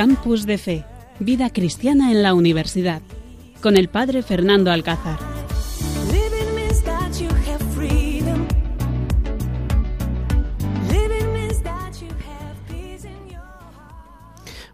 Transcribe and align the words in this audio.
Campus 0.00 0.46
de 0.46 0.56
Fe, 0.56 0.86
Vida 1.18 1.50
Cristiana 1.50 2.10
en 2.10 2.22
la 2.22 2.32
Universidad, 2.32 3.02
con 3.60 3.76
el 3.76 3.90
Padre 3.90 4.22
Fernando 4.22 4.70
Alcázar. 4.70 5.18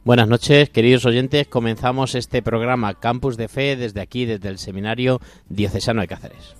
Buenas 0.05 0.29
noches, 0.29 0.71
queridos 0.71 1.05
oyentes. 1.07 1.49
Comenzamos 1.49 2.15
este 2.15 2.41
programa 2.41 2.95
Campus 2.95 3.37
de 3.37 3.49
Fe 3.49 3.75
desde 3.75 4.01
aquí, 4.01 4.27
desde 4.27 4.49
el 4.49 4.59
Seminario 4.59 5.21
Diocesano 5.49 6.03
de 6.03 6.07
Cáceres. 6.07 6.55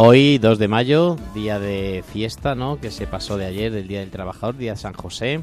Hoy, 0.00 0.38
2 0.38 0.60
de 0.60 0.68
mayo, 0.68 1.16
día 1.34 1.58
de 1.58 2.04
fiesta, 2.12 2.54
¿no? 2.54 2.80
Que 2.80 2.92
se 2.92 3.08
pasó 3.08 3.36
de 3.36 3.46
ayer, 3.46 3.72
del 3.72 3.88
Día 3.88 3.98
del 3.98 4.12
Trabajador, 4.12 4.56
Día 4.56 4.74
de 4.74 4.76
San 4.76 4.92
José. 4.92 5.42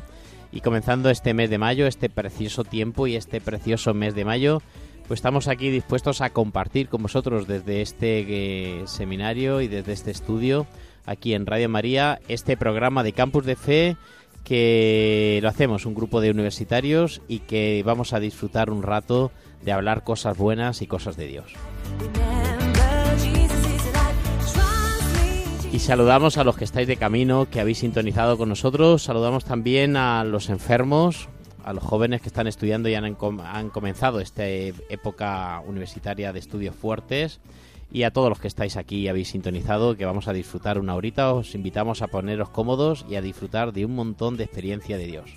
Y 0.54 0.62
comenzando 0.62 1.10
este 1.10 1.34
mes 1.34 1.50
de 1.50 1.58
mayo, 1.58 1.88
este 1.88 2.10
precioso 2.10 2.64
tiempo 2.64 3.06
y 3.06 3.18
este 3.18 3.42
precioso 3.42 3.94
mes 3.94 4.16
de 4.16 4.24
mayo, 4.24 4.62
pues 5.10 5.18
estamos 5.18 5.50
aquí 5.50 5.72
dispuestos 5.72 6.22
a 6.22 6.30
compartir 6.30 6.88
con 6.88 7.02
vosotros 7.02 7.48
desde 7.48 7.82
este 7.82 8.80
eh, 8.80 8.84
seminario 8.88 9.60
y 9.60 9.68
desde 9.68 9.92
este 9.92 10.12
estudio, 10.12 10.68
aquí 11.06 11.34
en 11.34 11.46
Radio 11.46 11.68
María, 11.68 12.22
este 12.30 12.56
programa 12.56 13.04
de 13.04 13.12
Campus 13.12 13.46
de 13.46 13.58
Fe 13.58 13.98
que 14.46 15.40
lo 15.42 15.50
hacemos 15.50 15.86
un 15.86 15.96
grupo 15.96 16.22
de 16.22 16.32
universitarios 16.32 17.22
y 17.28 17.40
que 17.40 17.84
vamos 17.86 18.14
a 18.14 18.22
disfrutar 18.22 18.70
un 18.70 18.84
rato 18.84 19.34
de 19.66 19.74
hablar 19.74 20.06
cosas 20.06 20.38
buenas 20.38 20.82
y 20.82 20.88
cosas 20.88 21.18
de 21.18 21.28
Dios. 21.28 21.52
Y 25.76 25.80
saludamos 25.80 26.38
a 26.38 26.46
los 26.46 26.56
que 26.56 26.64
estáis 26.64 26.88
de 26.88 26.96
camino, 26.96 27.50
que 27.52 27.60
habéis 27.60 27.80
sintonizado 27.80 28.38
con 28.38 28.48
nosotros. 28.48 29.04
Saludamos 29.04 29.44
también 29.44 29.98
a 29.98 30.24
los 30.24 30.48
enfermos, 30.48 31.28
a 31.66 31.74
los 31.74 31.84
jóvenes 31.84 32.22
que 32.22 32.30
están 32.30 32.48
estudiando 32.48 32.88
y 32.88 32.96
han, 32.96 33.18
han 33.44 33.70
comenzado 33.72 34.22
esta 34.22 34.48
época 34.48 35.62
universitaria 35.68 36.32
de 36.32 36.40
estudios 36.40 36.74
fuertes. 36.78 37.42
Y 37.92 38.04
a 38.04 38.12
todos 38.12 38.30
los 38.30 38.40
que 38.40 38.48
estáis 38.48 38.78
aquí 38.78 39.00
y 39.00 39.08
habéis 39.10 39.32
sintonizado, 39.32 39.98
que 39.98 40.06
vamos 40.06 40.30
a 40.30 40.34
disfrutar 40.34 40.80
una 40.80 40.96
horita, 40.96 41.34
os 41.34 41.54
invitamos 41.56 42.02
a 42.02 42.08
poneros 42.08 42.48
cómodos 42.52 43.06
y 43.10 43.16
a 43.16 43.22
disfrutar 43.22 43.74
de 43.74 43.84
un 43.84 43.96
montón 43.96 44.38
de 44.38 44.46
experiencia 44.46 44.98
de 44.98 45.08
Dios. 45.08 45.30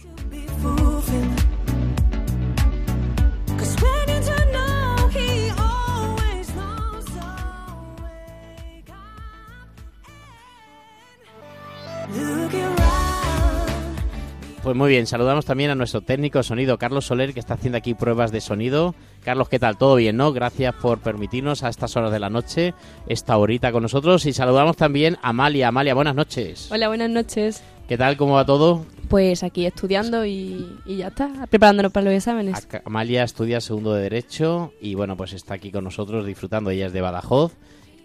Pues 14.69 14.77
muy 14.77 14.91
bien, 14.91 15.06
saludamos 15.06 15.47
también 15.47 15.70
a 15.70 15.74
nuestro 15.74 16.03
técnico 16.03 16.41
de 16.41 16.42
sonido, 16.42 16.76
Carlos 16.76 17.06
Soler, 17.06 17.32
que 17.32 17.41
está 17.41 17.54
haciendo 17.54 17.78
aquí 17.78 17.94
pruebas 17.94 18.32
de 18.32 18.42
sonido. 18.42 18.94
Carlos, 19.25 19.48
¿qué 19.48 19.59
tal? 19.59 19.78
¿Todo 19.78 19.94
bien, 19.94 20.19
no? 20.19 20.31
Gracias 20.34 20.75
por 20.75 20.98
permitirnos 20.98 21.62
a 21.62 21.70
estas 21.70 21.97
horas 21.97 22.12
de 22.12 22.19
la 22.19 22.28
noche 22.28 22.75
esta 23.06 23.38
horita 23.38 23.72
con 23.72 23.82
nosotros. 23.82 24.26
Y 24.26 24.34
saludamos 24.34 24.76
también 24.76 25.16
a 25.22 25.31
Amalia. 25.31 25.69
Amalia, 25.69 25.94
buenas 25.94 26.15
noches. 26.15 26.70
Hola, 26.70 26.88
buenas 26.88 27.09
noches. 27.09 27.62
¿Qué 27.88 27.97
tal? 27.97 28.19
¿Cómo 28.19 28.34
va 28.34 28.44
todo? 28.44 28.84
Pues 29.09 29.42
aquí 29.42 29.65
estudiando 29.65 30.26
y, 30.26 30.78
y, 30.84 30.98
ya 30.98 31.09
está, 31.09 31.47
preparándonos 31.48 31.91
para 31.91 32.04
los 32.04 32.12
exámenes. 32.12 32.69
Amalia 32.84 33.25
estudia 33.25 33.62
segundo 33.62 33.94
de 33.94 34.03
Derecho 34.03 34.75
y 34.82 34.94
bueno, 34.94 35.16
pues 35.16 35.32
está 35.32 35.54
aquí 35.54 35.72
con 35.72 35.84
nosotros 35.84 36.26
disfrutando. 36.26 36.69
Ella 36.69 36.88
es 36.88 36.92
de 36.92 37.00
Badajoz 37.00 37.54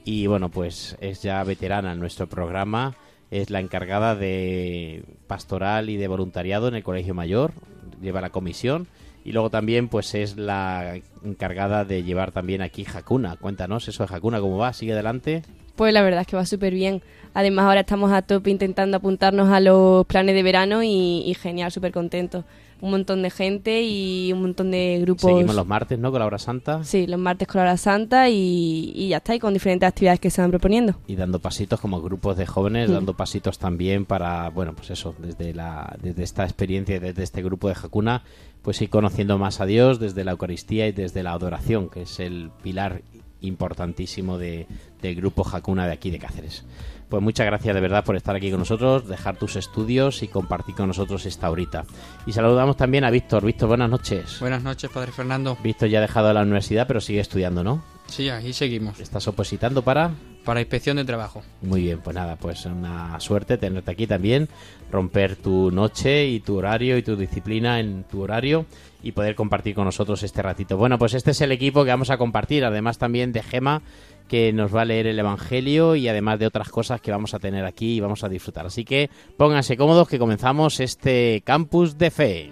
y 0.06 0.28
bueno, 0.28 0.48
pues 0.48 0.96
es 1.02 1.22
ya 1.22 1.44
veterana 1.44 1.92
en 1.92 2.00
nuestro 2.00 2.28
programa 2.30 2.96
es 3.32 3.50
la 3.50 3.60
encargada 3.60 4.16
de 4.16 5.04
pastoral 5.28 5.90
y 5.90 5.98
de 5.98 6.08
voluntariado 6.08 6.68
en 6.68 6.76
el 6.76 6.84
Colegio 6.84 7.14
Mayor, 7.14 7.52
lleva 8.02 8.22
la 8.22 8.30
comisión 8.30 8.88
y 9.26 9.32
luego 9.32 9.50
también 9.50 9.88
pues 9.88 10.14
es 10.16 10.38
la 10.38 11.00
encargada 11.24 11.86
de 11.86 12.04
llevar 12.04 12.32
también 12.32 12.62
aquí 12.62 12.86
Hakuna. 12.86 13.38
Cuéntanos 13.38 13.88
eso 13.88 14.06
de 14.06 14.14
Hakuna, 14.14 14.40
¿cómo 14.40 14.58
va? 14.58 14.74
¿Sigue 14.74 14.94
adelante? 14.94 15.44
Pues 15.76 15.94
la 15.94 16.02
verdad 16.02 16.22
es 16.22 16.28
que 16.28 16.36
va 16.36 16.46
súper 16.46 16.74
bien. 16.74 17.02
Además 17.34 17.66
ahora 17.66 17.80
estamos 17.80 18.12
a 18.12 18.22
tope 18.22 18.52
intentando 18.52 18.98
apuntarnos 18.98 19.50
a 19.50 19.60
los 19.60 20.06
planes 20.06 20.36
de 20.36 20.44
verano 20.44 20.84
y, 20.84 21.24
y 21.26 21.34
genial, 21.34 21.72
súper 21.72 21.92
contentos 21.92 22.46
un 22.84 22.92
montón 22.92 23.22
de 23.22 23.30
gente 23.30 23.82
y 23.82 24.34
un 24.34 24.42
montón 24.42 24.70
de 24.70 25.00
grupos. 25.00 25.32
Seguimos 25.32 25.56
los 25.56 25.66
martes, 25.66 25.98
¿no? 25.98 26.12
Con 26.12 26.20
la 26.20 26.26
hora 26.26 26.38
santa. 26.38 26.84
Sí, 26.84 27.08
los 27.08 27.18
martes 27.18 27.48
con 27.48 27.60
la 27.60 27.64
hora 27.64 27.78
santa 27.78 28.30
y, 28.30 29.08
ya 29.08 29.18
está, 29.18 29.34
y 29.34 29.40
con 29.40 29.54
diferentes 29.54 29.88
actividades 29.88 30.20
que 30.20 30.30
se 30.30 30.42
van 30.42 30.52
proponiendo. 30.52 30.96
Y 31.08 31.16
dando 31.16 31.40
pasitos 31.40 31.80
como 31.80 32.02
grupos 32.02 32.36
de 32.36 32.46
jóvenes, 32.46 32.90
mm. 32.90 32.94
dando 32.94 33.14
pasitos 33.16 33.58
también 33.58 34.04
para, 34.04 34.50
bueno, 34.50 34.74
pues 34.74 34.90
eso, 34.90 35.16
desde, 35.18 35.54
la, 35.54 35.96
desde 36.02 36.24
esta 36.24 36.44
experiencia, 36.44 37.00
desde 37.00 37.24
este 37.24 37.42
grupo 37.42 37.70
de 37.70 37.76
Jacuna, 37.76 38.24
pues 38.62 38.82
ir 38.82 38.90
conociendo 38.90 39.38
más 39.38 39.62
a 39.62 39.66
Dios 39.66 40.02
desde 40.02 40.26
la 40.26 40.32
Eucaristía 40.32 40.86
y 40.86 40.92
desde 40.92 41.24
la 41.24 41.32
adoración, 41.32 41.88
que 41.90 42.02
es 42.02 42.20
el 42.20 42.52
pilar 42.64 43.02
importantísimo 43.40 44.38
de, 44.38 44.68
del 45.02 45.16
grupo 45.16 45.46
Jacuna 45.46 45.88
de 45.88 45.94
aquí 45.94 46.12
de 46.12 46.20
Cáceres. 46.20 46.66
Pues 47.14 47.22
muchas 47.22 47.46
gracias 47.46 47.76
de 47.76 47.80
verdad 47.80 48.04
por 48.04 48.16
estar 48.16 48.36
aquí 48.36 48.50
con 48.50 48.62
nosotros, 48.62 49.08
dejar 49.08 49.38
tus 49.38 49.56
estudios 49.56 50.24
y 50.24 50.28
compartir 50.28 50.74
con 50.74 50.88
nosotros 50.88 51.28
esta 51.28 51.52
horita. 51.52 51.86
Y 52.26 52.34
saludamos 52.34 52.76
también 52.76 53.04
a 53.04 53.12
Víctor. 53.12 53.46
Víctor, 53.46 53.68
buenas 53.68 53.92
noches. 53.92 54.40
Buenas 54.40 54.64
noches, 54.64 54.90
Padre 54.90 55.12
Fernando. 55.12 55.56
Víctor 55.62 55.90
ya 55.90 56.00
ha 56.00 56.02
dejado 56.02 56.34
la 56.34 56.42
universidad, 56.42 56.88
pero 56.88 57.00
sigue 57.00 57.20
estudiando, 57.20 57.64
¿no? 57.64 57.84
Sí, 58.08 58.30
ahí 58.30 58.52
seguimos. 58.52 59.00
¿Estás 59.00 59.28
opositando 59.28 59.84
para? 59.84 60.10
Para 60.44 60.60
inspección 60.60 60.98
de 60.98 61.06
trabajo. 61.06 61.42
Muy 61.62 61.82
bien, 61.82 62.00
pues 62.02 62.16
nada, 62.16 62.36
pues 62.36 62.66
una 62.66 63.20
suerte 63.20 63.58
tenerte 63.58 63.92
aquí 63.92 64.08
también, 64.08 64.50
romper 64.92 65.36
tu 65.38 65.72
noche 65.72 66.28
y 66.28 66.40
tu 66.42 66.58
horario 66.58 66.98
y 66.98 67.04
tu 67.04 67.16
disciplina 67.16 67.80
en 67.80 68.04
tu 68.04 68.22
horario 68.22 68.66
y 69.02 69.14
poder 69.14 69.36
compartir 69.36 69.76
con 69.76 69.86
nosotros 69.86 70.22
este 70.24 70.42
ratito. 70.42 70.78
Bueno, 70.78 70.98
pues 70.98 71.14
este 71.14 71.32
es 71.32 71.42
el 71.42 71.52
equipo 71.52 71.84
que 71.84 71.92
vamos 71.92 72.10
a 72.10 72.18
compartir, 72.18 72.66
además 72.66 72.98
también 72.98 73.32
de 73.32 73.42
Gema 73.42 73.82
que 74.28 74.54
nos 74.54 74.74
va 74.74 74.82
a 74.82 74.86
leer 74.86 75.08
el 75.08 75.20
Evangelio 75.20 75.96
y 75.96 76.08
además 76.08 76.40
de 76.40 76.48
otras 76.48 76.70
cosas 76.70 77.02
que 77.02 77.12
vamos 77.12 77.34
a 77.34 77.40
tener 77.40 77.66
aquí 77.66 77.96
y 77.96 78.00
vamos 78.00 78.24
a 78.24 78.30
disfrutar. 78.30 78.66
Así 78.66 78.86
que 78.86 79.10
pónganse 79.38 79.78
cómodos 79.78 80.08
que 80.08 80.20
comenzamos 80.20 80.80
este 80.80 81.42
campus 81.46 81.98
de 81.98 82.12
fe. 82.12 82.52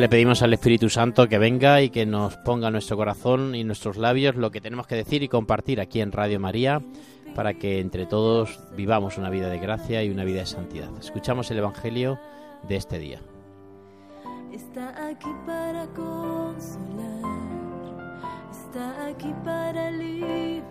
Le 0.00 0.08
pedimos 0.08 0.42
al 0.42 0.54
Espíritu 0.54 0.88
Santo 0.88 1.28
que 1.28 1.38
venga 1.38 1.82
y 1.82 1.90
que 1.90 2.06
nos 2.06 2.36
ponga 2.38 2.68
en 2.68 2.72
nuestro 2.72 2.96
corazón 2.96 3.54
y 3.54 3.64
nuestros 3.64 3.96
labios 3.96 4.34
lo 4.34 4.50
que 4.50 4.60
tenemos 4.60 4.86
que 4.86 4.94
decir 4.96 5.22
y 5.22 5.28
compartir 5.28 5.80
aquí 5.80 6.00
en 6.00 6.10
Radio 6.10 6.40
María 6.40 6.80
para 7.34 7.54
que 7.54 7.80
entre 7.80 8.06
todos 8.06 8.58
vivamos 8.76 9.18
una 9.18 9.30
vida 9.30 9.48
de 9.48 9.58
gracia 9.58 10.02
y 10.02 10.10
una 10.10 10.24
vida 10.24 10.40
de 10.40 10.46
santidad. 10.46 10.88
Escuchamos 10.98 11.50
el 11.50 11.58
Evangelio 11.58 12.18
de 12.66 12.76
este 12.76 12.98
día 12.98 13.20
está 14.52 15.08
aquí 15.08 15.34
para 15.46 15.86
consolar, 15.88 17.24
está 18.50 19.06
aquí 19.06 19.34
para 19.44 19.90
liberar. 19.90 20.62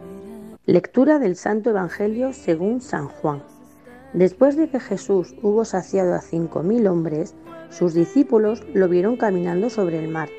Lectura 0.65 1.19
del 1.19 1.35
Santo 1.35 1.71
Evangelio 1.71 2.33
según 2.33 2.81
San 2.81 3.07
Juan. 3.07 3.43
Después 4.13 4.55
de 4.55 4.69
que 4.69 4.79
Jesús 4.79 5.35
hubo 5.41 5.65
saciado 5.65 6.13
a 6.13 6.21
cinco 6.21 6.63
mil 6.63 6.87
hombres, 6.87 7.35
sus 7.69 7.93
discípulos 7.93 8.63
lo 8.73 8.87
vieron 8.87 9.17
caminando 9.17 9.69
sobre 9.69 9.99
el 9.99 10.09
mar. 10.09 10.29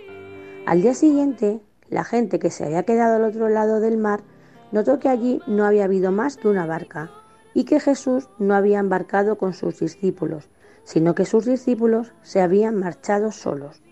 Al 0.66 0.82
día 0.82 0.94
siguiente, 0.94 1.60
la 1.88 2.04
gente 2.04 2.38
que 2.38 2.50
se 2.50 2.64
había 2.64 2.84
quedado 2.84 3.16
al 3.16 3.24
otro 3.24 3.48
lado 3.48 3.80
del 3.80 3.96
mar 3.96 4.20
notó 4.72 4.98
que 4.98 5.08
allí 5.08 5.40
no 5.46 5.64
había 5.64 5.84
habido 5.84 6.12
más 6.12 6.36
que 6.36 6.48
una 6.48 6.66
barca 6.66 7.10
y 7.54 7.64
que 7.64 7.80
Jesús 7.80 8.28
no 8.38 8.54
había 8.54 8.78
embarcado 8.78 9.38
con 9.38 9.54
sus 9.54 9.80
discípulos, 9.80 10.48
sino 10.84 11.14
que 11.14 11.24
sus 11.24 11.44
discípulos 11.44 12.12
se 12.22 12.40
habían 12.40 12.76
marchado 12.76 13.32
solos. 13.32 13.82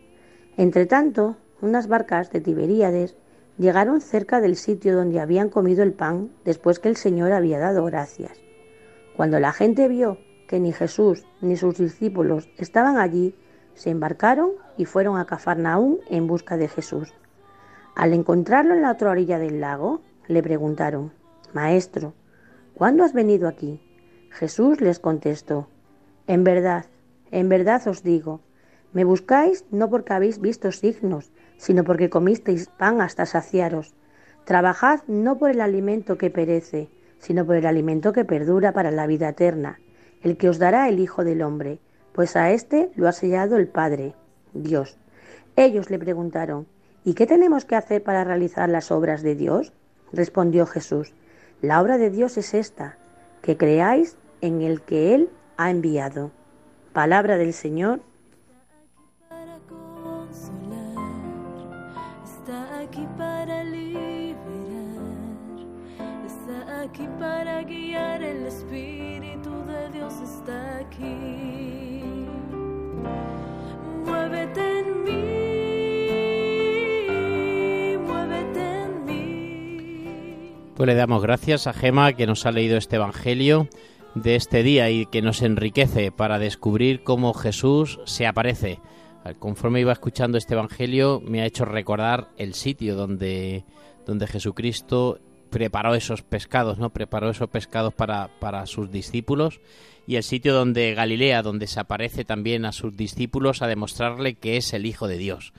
Entretanto, 0.57 1.37
unas 1.61 1.89
barcas 1.89 2.31
de 2.31 2.41
Tiberíades 2.41 3.17
llegaron 3.59 4.01
cerca 4.01 4.41
del 4.41 4.57
sitio 4.57 4.95
donde 4.95 5.21
habían 5.21 5.49
comido 5.49 5.83
el 5.83 5.93
pan 5.93 6.31
después 6.45 6.79
que 6.79 6.89
el 6.89 6.97
Señor 6.97 7.33
había 7.33 7.59
dado 7.59 7.85
gracias. 7.85 8.39
Cuando 9.17 9.41
la 9.41 9.53
gente 9.53 9.89
vio 9.89 10.19
que 10.49 10.59
ni 10.59 10.73
Jesús 10.73 11.25
ni 11.41 11.57
sus 11.57 11.79
discípulos 11.79 12.49
estaban 12.57 12.99
allí, 12.99 13.37
se 13.75 13.91
embarcaron 13.91 14.51
y 14.77 14.87
fueron 14.87 15.19
a 15.19 15.27
Cafarnaún 15.27 16.01
en 16.11 16.27
busca 16.27 16.57
de 16.57 16.67
Jesús. 16.67 17.15
Al 17.95 18.13
encontrarlo 18.13 18.75
en 18.75 18.83
la 18.83 18.91
otra 18.91 19.11
orilla 19.11 19.39
del 19.39 19.61
lago, 19.61 20.01
le 20.27 20.43
preguntaron, 20.43 21.13
Maestro, 21.53 22.15
¿cuándo 22.75 23.05
has 23.05 23.13
venido 23.13 23.47
aquí? 23.47 23.81
Jesús 24.31 24.81
les 24.81 24.99
contestó, 24.99 25.69
En 26.27 26.43
verdad, 26.43 26.87
en 27.31 27.49
verdad 27.49 27.87
os 27.87 28.03
digo, 28.03 28.41
me 28.93 29.05
buscáis 29.05 29.65
no 29.71 29.91
porque 29.91 30.15
habéis 30.15 30.41
visto 30.41 30.73
signos, 30.73 31.31
sino 31.57 31.85
porque 31.85 32.11
comisteis 32.11 32.69
pan 32.69 33.01
hasta 33.01 33.27
saciaros. 33.27 33.95
Trabajad 34.45 35.01
no 35.07 35.37
por 35.39 35.51
el 35.51 35.61
alimento 35.61 36.17
que 36.17 36.31
perece, 36.31 36.89
sino 37.19 37.45
por 37.45 37.57
el 37.57 37.67
alimento 37.67 38.13
que 38.13 38.25
perdura 38.25 38.73
para 38.73 38.91
la 38.91 39.07
vida 39.07 39.29
eterna, 39.29 39.79
el 40.23 40.37
que 40.37 40.49
os 40.49 40.59
dará 40.59 40.89
el 40.89 41.01
Hijo 41.01 41.25
del 41.25 41.43
Hombre, 41.43 41.79
pues 42.13 42.37
a 42.37 42.51
éste 42.51 42.91
lo 42.97 43.09
ha 43.09 43.13
sellado 43.13 43.57
el 43.57 43.69
Padre, 43.69 44.15
Dios. 44.53 44.97
Ellos 45.57 45.91
le 45.91 45.99
preguntaron, 45.99 46.67
¿y 47.05 47.15
qué 47.15 47.27
tenemos 47.27 47.65
que 47.65 47.77
hacer 47.77 48.03
para 48.03 48.25
realizar 48.25 48.69
las 48.69 48.91
obras 48.91 49.23
de 49.23 49.35
Dios? 49.35 49.73
Respondió 50.13 50.67
Jesús, 50.67 51.13
la 51.63 51.81
obra 51.81 51.99
de 51.99 52.11
Dios 52.11 52.37
es 52.37 52.55
esta, 52.55 52.97
que 53.43 53.57
creáis 53.57 54.17
en 54.41 54.63
el 54.63 54.81
que 54.83 55.15
Él 55.15 55.31
ha 55.57 55.71
enviado. 55.71 56.31
Palabra 56.93 57.37
del 57.37 57.53
Señor. 57.53 58.01
Aquí 66.89 67.07
para 67.19 67.63
guiar, 67.63 68.23
el 68.23 68.47
Espíritu 68.47 69.51
de 69.67 69.91
Dios 69.91 70.15
está 70.23 70.79
aquí. 70.79 72.03
Muévete 74.05 74.81
en 74.81 75.05
mí, 75.05 75.17
muévete 78.07 78.61
en 78.85 79.05
mí. 79.05 80.63
Pues 80.77 80.87
le 80.87 80.95
damos 80.95 81.23
gracias 81.23 81.67
a 81.67 81.73
Gema 81.73 82.15
que 82.15 82.27
nos 82.27 82.47
ha 82.47 82.53
leído 82.53 82.79
este 82.79 82.97
Evangelio 82.97 83.69
de 84.15 84.37
este 84.37 84.63
día 84.63 84.89
y 84.91 85.05
que 85.07 85.21
nos 85.21 85.43
enriquece 85.43 86.11
para 86.11 86.39
descubrir 86.39 87.03
cómo 87.03 87.35
Jesús 87.35 88.01
se 88.05 88.27
aparece. 88.27 88.81
Conforme 89.39 89.81
iba 89.81 89.93
escuchando 89.93 90.39
este 90.39 90.55
Evangelio 90.55 91.21
me 91.23 91.43
ha 91.43 91.47
hecho 91.47 91.67
recordar 91.67 92.29
el 92.39 92.55
sitio 92.55 92.95
donde, 92.97 93.67
donde 94.07 94.27
Jesucristo 94.27 95.19
preparó 95.51 95.95
esos 95.95 96.23
pescados, 96.23 96.79
¿no? 96.79 96.91
Preparó 96.91 97.31
esos 97.31 97.49
pescados 97.49 97.95
para, 97.95 98.29
para 98.41 98.67
sus 98.67 98.91
discípulos 98.91 99.61
y 100.07 100.17
el 100.17 100.23
sitio 100.23 100.55
donde 100.55 100.95
Galilea, 100.95 101.43
donde 101.43 101.67
se 101.67 101.81
aparece 101.81 102.25
también 102.25 102.65
a 102.65 102.73
sus 102.73 102.97
discípulos 102.97 103.63
a 103.63 103.67
demostrarle 103.67 104.35
que 104.35 104.57
es 104.57 104.73
el 104.73 104.87
Hijo 104.87 105.07
de 105.09 105.19
Dios 105.19 105.53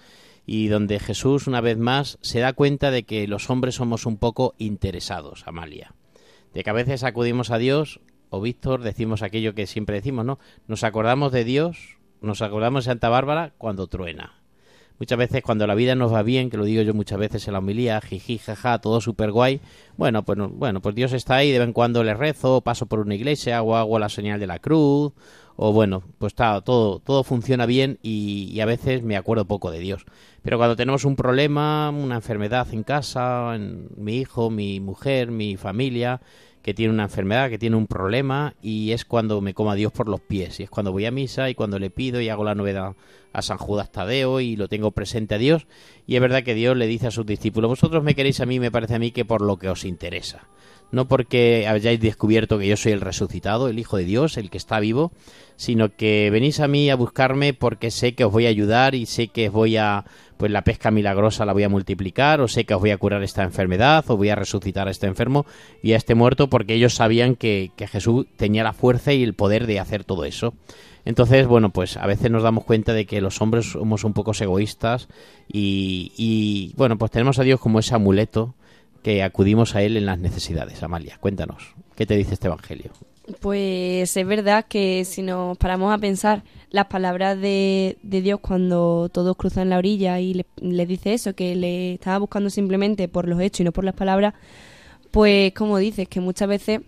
y 0.51 0.67
donde 0.67 0.99
Jesús 0.99 1.45
una 1.45 1.61
vez 1.61 1.77
más 1.77 2.17
se 2.21 2.39
da 2.39 2.53
cuenta 2.53 2.89
de 2.89 3.03
que 3.03 3.27
los 3.27 3.51
hombres 3.51 3.75
somos 3.75 4.07
un 4.07 4.17
poco 4.17 4.55
interesados, 4.57 5.43
Amalia. 5.45 5.93
De 6.55 6.63
que 6.63 6.69
a 6.71 6.73
veces 6.73 7.03
acudimos 7.03 7.51
a 7.51 7.59
Dios, 7.59 7.99
o 8.31 8.41
Víctor, 8.41 8.81
decimos 8.81 9.21
aquello 9.21 9.53
que 9.53 9.67
siempre 9.67 9.97
decimos, 9.97 10.25
¿no? 10.25 10.39
Nos 10.67 10.83
acordamos 10.83 11.31
de 11.31 11.43
Dios, 11.43 11.99
nos 12.21 12.41
acordamos 12.41 12.85
de 12.85 12.89
Santa 12.89 13.09
Bárbara 13.09 13.53
cuando 13.59 13.85
truena. 13.85 14.38
Muchas 14.99 15.17
veces 15.17 15.41
cuando 15.43 15.65
la 15.65 15.75
vida 15.75 15.95
nos 15.95 16.13
va 16.13 16.23
bien, 16.23 16.49
que 16.49 16.57
lo 16.57 16.65
digo 16.65 16.81
yo 16.81 16.93
muchas 16.93 17.17
veces 17.19 17.47
en 17.47 17.53
la 17.53 17.59
homilía, 17.59 18.01
jiji, 18.01 18.37
jaja, 18.37 18.79
todo 18.79 18.99
súper 19.01 19.31
guay, 19.31 19.61
bueno 19.97 20.23
pues, 20.23 20.37
no- 20.37 20.49
bueno, 20.49 20.81
pues 20.81 20.93
Dios 20.95 21.13
está 21.13 21.35
ahí, 21.37 21.51
de 21.51 21.59
vez 21.59 21.67
en 21.67 21.73
cuando 21.73 22.03
le 22.03 22.13
rezo, 22.13 22.61
paso 22.61 22.85
por 22.85 22.99
una 22.99 23.15
iglesia 23.15 23.61
o 23.61 23.75
hago 23.75 23.97
la 23.99 24.09
señal 24.09 24.39
de 24.39 24.47
la 24.47 24.59
cruz, 24.59 25.13
o 25.55 25.73
bueno, 25.73 26.03
pues 26.17 26.31
está, 26.31 26.61
todo, 26.61 26.99
todo 26.99 27.23
funciona 27.23 27.65
bien 27.65 27.99
y, 28.01 28.49
y 28.53 28.59
a 28.61 28.65
veces 28.65 29.03
me 29.03 29.17
acuerdo 29.17 29.45
poco 29.45 29.71
de 29.71 29.79
Dios. 29.79 30.05
Pero 30.41 30.57
cuando 30.57 30.75
tenemos 30.75 31.03
un 31.05 31.15
problema, 31.17 31.89
una 31.89 32.15
enfermedad 32.15 32.67
en 32.73 32.83
casa, 32.83 33.55
en 33.55 33.89
mi 33.97 34.17
hijo, 34.17 34.49
mi 34.49 34.79
mujer, 34.79 35.31
mi 35.31 35.57
familia, 35.57 36.21
que 36.61 36.73
tiene 36.73 36.93
una 36.93 37.03
enfermedad, 37.03 37.49
que 37.49 37.57
tiene 37.57 37.75
un 37.75 37.87
problema, 37.87 38.53
y 38.61 38.91
es 38.91 39.05
cuando 39.05 39.41
me 39.41 39.53
como 39.53 39.71
a 39.71 39.75
Dios 39.75 39.91
por 39.91 40.09
los 40.09 40.19
pies, 40.19 40.59
y 40.59 40.63
es 40.63 40.69
cuando 40.69 40.91
voy 40.91 41.05
a 41.05 41.11
misa 41.11 41.49
y 41.49 41.55
cuando 41.55 41.79
le 41.79 41.89
pido 41.89 42.19
y 42.21 42.29
hago 42.29 42.43
la 42.43 42.55
novedad 42.55 42.95
a 43.31 43.41
San 43.41 43.57
Judas 43.57 43.91
Tadeo 43.91 44.39
y 44.39 44.55
lo 44.55 44.67
tengo 44.67 44.91
presente 44.91 45.35
a 45.35 45.37
Dios, 45.37 45.67
y 46.05 46.15
es 46.15 46.21
verdad 46.21 46.43
que 46.43 46.55
Dios 46.55 46.75
le 46.75 46.87
dice 46.87 47.07
a 47.07 47.11
sus 47.11 47.25
discípulos, 47.25 47.69
vosotros 47.69 48.03
me 48.03 48.15
queréis 48.15 48.41
a 48.41 48.45
mí, 48.45 48.59
me 48.59 48.71
parece 48.71 48.95
a 48.95 48.99
mí 48.99 49.11
que 49.11 49.25
por 49.25 49.41
lo 49.41 49.57
que 49.57 49.69
os 49.69 49.85
interesa, 49.85 50.47
no 50.91 51.07
porque 51.07 51.67
hayáis 51.67 51.99
descubierto 51.99 52.57
que 52.57 52.67
yo 52.67 52.75
soy 52.75 52.91
el 52.91 53.01
resucitado, 53.01 53.69
el 53.69 53.79
Hijo 53.79 53.97
de 53.97 54.05
Dios, 54.05 54.37
el 54.37 54.49
que 54.49 54.57
está 54.57 54.79
vivo, 54.79 55.11
sino 55.55 55.95
que 55.95 56.29
venís 56.31 56.59
a 56.59 56.67
mí 56.67 56.89
a 56.89 56.95
buscarme 56.95 57.53
porque 57.53 57.91
sé 57.91 58.15
que 58.15 58.25
os 58.25 58.31
voy 58.31 58.47
a 58.47 58.49
ayudar 58.49 58.95
y 58.95 59.05
sé 59.05 59.27
que 59.27 59.49
os 59.49 59.53
voy 59.53 59.77
a, 59.77 60.05
pues 60.39 60.53
la 60.53 60.63
pesca 60.63 60.89
milagrosa 60.89 61.45
la 61.45 61.51
voy 61.51 61.63
a 61.63 61.69
multiplicar, 61.69 62.39
o 62.39 62.47
sé 62.47 62.63
que 62.63 62.73
os 62.73 62.79
voy 62.79 62.91
a 62.91 62.97
curar 62.97 63.21
esta 63.23 63.43
enfermedad, 63.43 64.05
o 64.07 64.15
voy 64.15 64.29
a 64.29 64.35
resucitar 64.35 64.87
a 64.87 64.91
este 64.91 65.05
enfermo 65.05 65.45
y 65.83 65.91
a 65.91 65.97
este 65.97 66.15
muerto, 66.15 66.47
porque 66.47 66.75
ellos 66.75 66.93
sabían 66.93 67.35
que, 67.35 67.71
que 67.75 67.87
Jesús 67.87 68.25
tenía 68.37 68.63
la 68.63 68.71
fuerza 68.71 69.11
y 69.11 69.21
el 69.21 69.33
poder 69.33 69.67
de 69.67 69.81
hacer 69.81 70.05
todo 70.05 70.23
eso. 70.23 70.53
Entonces, 71.03 71.45
bueno, 71.45 71.71
pues 71.71 71.97
a 71.97 72.07
veces 72.07 72.31
nos 72.31 72.41
damos 72.41 72.63
cuenta 72.63 72.93
de 72.93 73.05
que 73.05 73.19
los 73.19 73.41
hombres 73.41 73.71
somos 73.73 74.05
un 74.05 74.13
poco 74.13 74.31
egoístas 74.31 75.09
y, 75.51 76.13
y, 76.15 76.73
bueno, 76.77 76.97
pues 76.97 77.11
tenemos 77.11 77.37
a 77.37 77.43
Dios 77.43 77.59
como 77.59 77.79
ese 77.79 77.95
amuleto 77.95 78.55
que 79.03 79.23
acudimos 79.23 79.75
a 79.75 79.81
Él 79.81 79.97
en 79.97 80.05
las 80.05 80.19
necesidades. 80.19 80.81
Amalia, 80.81 81.17
cuéntanos, 81.19 81.75
¿qué 81.97 82.05
te 82.05 82.15
dice 82.15 82.35
este 82.35 82.47
Evangelio? 82.47 82.93
Pues 83.39 84.17
es 84.17 84.27
verdad 84.27 84.65
que 84.67 85.05
si 85.05 85.21
nos 85.21 85.57
paramos 85.57 85.93
a 85.93 85.97
pensar 85.97 86.43
las 86.71 86.87
palabras 86.87 87.39
de, 87.39 87.97
de 88.01 88.21
Dios 88.21 88.39
cuando 88.41 89.09
todos 89.11 89.35
cruzan 89.37 89.69
la 89.69 89.77
orilla 89.77 90.19
y 90.19 90.45
le, 90.59 90.85
dice 90.85 91.13
eso, 91.13 91.35
que 91.35 91.55
le 91.55 91.93
estaba 91.93 92.17
buscando 92.17 92.49
simplemente 92.49 93.07
por 93.07 93.27
los 93.27 93.39
hechos 93.39 93.61
y 93.61 93.63
no 93.65 93.71
por 93.71 93.83
las 93.83 93.95
palabras, 93.95 94.33
pues 95.11 95.53
como 95.53 95.77
dices, 95.77 96.07
que 96.07 96.21
muchas 96.21 96.47
veces 96.47 96.81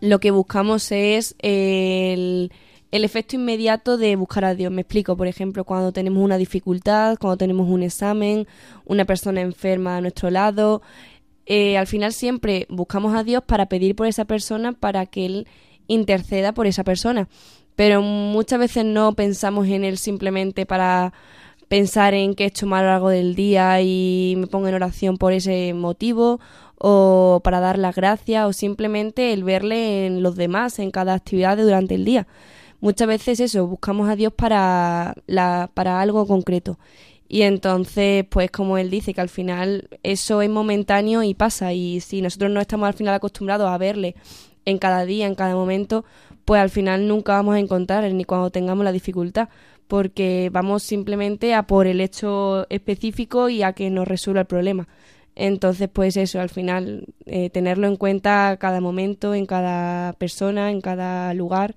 lo 0.00 0.18
que 0.20 0.30
buscamos 0.30 0.90
es 0.92 1.34
el, 1.40 2.52
el 2.90 3.04
efecto 3.04 3.36
inmediato 3.36 3.96
de 3.96 4.16
buscar 4.16 4.44
a 4.44 4.54
Dios. 4.54 4.72
Me 4.72 4.82
explico, 4.82 5.16
por 5.16 5.26
ejemplo, 5.26 5.64
cuando 5.64 5.92
tenemos 5.92 6.22
una 6.24 6.38
dificultad, 6.38 7.16
cuando 7.20 7.36
tenemos 7.36 7.68
un 7.68 7.82
examen, 7.82 8.46
una 8.84 9.04
persona 9.04 9.40
enferma 9.40 9.96
a 9.96 10.00
nuestro 10.00 10.30
lado, 10.30 10.82
eh, 11.46 11.78
al 11.78 11.86
final 11.86 12.12
siempre 12.12 12.66
buscamos 12.68 13.14
a 13.14 13.24
Dios 13.24 13.42
para 13.42 13.66
pedir 13.66 13.96
por 13.96 14.06
esa 14.06 14.26
persona, 14.26 14.72
para 14.72 15.06
que 15.06 15.24
Él 15.24 15.46
interceda 15.88 16.52
por 16.52 16.68
esa 16.68 16.84
persona. 16.84 17.28
Pero 17.74 18.02
muchas 18.02 18.58
veces 18.58 18.84
no 18.84 19.14
pensamos 19.14 19.66
en 19.68 19.84
Él 19.84 19.98
simplemente 19.98 20.66
para 20.66 21.12
pensar 21.68 22.14
en 22.14 22.34
que 22.34 22.44
he 22.44 22.46
hecho 22.46 22.66
mal 22.66 22.84
a 22.84 22.86
lo 22.86 22.92
largo 22.92 23.08
del 23.10 23.34
día 23.34 23.80
y 23.82 24.34
me 24.38 24.46
pongo 24.46 24.68
en 24.68 24.74
oración 24.74 25.18
por 25.18 25.32
ese 25.32 25.74
motivo 25.74 26.40
o 26.78 27.40
para 27.44 27.60
dar 27.60 27.78
las 27.78 27.94
gracias 27.94 28.46
o 28.46 28.52
simplemente 28.52 29.32
el 29.32 29.44
verle 29.44 30.06
en 30.06 30.22
los 30.22 30.36
demás 30.36 30.78
en 30.78 30.90
cada 30.90 31.14
actividad 31.14 31.56
de 31.56 31.64
durante 31.64 31.94
el 31.94 32.04
día. 32.04 32.26
Muchas 32.80 33.08
veces 33.08 33.40
eso, 33.40 33.66
buscamos 33.66 34.08
a 34.08 34.16
Dios 34.16 34.32
para, 34.32 35.14
la, 35.26 35.70
para 35.74 36.00
algo 36.00 36.26
concreto. 36.26 36.78
Y 37.28 37.42
entonces, 37.42 38.24
pues 38.30 38.50
como 38.50 38.78
él 38.78 38.88
dice, 38.88 39.12
que 39.12 39.20
al 39.20 39.28
final 39.28 39.88
eso 40.02 40.40
es 40.40 40.48
momentáneo 40.48 41.22
y 41.22 41.34
pasa. 41.34 41.72
Y 41.72 42.00
si 42.00 42.22
nosotros 42.22 42.50
no 42.50 42.60
estamos 42.60 42.86
al 42.86 42.94
final 42.94 43.14
acostumbrados 43.14 43.68
a 43.68 43.76
verle 43.76 44.14
en 44.68 44.78
cada 44.78 45.04
día, 45.04 45.26
en 45.26 45.34
cada 45.34 45.54
momento, 45.54 46.04
pues 46.44 46.60
al 46.60 46.70
final 46.70 47.06
nunca 47.08 47.32
vamos 47.32 47.54
a 47.56 47.58
encontrar 47.60 48.10
ni 48.12 48.24
cuando 48.24 48.50
tengamos 48.50 48.84
la 48.84 48.92
dificultad, 48.92 49.48
porque 49.86 50.50
vamos 50.52 50.82
simplemente 50.82 51.54
a 51.54 51.62
por 51.66 51.86
el 51.86 52.00
hecho 52.00 52.66
específico 52.70 53.48
y 53.48 53.62
a 53.62 53.72
que 53.72 53.90
nos 53.90 54.06
resuelva 54.06 54.42
el 54.42 54.46
problema. 54.46 54.88
Entonces, 55.34 55.88
pues 55.92 56.16
eso, 56.16 56.40
al 56.40 56.48
final, 56.50 57.06
eh, 57.26 57.48
tenerlo 57.50 57.86
en 57.86 57.96
cuenta 57.96 58.56
cada 58.58 58.80
momento, 58.80 59.34
en 59.34 59.46
cada 59.46 60.12
persona, 60.14 60.70
en 60.70 60.80
cada 60.80 61.32
lugar 61.34 61.76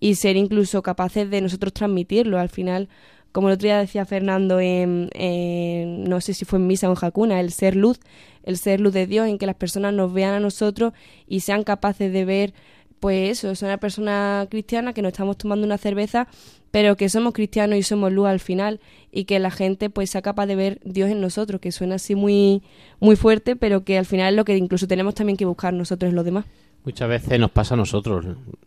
y 0.00 0.14
ser 0.16 0.36
incluso 0.36 0.82
capaces 0.82 1.28
de 1.30 1.40
nosotros 1.40 1.72
transmitirlo. 1.72 2.38
Al 2.38 2.48
final, 2.48 2.88
como 3.32 3.48
el 3.48 3.54
otro 3.54 3.66
día 3.66 3.78
decía 3.78 4.04
Fernando, 4.04 4.60
en, 4.60 5.10
en- 5.14 6.04
no 6.04 6.20
sé 6.20 6.34
si 6.34 6.44
fue 6.44 6.58
en 6.58 6.66
misa 6.66 6.88
o 6.88 6.92
en 6.92 6.96
Jacuna, 6.96 7.40
el 7.40 7.50
ser 7.52 7.76
luz, 7.76 7.98
el 8.44 8.56
ser 8.58 8.80
luz 8.80 8.92
de 8.92 9.06
Dios, 9.06 9.28
en 9.28 9.38
que 9.38 9.46
las 9.46 9.56
personas 9.56 9.92
nos 9.94 10.12
vean 10.12 10.34
a 10.34 10.40
nosotros 10.40 10.92
y 11.26 11.40
sean 11.40 11.62
capaces 11.64 12.12
de 12.12 12.24
ver, 12.24 12.54
pues 13.00 13.30
eso, 13.38 13.50
es 13.50 13.62
una 13.62 13.78
persona 13.78 14.46
cristiana 14.50 14.92
que 14.92 15.02
nos 15.02 15.12
estamos 15.12 15.36
tomando 15.36 15.66
una 15.66 15.78
cerveza, 15.78 16.28
pero 16.70 16.96
que 16.96 17.08
somos 17.08 17.32
cristianos 17.34 17.76
y 17.78 17.82
somos 17.82 18.12
luz 18.12 18.28
al 18.28 18.40
final 18.40 18.80
y 19.10 19.24
que 19.24 19.38
la 19.38 19.50
gente 19.50 19.90
pues 19.90 20.08
sea 20.10 20.22
capaz 20.22 20.46
de 20.46 20.56
ver 20.56 20.80
Dios 20.84 21.10
en 21.10 21.20
nosotros, 21.20 21.60
que 21.60 21.72
suena 21.72 21.96
así 21.96 22.14
muy, 22.14 22.62
muy 23.00 23.16
fuerte, 23.16 23.56
pero 23.56 23.84
que 23.84 23.98
al 23.98 24.06
final 24.06 24.32
es 24.34 24.36
lo 24.36 24.44
que 24.44 24.56
incluso 24.56 24.86
tenemos 24.86 25.14
también 25.14 25.36
que 25.36 25.44
buscar 25.44 25.74
nosotros 25.74 26.10
en 26.10 26.16
los 26.16 26.24
demás. 26.24 26.44
Muchas 26.84 27.08
veces 27.08 27.38
nos 27.38 27.50
pasa 27.50 27.74
a 27.74 27.76
nosotros. 27.76 28.24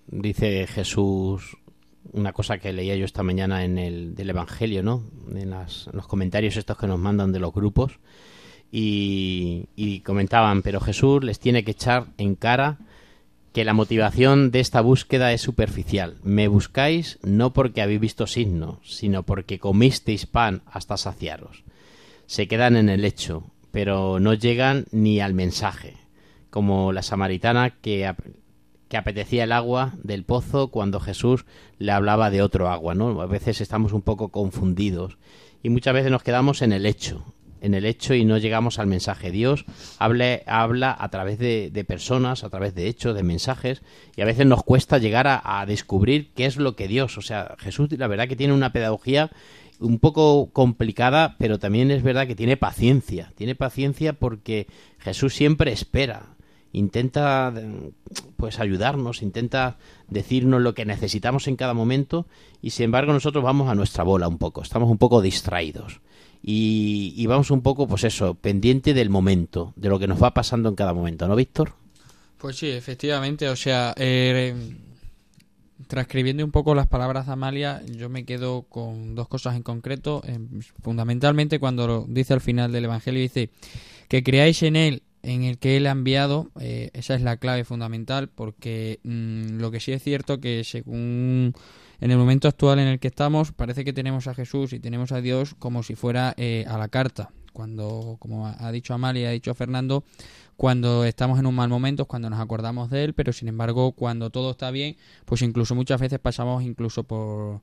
Dice 0.08 0.68
Jesús 0.68 1.58
una 2.14 2.32
cosa 2.34 2.60
que 2.60 2.72
leía 2.72 2.96
yo 2.96 3.04
esta 3.06 3.24
mañana 3.24 3.66
en 3.66 3.78
el 3.78 4.16
del 4.16 4.30
Evangelio, 4.30 4.84
¿no? 4.84 5.04
En, 5.34 5.50
las- 5.50 5.88
en 5.88 5.98
los 5.98 6.08
comentarios 6.08 6.56
estos 6.56 6.78
que 6.78 6.88
nos 6.88 7.00
mandan 7.00 7.32
de 7.32 7.40
los 7.40 7.52
grupos. 7.54 8.00
Y, 8.78 10.02
comentaban, 10.04 10.62
pero 10.62 10.82
Jesús 10.82 11.24
les 11.24 11.40
tiene 11.40 11.64
que 11.64 11.72
echar 11.72 12.08
en 12.18 12.36
cara 12.36 12.78
que 13.54 13.64
la 13.64 13.74
motivación 13.74 14.52
de 14.52 14.60
esta 14.60 14.82
búsqueda 14.82 15.32
es 15.32 15.40
superficial. 15.40 16.18
Me 16.24 16.50
buscáis 16.50 17.18
no 17.24 17.54
porque 17.54 17.82
habéis 17.82 18.02
visto 18.02 18.28
signos, 18.28 18.80
sino 18.84 19.24
porque 19.24 19.60
comisteis 19.60 20.26
pan 20.26 20.62
hasta 20.66 20.98
saciaros. 20.98 21.64
Se 22.26 22.50
quedan 22.50 22.76
en 22.76 22.90
el 22.90 23.06
hecho, 23.06 23.46
pero 23.72 24.20
no 24.20 24.34
llegan 24.34 24.88
ni 24.92 25.22
al 25.22 25.34
mensaje, 25.34 25.94
como 26.50 26.92
la 26.92 27.02
samaritana 27.02 27.70
que, 27.70 28.14
que 28.90 28.98
apetecía 28.98 29.46
el 29.46 29.54
agua 29.54 29.94
del 30.04 30.26
pozo 30.26 30.68
cuando 30.68 31.00
Jesús 31.00 31.46
le 31.78 31.94
hablaba 31.94 32.30
de 32.30 32.42
otro 32.42 32.68
agua, 32.68 32.94
¿no? 32.94 33.22
A 33.22 33.26
veces 33.26 33.62
estamos 33.62 33.94
un 33.94 34.02
poco 34.02 34.30
confundidos 34.30 35.18
y 35.64 35.70
muchas 35.70 35.94
veces 35.94 36.12
nos 36.12 36.24
quedamos 36.24 36.62
en 36.62 36.74
el 36.74 36.86
hecho, 36.86 37.24
en 37.66 37.74
el 37.74 37.86
hecho 37.86 38.14
y 38.14 38.24
no 38.26 38.38
llegamos 38.38 38.80
al 38.80 38.88
mensaje. 38.88 39.32
Dios 39.32 39.66
hable- 40.00 40.44
habla 40.46 40.96
a 40.98 41.10
través 41.10 41.40
de, 41.40 41.86
personas, 41.88 42.44
a 42.44 42.50
través 42.50 42.76
de 42.76 42.88
hechos, 42.88 43.16
de 43.16 43.24
mensajes, 43.24 43.82
y 44.16 44.22
a 44.22 44.26
veces 44.26 44.46
nos 44.46 44.64
cuesta 44.64 44.98
llegar 44.98 45.28
a, 45.28 45.42
a 45.44 45.66
descubrir 45.66 46.32
qué 46.34 46.46
es 46.46 46.58
lo 46.58 46.76
que 46.76 46.88
Dios, 46.88 47.18
o 47.18 47.22
sea, 47.22 47.56
Jesús 47.60 47.90
la 47.98 48.08
verdad 48.08 48.28
que 48.28 48.36
tiene 48.36 48.54
una 48.54 48.72
pedagogía 48.72 49.32
un 49.80 50.00
poco 50.00 50.52
complicada, 50.54 51.36
pero 51.38 51.60
también 51.60 51.92
es 51.92 52.02
verdad 52.02 52.28
que 52.28 52.36
tiene 52.36 52.56
paciencia, 52.56 53.34
tiene 53.36 53.56
paciencia 53.56 54.14
porque 54.14 54.68
Jesús 55.00 55.34
siempre 55.34 55.74
espera, 55.74 56.28
intenta 56.72 57.54
pues 58.38 58.60
ayudarnos, 58.60 59.22
intenta 59.22 59.78
decirnos 60.08 60.62
lo 60.62 60.74
que 60.74 60.86
necesitamos 60.86 61.48
en 61.48 61.56
cada 61.56 61.74
momento 61.74 62.26
y 62.62 62.70
sin 62.70 62.86
embargo 62.86 63.12
nosotros 63.14 63.44
vamos 63.44 63.70
a 63.70 63.76
nuestra 63.76 64.04
bola 64.04 64.28
un 64.28 64.38
poco, 64.38 64.62
estamos 64.62 64.90
un 64.90 64.98
poco 64.98 65.22
distraídos 65.22 66.00
y, 66.48 67.14
y 67.18 67.26
vamos 67.26 67.50
un 67.50 67.62
poco 67.62 67.88
pues 67.88 68.04
eso, 68.04 68.36
pendiente 68.36 68.94
del 68.94 69.10
momento, 69.10 69.74
de 69.76 69.90
lo 69.90 69.98
que 69.98 70.06
nos 70.06 70.22
va 70.22 70.32
pasando 70.32 70.70
en 70.70 70.76
cada 70.76 70.94
momento, 70.94 71.28
¿no, 71.28 71.36
Víctor? 71.36 71.74
Pues 72.38 72.58
sí, 72.58 72.70
efectivamente, 72.70 73.50
o 73.50 73.56
sea, 73.56 73.96
eh, 73.98 74.54
transcribiendo 75.88 76.46
un 76.46 76.52
poco 76.52 76.76
las 76.76 76.86
palabras 76.86 77.26
de 77.26 77.34
Amalia, 77.34 77.82
yo 77.88 78.10
me 78.10 78.26
quedo 78.26 78.62
con 78.64 79.16
dos 79.16 79.28
cosas 79.28 79.56
en 79.56 79.64
concreto. 79.64 80.22
Eh, 80.28 80.38
fundamentalmente 80.84 81.58
cuando 81.58 82.06
dice 82.08 82.34
al 82.34 82.42
final 82.42 82.72
del 82.72 82.86
Evangelio, 82.86 83.22
dice 83.22 83.50
que 84.08 84.22
creáis 84.22 84.62
en 84.62 84.76
Él, 84.76 85.02
en 85.26 85.44
el 85.44 85.58
que 85.58 85.76
Él 85.76 85.88
ha 85.88 85.92
enviado, 85.92 86.52
eh, 86.60 86.92
esa 86.94 87.16
es 87.16 87.22
la 87.22 87.38
clave 87.38 87.64
fundamental, 87.64 88.30
porque 88.30 89.00
mm, 89.04 89.60
lo 89.60 89.72
que 89.72 89.80
sí 89.80 89.92
es 89.92 90.04
cierto 90.04 90.40
que 90.40 90.64
según 90.64 91.54
en 92.00 92.12
el 92.12 92.18
momento 92.18 92.48
actual 92.48 92.80
en 92.80 92.88
el 92.88 93.00
que 93.00 93.08
estamos, 93.08 93.52
parece 93.52 93.84
que 93.84 93.94
tenemos 93.94 94.28
a 94.28 94.36
Jesús 94.36 94.74
y 94.74 94.80
tenemos 94.80 95.12
a 95.12 95.22
Dios 95.22 95.56
como 95.58 95.82
si 95.82 95.96
fuera 95.96 96.34
eh, 96.38 96.66
a 96.68 96.78
la 96.78 96.90
carta. 96.90 97.32
Cuando, 97.54 98.18
como 98.20 98.48
ha 98.48 98.72
dicho 98.72 98.94
Amalia, 98.94 99.30
ha 99.30 99.32
dicho 99.32 99.54
Fernando, 99.56 100.04
cuando 100.58 101.06
estamos 101.06 101.40
en 101.40 101.46
un 101.46 101.56
mal 101.56 101.70
momento, 101.70 102.04
es 102.04 102.08
cuando 102.08 102.30
nos 102.30 102.40
acordamos 102.40 102.90
de 102.90 103.06
él, 103.06 103.14
pero 103.14 103.34
sin 103.34 103.48
embargo, 103.48 103.94
cuando 103.94 104.30
todo 104.30 104.52
está 104.52 104.72
bien, 104.72 104.98
pues 105.24 105.42
incluso 105.42 105.74
muchas 105.74 106.00
veces 106.00 106.20
pasamos 106.20 106.64
incluso 106.64 107.04
por 107.04 107.62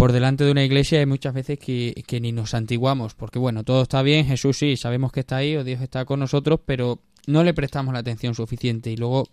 por 0.00 0.12
delante 0.12 0.44
de 0.44 0.50
una 0.50 0.64
iglesia 0.64 1.02
y 1.02 1.04
muchas 1.04 1.34
veces 1.34 1.58
que, 1.58 2.02
que 2.06 2.22
ni 2.22 2.32
nos 2.32 2.50
santiguamos, 2.50 3.12
porque 3.14 3.38
bueno, 3.38 3.64
todo 3.64 3.82
está 3.82 4.00
bien, 4.00 4.24
Jesús 4.24 4.56
sí, 4.56 4.78
sabemos 4.78 5.12
que 5.12 5.20
está 5.20 5.36
ahí 5.36 5.56
o 5.56 5.62
Dios 5.62 5.82
está 5.82 6.06
con 6.06 6.20
nosotros, 6.20 6.58
pero 6.64 7.00
no 7.26 7.44
le 7.44 7.52
prestamos 7.52 7.92
la 7.92 8.00
atención 8.00 8.34
suficiente 8.34 8.90
y 8.90 8.96
luego 8.96 9.28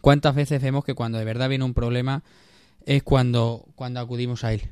cuántas 0.00 0.36
veces 0.36 0.62
vemos 0.62 0.84
que 0.84 0.94
cuando 0.94 1.18
de 1.18 1.24
verdad 1.24 1.48
viene 1.48 1.64
un 1.64 1.74
problema 1.74 2.22
es 2.84 3.02
cuando 3.02 3.64
cuando 3.74 3.98
acudimos 3.98 4.44
a 4.44 4.52
él. 4.52 4.70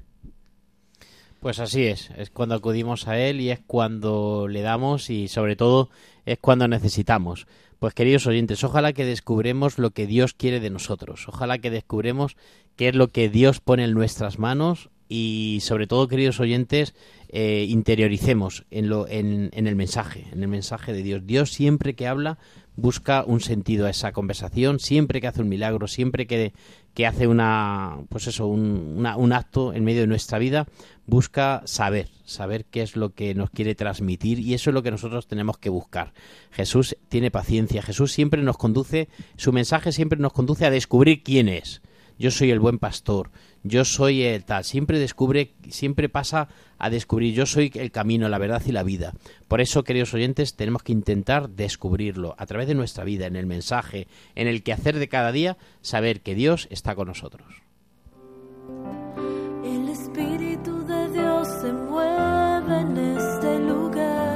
Pues 1.40 1.58
así 1.58 1.86
es, 1.86 2.10
es 2.16 2.30
cuando 2.30 2.54
acudimos 2.54 3.06
a 3.06 3.18
Él 3.18 3.38
y 3.40 3.50
es 3.50 3.60
cuando 3.66 4.48
le 4.48 4.62
damos 4.62 5.10
y 5.10 5.28
sobre 5.28 5.56
todo 5.56 5.90
es 6.24 6.38
cuando 6.38 6.68
necesitamos. 6.68 7.46
Pues 7.78 7.94
queridos 7.94 8.26
oyentes, 8.26 8.62
ojalá 8.64 8.92
que 8.92 9.04
descubremos 9.04 9.78
lo 9.78 9.90
que 9.90 10.06
Dios 10.06 10.34
quiere 10.34 10.60
de 10.60 10.70
nosotros, 10.70 11.28
ojalá 11.28 11.58
que 11.58 11.70
descubremos 11.70 12.36
qué 12.76 12.88
es 12.88 12.94
lo 12.94 13.08
que 13.08 13.28
Dios 13.28 13.60
pone 13.60 13.84
en 13.84 13.92
nuestras 13.92 14.38
manos 14.38 14.90
y 15.08 15.58
sobre 15.60 15.86
todo, 15.86 16.08
queridos 16.08 16.40
oyentes, 16.40 16.94
eh, 17.28 17.66
interioricemos 17.68 18.64
en, 18.70 18.88
lo, 18.88 19.06
en, 19.06 19.50
en 19.52 19.66
el 19.66 19.76
mensaje, 19.76 20.26
en 20.32 20.42
el 20.42 20.48
mensaje 20.48 20.92
de 20.92 21.02
Dios. 21.02 21.26
Dios 21.26 21.50
siempre 21.50 21.94
que 21.94 22.06
habla 22.06 22.38
busca 22.76 23.24
un 23.26 23.40
sentido 23.40 23.86
a 23.86 23.90
esa 23.90 24.12
conversación, 24.12 24.80
siempre 24.80 25.20
que 25.20 25.26
hace 25.26 25.42
un 25.42 25.48
milagro, 25.48 25.86
siempre 25.86 26.26
que, 26.26 26.52
que 26.94 27.06
hace 27.06 27.26
una, 27.26 27.98
pues 28.08 28.26
eso, 28.26 28.46
un, 28.46 29.06
un 29.16 29.32
acto 29.32 29.72
en 29.72 29.84
medio 29.84 30.02
de 30.02 30.06
nuestra 30.06 30.38
vida, 30.38 30.66
busca 31.06 31.62
saber, 31.66 32.08
saber 32.24 32.64
qué 32.64 32.82
es 32.82 32.96
lo 32.96 33.14
que 33.14 33.34
nos 33.34 33.50
quiere 33.50 33.74
transmitir 33.74 34.40
y 34.40 34.54
eso 34.54 34.70
es 34.70 34.74
lo 34.74 34.82
que 34.82 34.90
nosotros 34.90 35.26
tenemos 35.26 35.58
que 35.58 35.70
buscar. 35.70 36.12
Jesús 36.50 36.96
tiene 37.08 37.30
paciencia, 37.30 37.82
Jesús 37.82 38.12
siempre 38.12 38.42
nos 38.42 38.56
conduce, 38.56 39.08
su 39.36 39.52
mensaje 39.52 39.92
siempre 39.92 40.18
nos 40.18 40.32
conduce 40.32 40.66
a 40.66 40.70
descubrir 40.70 41.22
quién 41.22 41.48
es. 41.48 41.82
Yo 42.18 42.30
soy 42.30 42.50
el 42.50 42.60
buen 42.60 42.78
pastor, 42.78 43.30
yo 43.62 43.84
soy 43.84 44.22
el 44.22 44.44
tal, 44.44 44.64
siempre 44.64 44.98
descubre, 44.98 45.54
siempre 45.68 46.08
pasa 46.08 46.48
a 46.78 46.90
descubrir, 46.90 47.34
yo 47.34 47.46
soy 47.46 47.72
el 47.74 47.90
camino, 47.90 48.28
la 48.28 48.38
verdad 48.38 48.62
y 48.66 48.72
la 48.72 48.82
vida. 48.82 49.14
Por 49.48 49.60
eso, 49.60 49.84
queridos 49.84 50.14
oyentes, 50.14 50.54
tenemos 50.54 50.82
que 50.82 50.92
intentar 50.92 51.48
descubrirlo 51.50 52.34
a 52.38 52.46
través 52.46 52.68
de 52.68 52.74
nuestra 52.74 53.04
vida, 53.04 53.26
en 53.26 53.36
el 53.36 53.46
mensaje, 53.46 54.06
en 54.34 54.48
el 54.48 54.62
quehacer 54.62 54.98
de 54.98 55.08
cada 55.08 55.32
día, 55.32 55.56
saber 55.80 56.20
que 56.20 56.34
Dios 56.34 56.68
está 56.70 56.94
con 56.94 57.08
nosotros. 57.08 57.62
El 59.64 59.88
Espíritu 59.88 60.84
de 60.84 61.10
Dios 61.10 61.48
se 61.60 61.72
mueve 61.72 62.80
en 62.80 62.96
este 63.16 63.58
lugar. 63.60 64.34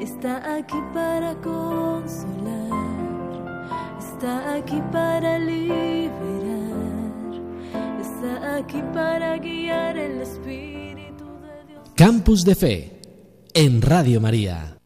Está 0.00 0.56
aquí 0.56 0.76
para 0.92 1.34
consolar, 1.36 2.79
está 4.20 4.54
aquí 4.54 4.82
para 4.92 5.38
liberar, 5.38 6.10
está 8.02 8.56
aquí 8.56 8.82
para 8.92 9.38
guiar 9.38 9.96
el 9.96 10.20
Espíritu 10.20 11.24
de 11.40 11.64
Dios. 11.66 11.88
Campus 11.96 12.44
de 12.44 12.54
Fe 12.54 13.00
en 13.54 13.80
Radio 13.80 14.20
María. 14.20 14.79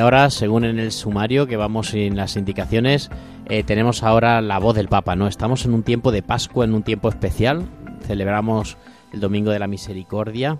Ahora, 0.00 0.30
según 0.30 0.64
en 0.64 0.78
el 0.78 0.92
sumario 0.92 1.46
que 1.46 1.56
vamos 1.56 1.94
en 1.94 2.16
las 2.16 2.36
indicaciones, 2.36 3.10
eh, 3.48 3.62
tenemos 3.62 4.02
ahora 4.02 4.40
la 4.40 4.58
voz 4.58 4.74
del 4.74 4.88
Papa, 4.88 5.16
¿no? 5.16 5.26
Estamos 5.26 5.64
en 5.64 5.74
un 5.74 5.82
tiempo 5.82 6.12
de 6.12 6.22
Pascua, 6.22 6.64
en 6.64 6.74
un 6.74 6.82
tiempo 6.82 7.08
especial. 7.08 7.68
Celebramos 8.06 8.76
el 9.12 9.20
Domingo 9.20 9.50
de 9.50 9.58
la 9.58 9.66
Misericordia 9.66 10.58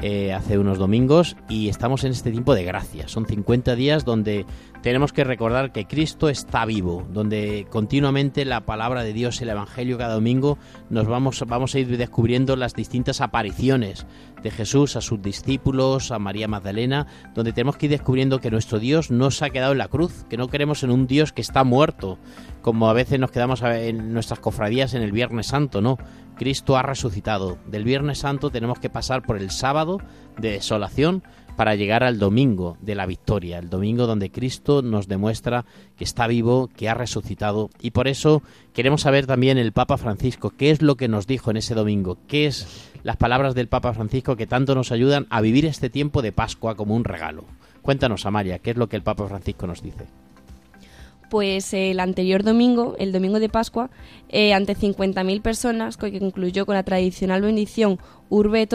eh, 0.00 0.32
hace 0.32 0.58
unos 0.58 0.78
domingos 0.78 1.36
y 1.48 1.68
estamos 1.68 2.04
en 2.04 2.12
este 2.12 2.30
tiempo 2.30 2.54
de 2.54 2.64
gracia. 2.64 3.08
Son 3.08 3.26
50 3.26 3.74
días 3.74 4.04
donde 4.04 4.46
tenemos 4.82 5.12
que 5.12 5.24
recordar 5.24 5.72
que 5.72 5.86
Cristo 5.86 6.28
está 6.28 6.64
vivo, 6.64 7.04
donde 7.12 7.66
continuamente 7.68 8.44
la 8.44 8.64
palabra 8.64 9.02
de 9.02 9.12
Dios, 9.12 9.40
el 9.42 9.48
Evangelio 9.48 9.98
cada 9.98 10.14
domingo, 10.14 10.56
nos 10.88 11.06
vamos, 11.06 11.42
vamos 11.46 11.74
a 11.74 11.80
ir 11.80 11.96
descubriendo 11.96 12.54
las 12.54 12.74
distintas 12.74 13.20
apariciones 13.20 14.06
de 14.42 14.50
Jesús 14.52 14.94
a 14.94 15.00
sus 15.00 15.20
discípulos, 15.20 16.12
a 16.12 16.18
María 16.20 16.46
Magdalena, 16.46 17.08
donde 17.34 17.52
tenemos 17.52 17.76
que 17.76 17.86
ir 17.86 17.90
descubriendo 17.90 18.38
que 18.38 18.52
nuestro 18.52 18.78
Dios 18.78 19.10
no 19.10 19.30
se 19.32 19.44
ha 19.44 19.50
quedado 19.50 19.72
en 19.72 19.78
la 19.78 19.88
cruz, 19.88 20.24
que 20.28 20.36
no 20.36 20.48
queremos 20.48 20.84
en 20.84 20.90
un 20.90 21.08
Dios 21.08 21.32
que 21.32 21.42
está 21.42 21.64
muerto, 21.64 22.18
como 22.62 22.88
a 22.88 22.92
veces 22.92 23.18
nos 23.18 23.30
quedamos 23.30 23.62
en 23.62 24.12
nuestras 24.12 24.38
cofradías 24.38 24.94
en 24.94 25.02
el 25.02 25.12
Viernes 25.12 25.48
Santo, 25.48 25.80
no. 25.80 25.98
Cristo 26.38 26.76
ha 26.76 26.82
resucitado. 26.82 27.58
Del 27.66 27.84
Viernes 27.84 28.18
Santo 28.18 28.50
tenemos 28.50 28.78
que 28.78 28.88
pasar 28.88 29.22
por 29.22 29.36
el 29.36 29.50
sábado 29.50 29.98
de 30.38 30.52
desolación 30.52 31.22
para 31.56 31.74
llegar 31.74 32.04
al 32.04 32.20
domingo 32.20 32.76
de 32.80 32.94
la 32.94 33.04
victoria, 33.04 33.58
el 33.58 33.68
domingo 33.68 34.06
donde 34.06 34.30
Cristo 34.30 34.80
nos 34.80 35.08
demuestra 35.08 35.64
que 35.96 36.04
está 36.04 36.28
vivo, 36.28 36.68
que 36.68 36.88
ha 36.88 36.94
resucitado 36.94 37.68
y 37.80 37.90
por 37.90 38.06
eso 38.06 38.42
queremos 38.72 39.00
saber 39.00 39.26
también 39.26 39.58
el 39.58 39.72
Papa 39.72 39.96
Francisco 39.96 40.52
qué 40.56 40.70
es 40.70 40.82
lo 40.82 40.96
que 40.96 41.08
nos 41.08 41.26
dijo 41.26 41.50
en 41.50 41.56
ese 41.56 41.74
domingo, 41.74 42.16
qué 42.28 42.46
es 42.46 42.88
las 43.02 43.16
palabras 43.16 43.56
del 43.56 43.66
Papa 43.66 43.92
Francisco 43.92 44.36
que 44.36 44.46
tanto 44.46 44.76
nos 44.76 44.92
ayudan 44.92 45.26
a 45.30 45.40
vivir 45.40 45.66
este 45.66 45.90
tiempo 45.90 46.22
de 46.22 46.30
Pascua 46.30 46.76
como 46.76 46.94
un 46.94 47.02
regalo. 47.02 47.44
Cuéntanos, 47.82 48.24
Amalia, 48.24 48.60
qué 48.60 48.70
es 48.70 48.76
lo 48.76 48.88
que 48.88 48.96
el 48.96 49.02
Papa 49.02 49.26
Francisco 49.26 49.66
nos 49.66 49.82
dice. 49.82 50.06
Pues 51.30 51.74
el 51.74 52.00
anterior 52.00 52.42
domingo, 52.42 52.96
el 52.98 53.12
domingo 53.12 53.38
de 53.38 53.48
Pascua, 53.48 53.90
eh, 54.28 54.54
ante 54.54 54.74
50.000 54.74 55.42
personas, 55.42 55.96
que 55.96 56.18
concluyó 56.18 56.64
con 56.64 56.74
la 56.74 56.82
tradicional 56.82 57.42
bendición 57.42 57.98
Urbe 58.30 58.62
et 58.62 58.74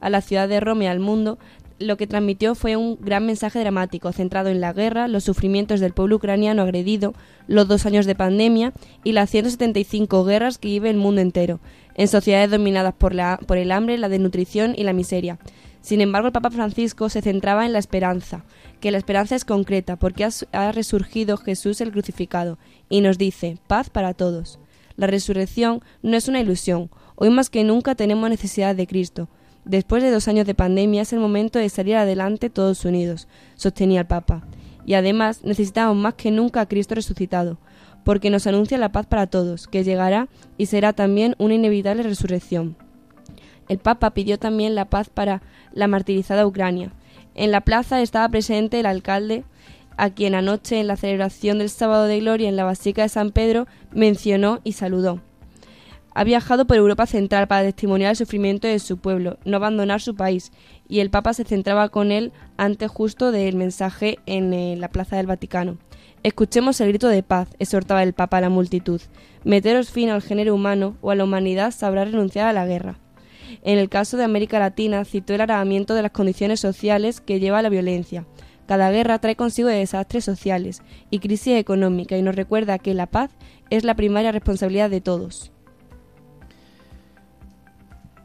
a 0.00 0.10
la 0.10 0.20
ciudad 0.20 0.48
de 0.48 0.60
Roma 0.60 0.84
y 0.84 0.86
al 0.88 1.00
mundo, 1.00 1.38
lo 1.78 1.96
que 1.96 2.06
transmitió 2.06 2.54
fue 2.54 2.76
un 2.76 2.98
gran 3.00 3.26
mensaje 3.26 3.58
dramático 3.58 4.12
centrado 4.12 4.48
en 4.48 4.60
la 4.60 4.72
guerra, 4.72 5.08
los 5.08 5.24
sufrimientos 5.24 5.80
del 5.80 5.92
pueblo 5.92 6.16
ucraniano 6.16 6.62
agredido, 6.62 7.14
los 7.46 7.66
dos 7.68 7.84
años 7.86 8.06
de 8.06 8.14
pandemia 8.14 8.72
y 9.02 9.12
las 9.12 9.30
175 9.30 10.24
guerras 10.24 10.58
que 10.58 10.68
vive 10.68 10.90
el 10.90 10.96
mundo 10.96 11.20
entero, 11.20 11.60
en 11.94 12.08
sociedades 12.08 12.50
dominadas 12.50 12.94
por, 12.94 13.14
la, 13.14 13.40
por 13.46 13.58
el 13.58 13.72
hambre, 13.72 13.98
la 13.98 14.08
desnutrición 14.08 14.74
y 14.76 14.84
la 14.84 14.92
miseria. 14.92 15.38
Sin 15.84 16.00
embargo, 16.00 16.28
el 16.28 16.32
Papa 16.32 16.48
Francisco 16.48 17.10
se 17.10 17.20
centraba 17.20 17.66
en 17.66 17.74
la 17.74 17.78
esperanza, 17.78 18.42
que 18.80 18.90
la 18.90 18.96
esperanza 18.96 19.36
es 19.36 19.44
concreta 19.44 19.96
porque 19.96 20.26
ha, 20.52 20.72
resurgido 20.72 21.36
Jesús 21.36 21.82
el 21.82 21.92
crucificado, 21.92 22.56
y 22.88 23.02
nos 23.02 23.18
dice, 23.18 23.58
paz 23.66 23.90
para 23.90 24.14
todos. 24.14 24.58
La 24.96 25.08
resurrección 25.08 25.82
no 26.00 26.16
es 26.16 26.26
una 26.26 26.40
ilusión, 26.40 26.88
hoy 27.16 27.28
más 27.28 27.50
que 27.50 27.64
nunca 27.64 27.94
tenemos 27.94 28.30
necesidad 28.30 28.74
de 28.74 28.86
Cristo, 28.86 29.28
Después 29.66 30.02
de 30.02 30.10
dos 30.10 30.26
años 30.26 30.46
de 30.46 30.54
pandemia 30.54 31.02
es 31.02 31.12
el 31.12 31.20
momento 31.20 31.58
de 31.58 31.68
salir 31.68 31.96
adelante 31.96 32.48
todos 32.48 32.84
unidos, 32.86 33.28
sostenía 33.54 34.00
el 34.00 34.06
Papa. 34.06 34.46
Y 34.86 34.94
además 34.94 35.42
necesitamos 35.44 35.96
más 35.96 36.14
que 36.14 36.30
nunca 36.30 36.62
a 36.62 36.68
Cristo 36.68 36.94
resucitado, 36.94 37.58
porque 38.04 38.30
nos 38.30 38.46
anuncia 38.46 38.78
la 38.78 38.92
paz 38.92 39.04
para 39.06 39.26
todos, 39.26 39.68
que 39.68 39.84
llegará 39.84 40.28
y 40.58 40.66
será 40.66 40.94
también 40.94 41.34
una 41.38 41.54
inevitable 41.54 42.02
resurrección. 42.02 42.76
El 43.68 43.78
Papa 43.78 44.10
pidió 44.10 44.38
también 44.38 44.74
la 44.74 44.84
paz 44.86 45.08
para 45.08 45.42
la 45.72 45.88
martirizada 45.88 46.46
Ucrania. 46.46 46.92
En 47.34 47.50
la 47.50 47.62
plaza 47.62 48.00
estaba 48.00 48.28
presente 48.28 48.80
el 48.80 48.86
alcalde, 48.86 49.44
a 49.96 50.10
quien 50.10 50.34
anoche 50.34 50.80
en 50.80 50.86
la 50.86 50.96
celebración 50.96 51.58
del 51.58 51.70
sábado 51.70 52.04
de 52.04 52.20
gloria 52.20 52.48
en 52.48 52.56
la 52.56 52.64
Basílica 52.64 53.02
de 53.02 53.08
San 53.08 53.30
Pedro 53.30 53.66
mencionó 53.92 54.60
y 54.64 54.72
saludó. 54.72 55.20
Ha 56.16 56.22
viajado 56.22 56.64
por 56.66 56.76
Europa 56.76 57.06
Central 57.06 57.48
para 57.48 57.64
testimoniar 57.64 58.10
el 58.10 58.16
sufrimiento 58.16 58.68
de 58.68 58.78
su 58.78 58.98
pueblo, 58.98 59.38
no 59.44 59.56
abandonar 59.56 60.00
su 60.00 60.14
país, 60.14 60.52
y 60.88 61.00
el 61.00 61.10
Papa 61.10 61.34
se 61.34 61.44
centraba 61.44 61.88
con 61.88 62.12
él 62.12 62.32
antes 62.56 62.88
justo 62.90 63.32
del 63.32 63.56
mensaje 63.56 64.18
en 64.26 64.52
eh, 64.52 64.76
la 64.76 64.88
Plaza 64.88 65.16
del 65.16 65.26
Vaticano. 65.26 65.76
Escuchemos 66.22 66.80
el 66.80 66.88
grito 66.88 67.08
de 67.08 67.24
paz, 67.24 67.48
exhortaba 67.58 68.02
el 68.02 68.12
Papa 68.12 68.38
a 68.38 68.42
la 68.42 68.48
multitud. 68.48 69.00
Meteros 69.42 69.90
fin 69.90 70.08
al 70.08 70.22
género 70.22 70.54
humano 70.54 70.96
o 71.00 71.10
a 71.10 71.16
la 71.16 71.24
humanidad 71.24 71.72
sabrá 71.72 72.04
renunciar 72.04 72.46
a 72.46 72.52
la 72.52 72.64
guerra. 72.64 72.98
En 73.62 73.78
el 73.78 73.88
caso 73.88 74.16
de 74.16 74.24
América 74.24 74.58
Latina 74.58 75.04
citó 75.04 75.34
el 75.34 75.40
agravamiento 75.40 75.94
de 75.94 76.02
las 76.02 76.12
condiciones 76.12 76.60
sociales 76.60 77.20
que 77.20 77.40
lleva 77.40 77.58
a 77.58 77.62
la 77.62 77.68
violencia. 77.68 78.26
Cada 78.66 78.90
guerra 78.90 79.18
trae 79.18 79.36
consigo 79.36 79.68
desastres 79.68 80.24
sociales 80.24 80.82
y 81.10 81.18
crisis 81.18 81.54
económica 81.56 82.16
y 82.16 82.22
nos 82.22 82.34
recuerda 82.34 82.78
que 82.78 82.94
la 82.94 83.06
paz 83.06 83.30
es 83.70 83.84
la 83.84 83.94
primaria 83.94 84.32
responsabilidad 84.32 84.88
de 84.90 85.00
todos. 85.00 85.52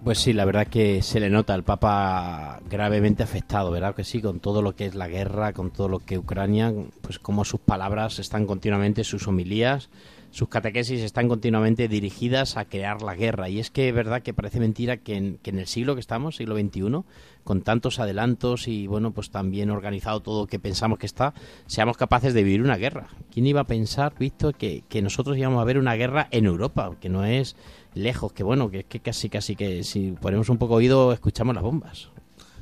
Pues 0.04 0.20
sí, 0.20 0.32
la 0.32 0.46
verdad 0.46 0.68
que 0.68 1.02
se 1.02 1.20
le 1.20 1.30
nota 1.30 1.54
al 1.54 1.64
Papa 1.64 2.62
gravemente 2.70 3.22
afectado, 3.22 3.70
¿verdad? 3.70 3.96
Que 3.96 4.06
sí, 4.06 4.22
con 4.22 4.40
todo 4.40 4.62
lo 4.62 4.74
que 4.74 4.86
es 4.86 4.96
la 4.96 5.10
guerra, 5.10 5.52
con 5.52 5.72
todo 5.72 5.90
lo 5.90 6.00
que 6.00 6.18
Ucrania, 6.18 6.74
pues 7.02 7.20
como 7.20 7.44
sus 7.44 7.60
palabras 7.60 8.18
están 8.18 8.46
continuamente, 8.46 9.04
sus 9.04 9.28
homilías, 9.28 9.90
sus 10.32 10.50
catequesis 10.50 11.02
están 11.02 11.28
continuamente 11.28 11.88
dirigidas 11.88 12.58
a 12.58 12.66
crear 12.66 13.02
la 13.02 13.16
guerra. 13.16 13.50
Y 13.50 13.60
es 13.60 13.72
que 13.72 13.90
es 13.90 13.96
verdad 13.96 14.22
que 14.22 14.34
parece 14.34 14.60
mentira 14.60 14.98
que 14.98 15.16
en, 15.16 15.38
que 15.38 15.50
en 15.50 15.60
el 15.60 15.68
siglo 15.68 15.96
que 15.96 16.02
estamos, 16.02 16.36
siglo 16.36 16.56
XXI, 16.58 17.04
con 17.44 17.62
tantos 17.62 18.00
adelantos 18.00 18.68
y 18.68 18.88
bueno, 18.88 19.12
pues 19.12 19.32
también 19.32 19.72
organizado 19.72 20.20
todo 20.20 20.48
que 20.48 20.60
pensamos 20.60 21.00
que 21.00 21.06
está, 21.06 21.34
seamos 21.66 21.98
capaces 21.98 22.34
de 22.34 22.44
vivir 22.44 22.62
una 22.62 22.78
guerra. 22.78 23.08
¿Quién 23.32 23.48
iba 23.48 23.62
a 23.62 23.68
pensar, 23.68 24.14
visto 24.20 24.52
que, 24.54 24.84
que 24.88 25.02
nosotros 25.02 25.38
íbamos 25.38 25.62
a 25.62 25.66
ver 25.66 25.78
una 25.78 25.96
guerra 25.96 26.28
en 26.32 26.46
Europa, 26.46 26.96
que 27.00 27.10
no 27.10 27.26
es 27.26 27.56
lejos, 27.94 28.34
que 28.34 28.44
bueno, 28.44 28.70
que 28.70 28.80
es 28.80 28.86
que 28.86 29.00
casi, 29.00 29.30
casi 29.30 29.56
que 29.56 29.84
si 29.84 30.12
ponemos 30.12 30.50
un 30.50 30.58
poco 30.58 30.76
oído 30.76 31.12
escuchamos 31.12 31.56
las 31.56 31.64
bombas. 31.64 32.10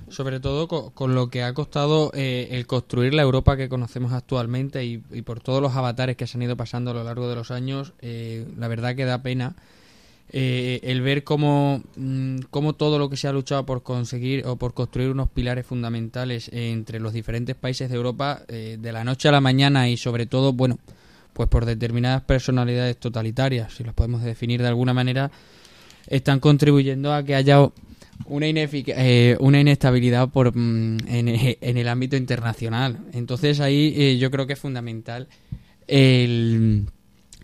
Sobre 0.10 0.40
todo 0.40 0.68
con, 0.68 1.16
lo 1.16 1.30
que 1.30 1.44
ha 1.44 1.54
costado 1.54 2.12
eh, 2.14 2.48
el 2.52 2.66
construir 2.66 3.14
la 3.14 3.24
Europa 3.24 3.58
que 3.58 3.68
conocemos 3.68 4.14
actualmente 4.14 4.86
y, 4.86 4.98
por 4.98 5.42
todos 5.42 5.62
los 5.62 5.76
avatares 5.76 6.16
que 6.16 6.28
se 6.28 6.38
han 6.38 6.44
ido 6.44 6.56
pasando 6.56 6.92
a 6.92 6.94
lo 6.94 7.04
largo 7.04 7.28
de 7.28 7.36
los 7.36 7.52
años, 7.52 7.94
eh, 8.02 8.48
la 8.58 8.70
verdad 8.70 8.96
que 8.96 9.04
da 9.04 9.22
pena 9.22 9.56
eh, 10.32 10.80
el 10.84 11.02
ver 11.02 11.26
cómo, 11.26 11.84
mm, 11.98 12.40
cómo, 12.50 12.74
todo 12.74 13.00
lo 13.00 13.10
que 13.10 13.18
se 13.18 13.28
ha 13.28 13.34
luchado 13.34 13.66
por 13.66 13.84
conseguir 13.84 14.46
o 14.46 14.56
por 14.56 14.74
construir 14.74 15.10
unos 15.10 15.30
pilares 15.30 15.66
fundamentales 15.66 16.50
entre 16.54 17.02
los 17.02 17.12
diferentes 17.12 17.56
países 17.56 17.90
de 17.90 17.96
Europa 17.96 18.44
de 18.48 18.92
la 18.92 19.04
noche 19.04 19.28
a 19.28 19.34
la 19.34 19.42
mañana 19.42 19.90
y 19.90 19.98
sobre 19.98 20.26
todo, 20.26 20.54
bueno, 20.54 20.80
pues 21.38 21.50
por 21.50 21.66
determinadas 21.66 22.24
personalidades 22.24 22.98
totalitarias, 22.98 23.74
si 23.74 23.84
las 23.84 23.94
podemos 23.94 24.24
definir 24.24 24.62
de 24.62 24.70
alguna 24.70 24.94
manera, 24.94 25.30
están 26.08 26.40
contribuyendo 26.40 27.14
a 27.14 27.24
que 27.24 27.36
haya 27.36 27.70
una, 28.26 28.48
eh, 28.48 29.38
una 29.40 29.60
inestabilidad 29.60 30.30
por, 30.30 30.56
mm, 30.56 30.98
en, 31.08 31.78
el 31.78 31.88
ámbito 31.88 32.16
internacional. 32.16 33.00
Entonces 33.14 33.60
ahí 33.60 33.94
eh, 33.96 34.18
yo 34.18 34.32
creo 34.32 34.48
que 34.48 34.54
es 34.54 34.60
fundamental 34.60 35.28
el, 35.88 36.86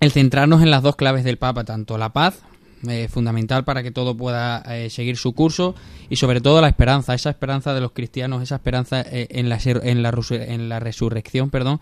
centrarnos 0.09 0.61
en 0.61 0.71
las 0.71 0.83
dos 0.83 0.95
claves 0.95 1.23
del 1.23 1.37
Papa, 1.37 1.63
tanto 1.63 1.97
la 1.97 2.11
paz, 2.11 2.41
eh, 2.87 3.07
fundamental 3.09 3.63
para 3.63 3.81
que 3.81 3.91
todo 3.91 4.17
pueda 4.17 4.63
seguir 4.89 5.15
su 5.15 5.33
curso 5.33 5.73
y 6.09 6.17
sobre 6.17 6.41
todo 6.41 6.59
la 6.59 6.67
esperanza, 6.67 7.13
esa 7.13 7.29
esperanza 7.29 7.73
de 7.73 7.79
los 7.79 7.93
cristianos, 7.93 8.43
esa 8.43 8.55
esperanza 8.55 9.05
en, 9.09 9.47
la, 9.47 9.57
en, 9.63 10.03
la, 10.03 10.13
en 10.29 10.69
la 10.69 10.79
resurrección, 10.81 11.49
perdón, 11.49 11.79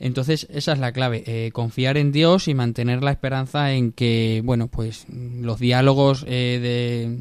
entonces, 0.00 0.46
esa 0.50 0.72
es 0.72 0.78
la 0.78 0.92
clave, 0.92 1.24
eh, 1.26 1.50
confiar 1.52 1.96
en 1.96 2.12
Dios 2.12 2.46
y 2.46 2.54
mantener 2.54 3.02
la 3.02 3.10
esperanza 3.10 3.72
en 3.72 3.90
que, 3.92 4.42
bueno, 4.44 4.68
pues 4.68 5.06
los 5.08 5.58
diálogos 5.58 6.24
eh, 6.28 6.58
de, 6.62 7.18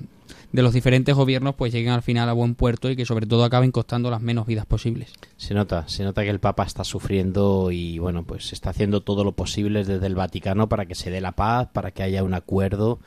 de, 0.57 0.63
los 0.63 0.73
diferentes 0.73 1.15
gobiernos 1.15 1.55
pues 1.55 1.71
lleguen 1.71 1.91
al 1.93 2.01
final 2.01 2.27
a 2.29 2.33
buen 2.33 2.55
puerto 2.55 2.89
y 2.89 2.95
que 2.95 3.05
sobre 3.05 3.25
todo 3.25 3.43
acaben 3.43 3.71
costando 3.71 4.11
las 4.11 4.21
menos 4.21 4.45
vidas 4.45 4.65
posibles. 4.65 5.13
Se 5.37 5.53
nota, 5.53 5.87
se 5.87 6.03
nota 6.03 6.23
que 6.23 6.29
el 6.29 6.39
Papa 6.39 6.63
está 6.63 6.83
sufriendo 6.83 7.71
y, 7.71 7.99
bueno, 7.99 8.23
pues 8.23 8.53
está 8.53 8.71
haciendo 8.71 9.01
todo 9.01 9.23
lo 9.23 9.33
posible 9.33 9.83
desde 9.83 10.05
el 10.05 10.15
Vaticano 10.15 10.67
para 10.67 10.85
que 10.85 10.95
se 10.95 11.09
dé 11.09 11.21
la 11.21 11.33
paz, 11.33 11.69
para 11.71 11.91
que 11.91 12.03
haya 12.03 12.23
un 12.23 12.33
acuerdo 12.33 12.99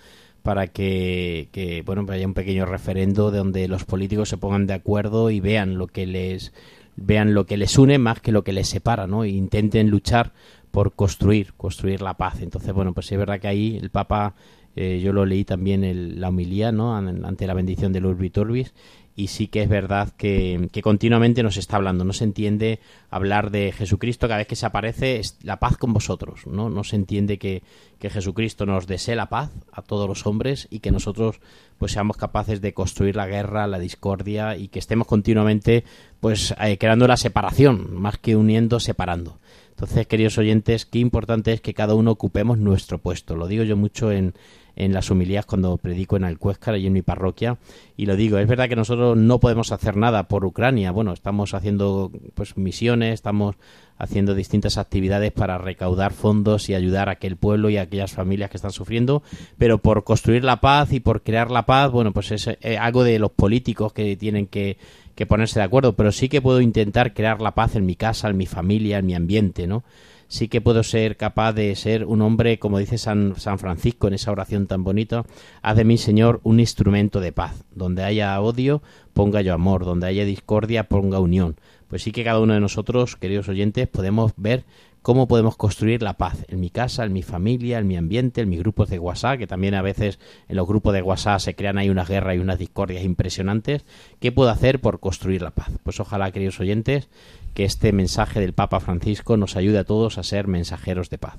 para 0.43 0.69
que, 0.69 1.51
que 1.53 1.83
bueno 1.83 2.07
haya 2.11 2.27
un 2.27 2.33
pequeño 2.33 2.65
referendo 2.65 3.31
donde 3.31 3.69
los 3.69 3.85
políticos 3.85 4.31
se 4.31 4.39
pongan 4.39 4.67
de 4.67 4.73
acuerdo 4.73 5.31
y 5.31 5.39
vean 5.39 5.77
lo 5.77 5.87
que 5.87 6.07
les 6.07 6.55
vean 6.97 7.35
lo 7.35 7.47
que 7.47 7.57
les 7.57 7.77
une 7.79 7.99
más 7.99 8.21
que 8.21 8.33
lo 8.33 8.43
que 8.45 8.53
les 8.53 8.69
separa, 8.69 9.07
¿no? 9.07 9.25
E 9.25 9.29
intenten 9.29 9.91
luchar 9.91 10.33
por 10.71 10.93
construir, 10.93 11.53
construir 11.55 12.03
la 12.03 12.15
paz. 12.15 12.41
Entonces, 12.41 12.73
bueno, 12.73 12.93
pues 12.93 13.11
es 13.11 13.19
verdad 13.19 13.41
que 13.41 13.49
ahí 13.49 13.79
el 13.81 13.91
Papa, 13.91 14.35
eh, 14.77 15.01
yo 15.03 15.13
lo 15.13 15.27
leí 15.27 15.45
también 15.45 15.85
en 15.85 16.21
la 16.21 16.29
homilía, 16.29 16.73
¿no? 16.73 16.97
Ante 16.97 17.47
la 17.47 17.55
bendición 17.55 17.93
del 17.93 18.07
Urbi 18.07 18.31
Torbis, 18.31 18.73
y 19.17 19.27
sí 19.27 19.49
que 19.49 19.63
es 19.63 19.69
verdad 19.69 20.13
que, 20.17 20.69
que, 20.73 20.83
continuamente 20.83 21.43
nos 21.43 21.57
está 21.57 21.77
hablando. 21.77 22.05
No 22.05 22.13
se 22.13 22.25
entiende 22.25 22.81
hablar 23.11 23.51
de 23.51 23.73
Jesucristo 23.73 24.29
cada 24.29 24.39
vez 24.39 24.47
que 24.47 24.57
se 24.57 24.65
aparece 24.65 25.19
es 25.19 25.37
la 25.43 25.59
paz 25.59 25.77
con 25.77 25.93
vosotros. 25.93 26.47
No, 26.47 26.71
no 26.71 26.85
se 26.85 26.97
entiende 26.97 27.39
que, 27.39 27.63
que, 27.99 28.09
Jesucristo 28.09 28.65
nos 28.65 28.87
desee 28.87 29.17
la 29.17 29.29
paz 29.29 29.51
a 29.73 29.83
todos 29.83 30.09
los 30.09 30.27
hombres 30.27 30.69
y 30.71 30.79
que 30.79 30.91
nosotros 30.91 31.41
pues 31.77 31.93
seamos 31.93 32.17
capaces 32.17 32.61
de 32.61 32.73
construir 32.73 33.17
la 33.17 33.27
guerra, 33.27 33.67
la 33.67 33.79
discordia 33.79 34.57
y 34.57 34.69
que 34.69 34.79
estemos 34.79 35.07
continuamente 35.07 35.85
pues 36.21 36.55
eh, 36.61 36.79
creando 36.79 37.07
la 37.07 37.17
separación 37.17 37.95
más 37.95 38.17
que 38.17 38.37
uniendo, 38.37 38.81
separando. 38.81 39.39
Entonces, 39.81 40.07
queridos 40.09 40.37
oyentes, 40.37 40.85
qué 40.85 40.99
importante 40.99 41.55
es 41.55 41.62
que 41.62 41.73
cada 41.73 41.95
uno 41.95 42.11
ocupemos 42.11 42.59
nuestro 42.59 42.99
puesto. 42.99 43.35
Lo 43.35 43.49
digo 43.49 43.64
yo 43.64 43.79
mucho 43.79 44.12
en, 44.12 44.35
en 44.77 44.93
las 44.93 45.11
humilías 45.11 45.47
cuando 45.47 45.77
predico 45.79 46.16
en 46.16 46.25
Alcuéscar 46.25 46.77
y 46.77 46.87
en 46.87 46.93
mi 46.93 47.03
parroquia 47.03 47.59
y 47.97 48.07
lo 48.07 48.16
digo, 48.16 48.38
es 48.38 48.49
verdad 48.49 48.69
que 48.69 48.77
nosotros 48.77 49.16
no 49.16 49.40
podemos 49.40 49.73
hacer 49.73 49.97
nada 49.97 50.25
por 50.25 50.45
Ucrania, 50.45 50.90
bueno, 50.90 51.12
estamos 51.12 51.53
haciendo 51.55 52.11
pues 52.35 52.57
misiones, 52.57 53.14
estamos 53.14 53.57
haciendo 53.99 54.35
distintas 54.35 54.79
actividades 54.79 55.33
para 55.33 55.59
recaudar 55.59 56.12
fondos 56.12 56.71
y 56.71 56.75
ayudar 56.75 57.11
a 57.11 57.12
aquel 57.12 57.37
pueblo 57.37 57.69
y 57.69 57.77
a 57.77 57.83
aquellas 57.83 58.12
familias 58.12 58.49
que 58.49 58.57
están 58.57 58.73
sufriendo, 58.73 59.23
pero 59.59 59.79
por 59.79 60.05
construir 60.05 60.45
la 60.45 60.62
paz 60.62 60.93
y 60.95 61.01
por 61.01 61.23
crear 61.23 61.51
la 61.51 61.66
paz, 61.66 61.90
bueno, 61.90 62.12
pues 62.12 62.33
es 62.33 62.49
eh, 62.49 62.79
algo 62.79 63.05
de 63.05 63.19
los 63.19 63.33
políticos 63.33 63.93
que 63.93 64.16
tienen 64.16 64.47
que, 64.47 64.79
que 65.14 65.27
ponerse 65.27 65.59
de 65.61 65.64
acuerdo, 65.64 65.94
pero 65.96 66.12
sí 66.12 66.29
que 66.29 66.42
puedo 66.42 66.61
intentar 66.61 67.14
crear 67.14 67.40
la 67.40 67.55
paz 67.55 67.77
en 67.77 67.87
mi 67.87 67.96
casa, 67.96 68.29
en 68.29 68.37
mi 68.37 68.46
familia, 68.46 68.99
en 68.99 69.07
mi 69.07 69.14
ambiente, 69.14 69.66
¿no? 69.66 69.85
sí 70.31 70.46
que 70.46 70.61
puedo 70.61 70.85
ser 70.85 71.16
capaz 71.16 71.53
de 71.53 71.75
ser 71.75 72.07
un 72.07 72.23
hombre, 72.23 72.61
como 72.61 72.79
dice 72.79 72.99
San, 72.99 73.35
San 73.37 73.59
Francisco 73.59 74.07
en 74.07 74.14
esa 74.14 74.31
oración 74.31 74.68
tan 74.68 74.85
bonita, 74.85 75.25
haz 75.61 75.77
de 75.77 75.85
mí, 75.85 75.99
Señor, 75.99 76.40
un 76.44 76.61
instrumento 76.61 77.20
de 77.20 77.33
paz. 77.33 77.64
Donde 77.75 78.05
haya 78.05 78.40
odio, 78.40 78.81
ponga 79.12 79.42
yo 79.42 79.53
amor. 79.53 79.85
Donde 79.85 80.07
haya 80.07 80.25
discordia, 80.25 80.85
ponga 80.85 81.18
unión. 81.18 81.57
Pues 81.88 82.03
sí 82.03 82.12
que 82.12 82.23
cada 82.23 82.38
uno 82.38 82.55
de 82.55 82.61
nosotros, 82.61 83.16
queridos 83.16 83.49
oyentes, 83.49 83.88
podemos 83.88 84.33
ver 84.37 84.64
cómo 85.03 85.29
podemos 85.29 85.57
construir 85.57 86.03
la 86.03 86.15
paz 86.15 86.45
en 86.49 86.61
mi 86.61 86.71
casa, 86.71 87.05
en 87.05 87.13
mi 87.13 87.23
familia, 87.23 87.79
en 87.79 87.87
mi 87.87 87.97
ambiente, 87.97 88.41
en 88.41 88.49
mis 88.49 88.61
grupos 88.61 88.91
de 88.91 88.99
WhatsApp, 88.99 89.39
que 89.39 89.47
también 89.47 89.75
a 89.75 89.83
veces 89.83 90.19
en 90.49 90.57
los 90.57 90.67
grupos 90.67 90.93
de 90.93 91.03
WhatsApp 91.03 91.41
se 91.41 91.55
crean 91.55 91.79
ahí 91.79 91.91
unas 91.91 92.09
guerras 92.09 92.37
y 92.37 92.39
unas 92.39 92.59
discordias 92.59 93.05
impresionantes. 93.05 93.85
¿Qué 94.21 94.33
puedo 94.33 94.51
hacer 94.51 94.81
por 94.81 95.01
construir 95.01 95.43
la 95.43 95.51
paz? 95.51 95.71
Pues 95.83 96.01
ojalá, 96.01 96.31
queridos 96.33 96.61
oyentes, 96.61 97.09
que 97.55 97.65
este 97.65 97.93
mensaje 97.93 98.41
del 98.41 98.53
Papa 98.53 98.81
Francisco 98.81 99.37
nos 99.37 99.57
ayude 99.57 99.79
a 99.79 99.85
todos 99.85 100.19
a 100.19 100.23
ser 100.23 100.47
mensajeros 100.47 101.11
de 101.11 101.19
paz. 101.19 101.39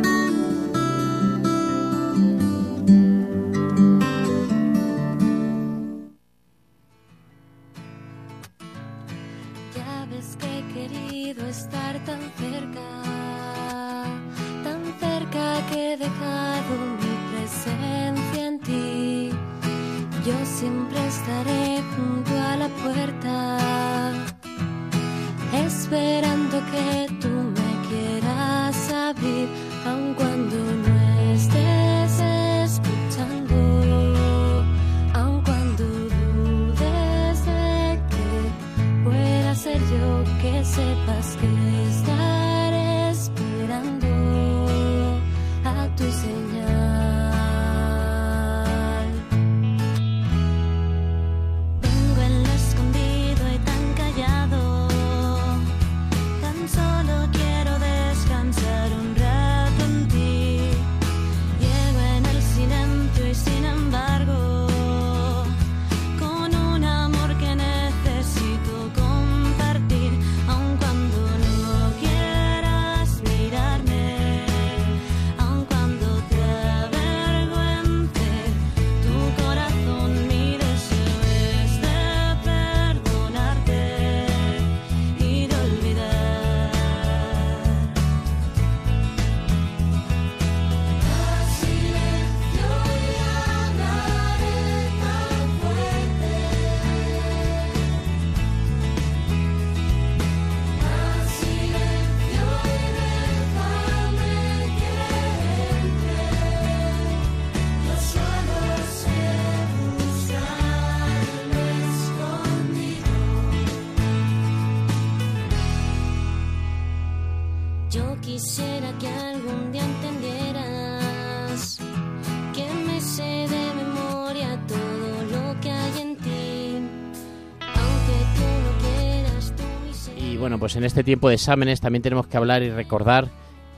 Bueno, 130.41 130.59
pues 130.59 130.75
en 130.75 130.83
este 130.83 131.03
tiempo 131.03 131.29
de 131.29 131.35
exámenes 131.35 131.79
también 131.79 132.01
tenemos 132.01 132.27
que 132.27 132.35
hablar 132.35 132.63
y 132.63 132.69
recordar 132.69 133.29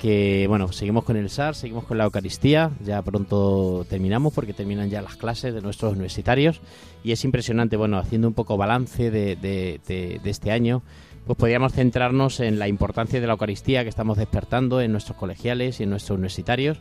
que, 0.02 0.46
bueno, 0.48 0.72
seguimos 0.72 1.04
con 1.04 1.16
el 1.16 1.30
SAR, 1.30 1.56
seguimos 1.56 1.84
con 1.86 1.98
la 1.98 2.06
Eucaristía, 2.06 2.72
ya 2.84 3.02
pronto 3.02 3.86
terminamos 3.90 4.34
porque 4.34 4.54
terminan 4.54 4.90
ya 4.90 5.02
las 5.02 5.16
clases 5.16 5.54
de 5.54 5.62
nuestros 5.62 5.94
universitarios 5.94 6.60
y 7.04 7.12
es 7.12 7.24
impresionante, 7.24 7.78
bueno, 7.78 7.98
haciendo 7.98 8.28
un 8.28 8.34
poco 8.34 8.58
balance 8.58 9.12
de, 9.12 9.36
de- 9.36 10.20
este 10.26 10.52
año, 10.52 10.82
pues 11.26 11.38
podríamos 11.38 11.72
centrarnos 11.74 12.40
en 12.42 12.60
la 12.60 12.68
importancia 12.68 13.22
de 13.22 13.28
la 13.28 13.34
Eucaristía 13.34 13.84
que 13.84 13.90
estamos 13.90 14.18
despertando 14.18 14.82
en 14.82 14.92
nuestros 14.92 15.18
colegiales 15.18 15.80
y 15.80 15.84
en 15.84 15.90
nuestros 15.92 16.16
universitarios. 16.18 16.80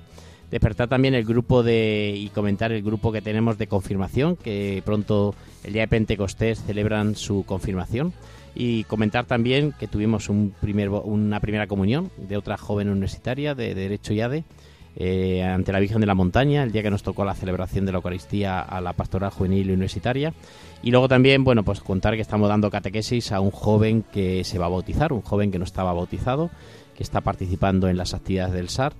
Despertar 0.51 0.89
también 0.89 1.15
el 1.15 1.25
grupo 1.25 1.63
de 1.63 2.13
y 2.17 2.29
comentar 2.29 2.73
el 2.73 2.83
grupo 2.83 3.11
que 3.13 3.23
tenemos 3.23 3.57
de 3.57 3.69
confirmación, 3.69 4.37
que 4.37 4.83
pronto 4.85 5.35
el 5.65 5.73
día 5.73 5.83
de 5.83 5.89
Pentecostés 5.89 6.63
celebran 6.65 7.15
su 7.15 7.45
confirmación. 7.47 8.13
Y 8.55 8.85
comentar 8.85 9.25
también 9.25 9.73
que 9.79 9.89
tuvimos 9.89 10.29
un 10.29 10.55
primer, 10.61 10.91
una 10.91 11.41
primera 11.41 11.67
comunión 11.67 12.11
de 12.17 12.37
otra 12.37 12.59
joven 12.59 12.89
universitaria 12.89 13.55
de 13.55 13.75
Derecho 13.75 14.13
y 14.13 14.21
ADE 14.21 14.45
eh, 14.95 15.43
ante 15.43 15.73
la 15.73 15.81
Virgen 15.81 16.01
de 16.01 16.07
la 16.07 16.15
Montaña, 16.15 16.63
el 16.63 16.71
día 16.71 16.83
que 16.83 16.91
nos 16.91 17.03
tocó 17.03 17.25
la 17.25 17.35
celebración 17.35 17.87
de 17.87 17.93
la 17.93 17.99
Eucaristía 17.99 18.61
a 18.61 18.81
la 18.81 18.93
Pastoral 18.93 19.31
Juvenil 19.31 19.71
Universitaria. 19.71 20.35
Y 20.83 20.91
luego 20.91 21.09
también, 21.09 21.45
bueno, 21.45 21.63
pues 21.63 21.81
contar 21.81 22.15
que 22.15 22.21
estamos 22.21 22.49
dando 22.49 22.71
catequesis 22.71 23.33
a 23.33 23.41
un 23.41 23.51
joven 23.51 24.05
que 24.13 24.45
se 24.45 24.59
va 24.59 24.67
a 24.67 24.71
bautizar, 24.71 25.13
un 25.13 25.23
joven 25.23 25.51
que 25.51 25.59
no 25.59 25.65
estaba 25.65 25.93
bautizado, 25.93 26.51
que 26.95 27.03
está 27.03 27.23
participando 27.23 27.89
en 27.89 27.97
las 27.97 28.13
actividades 28.13 28.53
del 28.53 28.69
SAR 28.69 28.93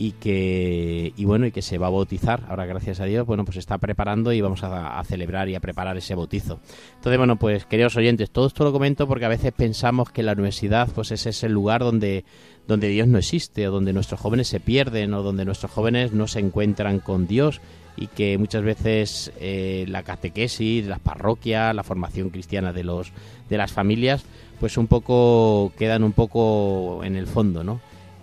y 0.00 0.12
que 0.12 1.12
y 1.16 1.24
bueno 1.24 1.46
y 1.46 1.50
que 1.50 1.60
se 1.60 1.76
va 1.76 1.88
a 1.88 1.90
bautizar 1.90 2.44
ahora 2.48 2.66
gracias 2.66 3.00
a 3.00 3.04
Dios 3.04 3.26
bueno 3.26 3.44
pues 3.44 3.56
está 3.56 3.78
preparando 3.78 4.32
y 4.32 4.40
vamos 4.40 4.62
a, 4.62 5.02
celebrar 5.04 5.48
y 5.48 5.56
a 5.56 5.60
preparar 5.60 5.96
ese 5.96 6.14
bautizo 6.14 6.60
entonces 6.94 7.18
bueno 7.18 7.36
pues 7.36 7.66
queridos 7.66 7.96
oyentes 7.96 8.30
todo 8.30 8.46
esto 8.46 8.62
lo 8.62 8.72
comento 8.72 9.08
porque 9.08 9.24
a 9.24 9.28
veces 9.28 9.52
pensamos 9.52 10.10
que 10.10 10.22
la 10.22 10.34
universidad 10.34 10.88
pues 10.94 11.10
ese 11.10 11.30
es 11.30 11.42
el 11.42 11.50
lugar 11.50 11.80
donde 11.80 12.24
donde 12.68 12.86
Dios 12.88 13.08
no 13.08 13.18
existe 13.18 13.66
o 13.66 13.72
donde 13.72 13.92
nuestros 13.92 14.20
jóvenes 14.20 14.46
se 14.46 14.60
pierden 14.60 15.14
o 15.14 15.24
donde 15.24 15.44
nuestros 15.44 15.72
jóvenes 15.72 16.12
no 16.12 16.28
se 16.28 16.38
encuentran 16.38 17.00
con 17.00 17.26
Dios 17.26 17.60
y 17.96 18.06
que 18.06 18.38
muchas 18.38 18.62
veces 18.62 19.32
eh, 19.40 19.84
la 19.88 20.04
catequesis, 20.04 20.86
las 20.86 21.00
parroquias, 21.00 21.74
la 21.74 21.82
formación 21.82 22.30
cristiana 22.30 22.72
de 22.72 22.84
los 22.84 23.10
de 23.48 23.56
las 23.56 23.72
familias, 23.72 24.24
pues 24.60 24.76
un 24.76 24.86
poco 24.86 25.72
quedan 25.76 26.04
un 26.04 26.12
poco 26.12 27.02
en 27.02 27.16
el 27.16 27.26
fondo, 27.26 27.64
¿no? 27.64 27.80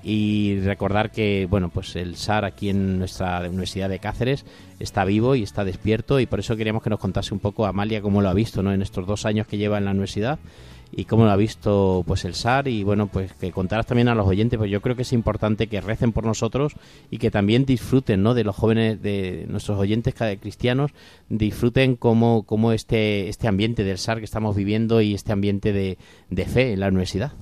Y 0.07 0.59
recordar 0.59 1.09
que 1.09 1.47
bueno, 1.49 1.69
pues 1.69 1.95
el 1.95 2.15
SAR 2.15 2.45
aquí 2.45 2.69
en 2.69 2.99
nuestra 2.99 3.39
Universidad 3.39 3.89
de 3.89 3.97
Cáceres 3.97 4.45
está 4.79 5.03
vivo 5.03 5.33
y 5.33 5.41
está 5.41 5.65
despierto 5.65 6.19
y 6.19 6.27
por 6.27 6.39
eso 6.39 6.55
queríamos 6.55 6.83
que 6.83 6.91
nos 6.91 6.99
contase 6.99 7.33
un 7.33 7.39
poco 7.39 7.65
Amalia 7.65 8.03
cómo 8.03 8.21
lo 8.21 8.29
ha 8.29 8.33
visto, 8.35 8.61
¿no? 8.61 8.71
En 8.71 8.83
estos 8.83 9.07
dos 9.07 9.25
años 9.25 9.47
que 9.47 9.57
lleva 9.57 9.79
en 9.79 9.85
la 9.85 9.91
universidad 9.91 10.37
y 10.91 11.05
cómo 11.05 11.25
lo 11.25 11.31
ha 11.31 11.35
visto 11.35 12.03
pues 12.05 12.23
el 12.23 12.35
SAR 12.35 12.67
y 12.67 12.83
bueno 12.83 13.07
pues 13.07 13.33
que 13.33 13.51
contaras 13.51 13.87
también 13.87 14.07
a 14.07 14.13
los 14.13 14.27
oyentes 14.27 14.59
pues 14.59 14.69
yo 14.69 14.79
creo 14.79 14.95
que 14.95 15.01
es 15.01 15.11
importante 15.11 15.65
que 15.65 15.81
recen 15.81 16.11
por 16.11 16.23
nosotros 16.23 16.73
y 17.09 17.17
que 17.17 17.31
también 17.31 17.65
disfruten 17.65 18.21
¿no? 18.21 18.35
de 18.35 18.43
los 18.43 18.55
jóvenes 18.55 19.01
de 19.01 19.47
nuestros 19.49 19.79
oyentes 19.79 20.13
cristianos 20.39 20.91
disfruten 21.29 21.95
como, 21.95 22.43
como 22.43 22.73
este 22.73 23.27
este 23.27 23.47
ambiente 23.47 23.83
del 23.83 23.97
SAR 23.97 24.19
que 24.19 24.25
estamos 24.25 24.55
viviendo 24.55 25.01
y 25.01 25.15
este 25.15 25.31
ambiente 25.31 25.73
de, 25.73 25.97
de 26.29 26.45
fe 26.45 26.73
en 26.73 26.81
la 26.81 26.89
universidad 26.89 27.33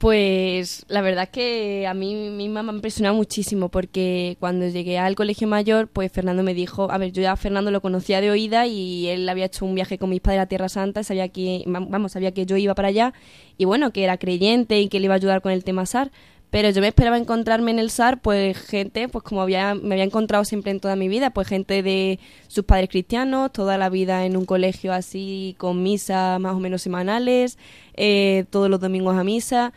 Pues 0.00 0.86
la 0.88 1.02
verdad 1.02 1.24
es 1.24 1.28
que 1.28 1.86
a 1.86 1.92
mí 1.92 2.14
misma 2.30 2.62
me 2.62 2.72
ha 2.72 2.74
impresionado 2.74 3.14
muchísimo 3.14 3.68
porque 3.68 4.38
cuando 4.40 4.66
llegué 4.66 4.96
al 4.96 5.14
colegio 5.14 5.46
mayor, 5.46 5.88
pues 5.88 6.10
Fernando 6.10 6.42
me 6.42 6.54
dijo, 6.54 6.90
a 6.90 6.96
ver, 6.96 7.12
yo 7.12 7.20
ya 7.20 7.32
a 7.32 7.36
Fernando 7.36 7.70
lo 7.70 7.82
conocía 7.82 8.22
de 8.22 8.30
oída 8.30 8.66
y 8.66 9.08
él 9.08 9.28
había 9.28 9.44
hecho 9.44 9.66
un 9.66 9.74
viaje 9.74 9.98
con 9.98 10.08
mis 10.08 10.22
padres 10.22 10.40
a 10.40 10.46
Tierra 10.46 10.70
Santa, 10.70 11.04
sabía 11.04 11.28
que, 11.28 11.64
vamos, 11.66 12.12
sabía 12.12 12.32
que 12.32 12.46
yo 12.46 12.56
iba 12.56 12.74
para 12.74 12.88
allá 12.88 13.12
y 13.58 13.66
bueno, 13.66 13.92
que 13.92 14.02
era 14.02 14.16
creyente 14.16 14.80
y 14.80 14.88
que 14.88 15.00
le 15.00 15.04
iba 15.04 15.12
a 15.12 15.16
ayudar 15.16 15.42
con 15.42 15.52
el 15.52 15.64
tema 15.64 15.84
SAR, 15.84 16.10
pero 16.50 16.70
yo 16.70 16.80
me 16.80 16.88
esperaba 16.88 17.16
encontrarme 17.16 17.70
en 17.70 17.78
el 17.78 17.90
SAR, 17.90 18.20
pues 18.20 18.58
gente, 18.58 19.08
pues 19.08 19.22
como 19.22 19.40
había, 19.40 19.74
me 19.74 19.94
había 19.94 20.04
encontrado 20.04 20.44
siempre 20.44 20.72
en 20.72 20.80
toda 20.80 20.96
mi 20.96 21.08
vida, 21.08 21.30
pues 21.30 21.46
gente 21.46 21.82
de 21.82 22.18
sus 22.48 22.64
padres 22.64 22.88
cristianos, 22.88 23.52
toda 23.52 23.78
la 23.78 23.88
vida 23.88 24.26
en 24.26 24.36
un 24.36 24.46
colegio 24.46 24.92
así, 24.92 25.54
con 25.58 25.82
misa 25.82 26.38
más 26.40 26.54
o 26.54 26.60
menos 26.60 26.82
semanales, 26.82 27.56
eh, 27.94 28.44
todos 28.50 28.68
los 28.68 28.80
domingos 28.80 29.16
a 29.16 29.22
misa. 29.22 29.72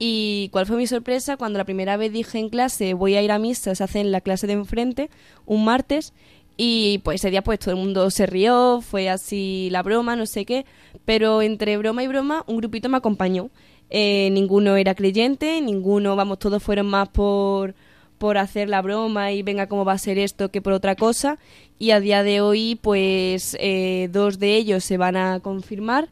Y 0.00 0.48
cuál 0.52 0.66
fue 0.66 0.76
mi 0.76 0.86
sorpresa 0.86 1.36
cuando 1.36 1.58
la 1.58 1.64
primera 1.64 1.96
vez 1.96 2.12
dije 2.12 2.38
en 2.38 2.50
clase 2.50 2.94
voy 2.94 3.16
a 3.16 3.22
ir 3.22 3.32
a 3.32 3.38
misa, 3.38 3.74
se 3.74 3.84
hace 3.84 4.00
en 4.00 4.12
la 4.12 4.20
clase 4.20 4.46
de 4.46 4.52
enfrente, 4.54 5.10
un 5.46 5.64
martes, 5.64 6.12
y 6.56 6.98
pues 7.04 7.20
ese 7.20 7.30
día 7.30 7.42
pues 7.42 7.60
todo 7.60 7.70
el 7.70 7.76
mundo 7.80 8.10
se 8.10 8.26
rió, 8.26 8.80
fue 8.80 9.08
así 9.08 9.68
la 9.70 9.84
broma, 9.84 10.16
no 10.16 10.26
sé 10.26 10.44
qué, 10.44 10.66
pero 11.04 11.42
entre 11.42 11.76
broma 11.76 12.02
y 12.02 12.08
broma 12.08 12.42
un 12.48 12.56
grupito 12.56 12.88
me 12.88 12.96
acompañó. 12.96 13.50
Eh, 13.90 14.28
ninguno 14.32 14.76
era 14.76 14.94
creyente, 14.94 15.60
ninguno, 15.60 16.16
vamos, 16.16 16.38
todos 16.38 16.62
fueron 16.62 16.86
más 16.86 17.08
por, 17.08 17.74
por 18.18 18.38
hacer 18.38 18.68
la 18.68 18.82
broma 18.82 19.32
y 19.32 19.42
venga 19.42 19.68
cómo 19.68 19.84
va 19.84 19.92
a 19.92 19.98
ser 19.98 20.18
esto 20.18 20.50
que 20.50 20.60
por 20.60 20.72
otra 20.72 20.94
cosa. 20.94 21.38
Y 21.78 21.92
a 21.92 22.00
día 22.00 22.22
de 22.22 22.40
hoy, 22.40 22.78
pues 22.80 23.56
eh, 23.60 24.08
dos 24.12 24.38
de 24.38 24.56
ellos 24.56 24.84
se 24.84 24.96
van 24.96 25.16
a 25.16 25.40
confirmar. 25.40 26.08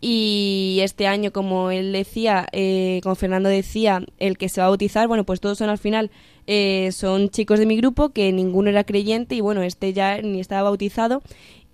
Y 0.00 0.78
este 0.82 1.08
año, 1.08 1.32
como 1.32 1.70
él 1.72 1.92
decía, 1.92 2.46
eh, 2.52 3.00
como 3.02 3.16
Fernando 3.16 3.48
decía, 3.48 4.04
el 4.18 4.38
que 4.38 4.48
se 4.48 4.60
va 4.60 4.68
a 4.68 4.70
bautizar, 4.70 5.08
bueno, 5.08 5.24
pues 5.24 5.40
todos 5.40 5.58
son 5.58 5.70
al 5.70 5.78
final, 5.78 6.12
eh, 6.46 6.90
son 6.92 7.30
chicos 7.30 7.58
de 7.58 7.66
mi 7.66 7.76
grupo 7.76 8.10
que 8.10 8.30
ninguno 8.32 8.70
era 8.70 8.84
creyente 8.84 9.34
y 9.34 9.40
bueno, 9.40 9.62
este 9.62 9.92
ya 9.92 10.22
ni 10.22 10.38
estaba 10.38 10.62
bautizado. 10.62 11.22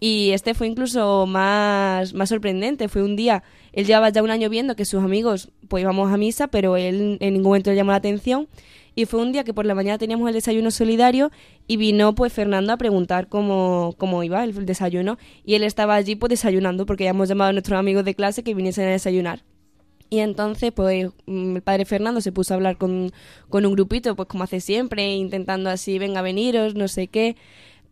Y 0.06 0.32
este 0.32 0.52
fue 0.52 0.66
incluso 0.66 1.24
más, 1.24 2.12
más 2.12 2.28
sorprendente. 2.28 2.90
Fue 2.90 3.02
un 3.02 3.16
día 3.16 3.42
él 3.72 3.86
llevaba 3.86 4.10
ya 4.10 4.22
un 4.22 4.28
año 4.28 4.50
viendo 4.50 4.76
que 4.76 4.84
sus 4.84 5.02
amigos 5.02 5.48
pues 5.66 5.80
íbamos 5.80 6.12
a 6.12 6.18
misa, 6.18 6.48
pero 6.48 6.76
él 6.76 7.16
en 7.20 7.32
ningún 7.32 7.48
momento 7.48 7.70
le 7.70 7.76
llamó 7.76 7.92
la 7.92 7.96
atención. 7.96 8.46
Y 8.94 9.06
fue 9.06 9.22
un 9.22 9.32
día 9.32 9.44
que 9.44 9.54
por 9.54 9.64
la 9.64 9.74
mañana 9.74 9.96
teníamos 9.96 10.28
el 10.28 10.34
desayuno 10.34 10.70
solidario 10.70 11.30
y 11.66 11.78
vino 11.78 12.14
pues 12.14 12.34
Fernando 12.34 12.74
a 12.74 12.76
preguntar 12.76 13.28
cómo, 13.28 13.94
cómo 13.96 14.22
iba 14.22 14.44
el 14.44 14.66
desayuno. 14.66 15.16
Y 15.42 15.54
él 15.54 15.64
estaba 15.64 15.94
allí 15.94 16.16
pues 16.16 16.28
desayunando 16.28 16.84
porque 16.84 17.04
habíamos 17.04 17.30
llamado 17.30 17.48
a 17.48 17.52
nuestros 17.54 17.78
amigos 17.78 18.04
de 18.04 18.14
clase 18.14 18.42
que 18.42 18.52
viniesen 18.52 18.84
a 18.88 18.90
desayunar. 18.90 19.42
Y 20.10 20.18
entonces, 20.18 20.70
pues, 20.70 21.12
mm, 21.24 21.56
el 21.56 21.62
padre 21.62 21.86
Fernando 21.86 22.20
se 22.20 22.30
puso 22.30 22.52
a 22.52 22.56
hablar 22.56 22.76
con, 22.76 23.10
con 23.48 23.64
un 23.64 23.72
grupito, 23.72 24.14
pues 24.16 24.28
como 24.28 24.44
hace 24.44 24.60
siempre, 24.60 25.14
intentando 25.14 25.70
así, 25.70 25.98
venga, 25.98 26.20
veniros, 26.20 26.74
no 26.74 26.88
sé 26.88 27.08
qué 27.08 27.36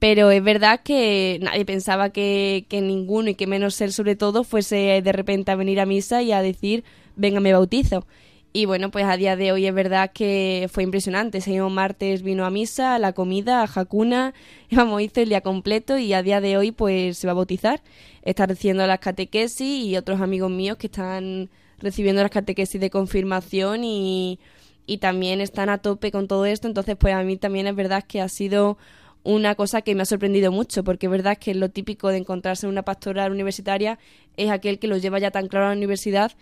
pero 0.03 0.33
es 0.33 0.43
verdad 0.43 0.81
que 0.83 1.38
nadie 1.43 1.65
pensaba 1.65 2.11
que, 2.11 2.67
ninguno 2.73 3.31
y 3.31 3.37
que 3.37 3.47
menos 3.47 3.81
él 3.81 3.93
sobre 3.93 4.17
todo 4.17 4.43
fuese 4.43 5.01
de 5.01 5.12
repente 5.12 5.53
a 5.53 5.55
venir 5.55 5.79
a 5.79 5.87
misa 5.87 6.23
y 6.23 6.33
a 6.33 6.43
decir, 6.43 6.83
venga, 7.15 7.38
me 7.38 7.53
bautizo. 7.53 8.05
Y 8.53 8.65
bueno, 8.65 8.91
pues 8.91 9.05
a 9.05 9.17
día 9.17 9.37
de 9.37 9.53
hoy 9.53 9.65
es 9.65 9.73
verdad 9.73 10.11
que 10.12 10.69
fue 10.73 10.83
impresionante. 10.83 11.38
Ese 11.38 11.51
mismo 11.51 11.71
martes 11.71 12.23
vino 12.23 12.45
a 12.45 12.51
misa, 12.51 12.97
a 12.97 12.99
la 12.99 13.12
comida, 13.12 13.62
a 13.62 13.69
Jacuna, 13.69 14.35
vamos, 14.73 15.03
hizo 15.03 15.21
el 15.21 15.29
día 15.29 15.41
completo 15.41 15.97
y 15.97 16.12
a 16.15 16.23
día 16.25 16.41
de 16.41 16.57
hoy 16.57 16.73
pues 16.73 17.19
se 17.19 17.29
va 17.29 17.31
a 17.31 17.37
bautizar. 17.37 17.81
Está 18.23 18.47
recibiendo 18.47 18.85
las 18.88 18.99
catequesis 18.99 19.85
y 19.85 19.97
otros 19.97 20.21
amigos 20.21 20.51
míos 20.51 20.79
que 20.79 20.88
están 20.88 21.49
recibiendo 21.79 22.23
las 22.23 22.33
catequesis 22.33 22.81
de 22.81 22.91
confirmación 22.91 23.85
y, 23.85 24.41
y 24.85 24.99
también 24.99 25.41
están 25.41 25.69
a 25.69 25.79
tope 25.79 26.11
con 26.11 26.27
todo 26.27 26.45
esto. 26.45 26.67
Entonces 26.67 26.97
pues 26.97 27.15
a 27.15 27.23
mí 27.23 27.37
también 27.37 27.69
es 27.69 27.77
verdad 27.77 28.03
que 28.03 28.21
ha 28.21 28.29
sido 28.29 28.79
una 29.25 29.55
cosa 29.55 29.83
que 29.83 29.95
me 29.95 30.03
ha 30.03 30.07
sorprendido 30.07 30.51
mucho, 30.53 30.85
porque 30.85 31.07
es 31.07 31.13
verdad 31.13 31.39
que 31.39 31.55
lo 31.55 31.69
típico 31.69 32.09
de 32.09 32.19
encontrarse 32.19 32.67
en 32.67 32.73
una 32.73 32.83
pastoral 32.83 33.31
universitaria 33.31 33.99
es 34.37 34.51
aquel 34.51 34.79
que 34.79 34.89
lo 34.89 34.97
lleva 34.97 35.19
ya 35.19 35.31
tan 35.31 35.49
claro 35.49 35.67
a 35.67 35.69
la 35.71 35.77
universidad 35.77 36.33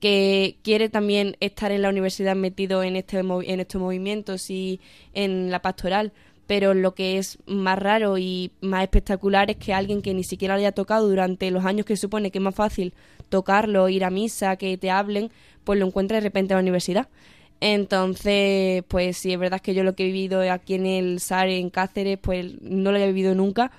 que 0.00 0.58
quiere 0.62 0.88
también 0.88 1.36
estar 1.40 1.72
en 1.72 1.82
la 1.82 1.88
universidad 1.88 2.36
metido 2.36 2.82
en, 2.82 2.96
este, 2.96 3.18
en 3.18 3.60
estos 3.60 3.80
movimientos 3.80 4.50
y 4.50 4.80
en 5.12 5.50
la 5.50 5.60
pastoral. 5.60 6.12
Pero 6.46 6.72
lo 6.72 6.94
que 6.94 7.18
es 7.18 7.38
más 7.46 7.78
raro 7.78 8.16
y 8.16 8.52
más 8.60 8.82
espectacular 8.82 9.50
es 9.50 9.56
que 9.56 9.74
alguien 9.74 10.00
que 10.00 10.14
ni 10.14 10.24
siquiera 10.24 10.54
lo 10.54 10.60
haya 10.60 10.72
tocado 10.72 11.08
durante 11.08 11.50
los 11.50 11.64
años 11.64 11.84
que 11.84 11.96
supone 11.96 12.30
que 12.30 12.38
es 12.38 12.44
más 12.44 12.54
fácil 12.54 12.94
tocarlo, 13.28 13.88
ir 13.88 14.04
a 14.04 14.10
misa, 14.10 14.56
que 14.56 14.78
te 14.78 14.90
hablen, 14.90 15.30
pues 15.64 15.78
lo 15.78 15.86
encuentra 15.86 16.16
de 16.16 16.22
repente 16.22 16.54
en 16.54 16.58
la 16.58 16.62
universidad. 16.62 17.08
Entonces, 17.60 18.84
pues 18.88 19.16
sí, 19.16 19.32
es 19.32 19.38
verdad 19.38 19.60
que 19.60 19.74
yo 19.74 19.82
lo 19.82 19.94
que 19.94 20.04
he 20.04 20.06
vivido 20.06 20.40
aquí 20.50 20.74
en 20.74 20.86
el 20.86 21.20
SAR, 21.20 21.48
en 21.48 21.70
Cáceres, 21.70 22.18
pues 22.18 22.60
no 22.60 22.90
lo 22.90 22.96
había 22.96 23.08
vivido 23.08 23.34
nunca. 23.34 23.72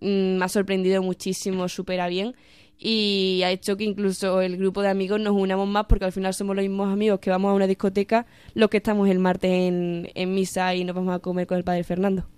Mm, 0.00 0.36
me 0.38 0.44
ha 0.44 0.48
sorprendido 0.48 1.02
muchísimo, 1.02 1.68
supera 1.68 2.08
bien. 2.08 2.34
Y 2.78 3.42
ha 3.44 3.50
hecho 3.50 3.76
que 3.76 3.84
incluso 3.84 4.40
el 4.42 4.56
grupo 4.58 4.82
de 4.82 4.88
amigos 4.88 5.20
nos 5.20 5.34
unamos 5.34 5.68
más 5.68 5.86
porque 5.86 6.04
al 6.04 6.12
final 6.12 6.34
somos 6.34 6.56
los 6.56 6.64
mismos 6.64 6.92
amigos 6.92 7.20
que 7.20 7.30
vamos 7.30 7.50
a 7.50 7.54
una 7.54 7.66
discoteca 7.66 8.26
los 8.54 8.68
que 8.68 8.78
estamos 8.78 9.08
el 9.08 9.20
martes 9.20 9.50
en, 9.50 10.10
en 10.14 10.34
misa 10.34 10.74
y 10.74 10.84
nos 10.84 10.96
vamos 10.96 11.14
a 11.14 11.20
comer 11.20 11.46
con 11.46 11.56
el 11.56 11.64
padre 11.64 11.84
Fernando. 11.84 12.33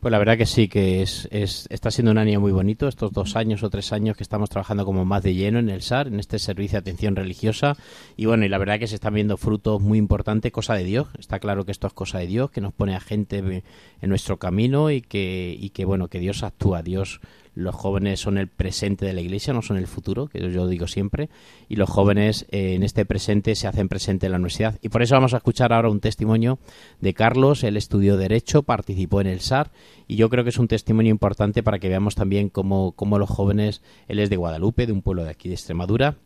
Pues 0.00 0.12
la 0.12 0.18
verdad 0.18 0.38
que 0.38 0.46
sí, 0.46 0.68
que 0.68 1.02
es, 1.02 1.26
es, 1.32 1.66
está 1.70 1.90
siendo 1.90 2.12
un 2.12 2.18
año 2.18 2.38
muy 2.38 2.52
bonito, 2.52 2.86
estos 2.86 3.12
dos 3.12 3.34
años 3.34 3.64
o 3.64 3.70
tres 3.70 3.92
años 3.92 4.16
que 4.16 4.22
estamos 4.22 4.48
trabajando 4.48 4.84
como 4.84 5.04
más 5.04 5.24
de 5.24 5.34
lleno 5.34 5.58
en 5.58 5.68
el 5.68 5.82
SAR, 5.82 6.06
en 6.06 6.20
este 6.20 6.38
servicio 6.38 6.76
de 6.76 6.82
atención 6.82 7.16
religiosa. 7.16 7.76
Y 8.16 8.26
bueno, 8.26 8.44
y 8.44 8.48
la 8.48 8.58
verdad 8.58 8.78
que 8.78 8.86
se 8.86 8.94
están 8.94 9.14
viendo 9.14 9.36
frutos 9.36 9.82
muy 9.82 9.98
importantes, 9.98 10.52
cosa 10.52 10.74
de 10.74 10.84
Dios. 10.84 11.08
Está 11.18 11.40
claro 11.40 11.64
que 11.64 11.72
esto 11.72 11.88
es 11.88 11.94
cosa 11.94 12.18
de 12.18 12.28
Dios, 12.28 12.52
que 12.52 12.60
nos 12.60 12.72
pone 12.72 12.94
a 12.94 13.00
gente 13.00 13.38
en 13.38 14.08
nuestro 14.08 14.36
camino 14.36 14.92
y 14.92 15.02
que, 15.02 15.56
y 15.58 15.70
que 15.70 15.84
bueno, 15.84 16.06
que 16.06 16.20
Dios 16.20 16.44
actúa, 16.44 16.82
Dios 16.82 17.20
los 17.58 17.74
jóvenes 17.74 18.20
son 18.20 18.38
el 18.38 18.46
presente 18.46 19.04
de 19.04 19.12
la 19.12 19.20
iglesia, 19.20 19.52
no 19.52 19.62
son 19.62 19.78
el 19.78 19.88
futuro, 19.88 20.28
que 20.28 20.52
yo 20.52 20.68
digo 20.68 20.86
siempre, 20.86 21.28
y 21.68 21.74
los 21.74 21.90
jóvenes 21.90 22.46
eh, 22.50 22.74
en 22.74 22.84
este 22.84 23.04
presente 23.04 23.56
se 23.56 23.66
hacen 23.66 23.88
presente 23.88 24.26
en 24.26 24.32
la 24.32 24.38
universidad. 24.38 24.78
Y 24.80 24.90
por 24.90 25.02
eso 25.02 25.16
vamos 25.16 25.34
a 25.34 25.38
escuchar 25.38 25.72
ahora 25.72 25.90
un 25.90 25.98
testimonio 25.98 26.60
de 27.00 27.14
Carlos, 27.14 27.64
él 27.64 27.76
estudió 27.76 28.16
Derecho, 28.16 28.62
participó 28.62 29.20
en 29.20 29.26
el 29.26 29.40
SAR, 29.40 29.72
y 30.06 30.14
yo 30.14 30.30
creo 30.30 30.44
que 30.44 30.50
es 30.50 30.58
un 30.58 30.68
testimonio 30.68 31.10
importante 31.10 31.64
para 31.64 31.80
que 31.80 31.88
veamos 31.88 32.14
también 32.14 32.48
cómo, 32.48 32.92
cómo 32.92 33.18
los 33.18 33.28
jóvenes, 33.28 33.82
él 34.06 34.20
es 34.20 34.30
de 34.30 34.36
Guadalupe, 34.36 34.86
de 34.86 34.92
un 34.92 35.02
pueblo 35.02 35.24
de 35.24 35.30
aquí 35.30 35.48
de 35.48 35.56
Extremadura, 35.56 36.16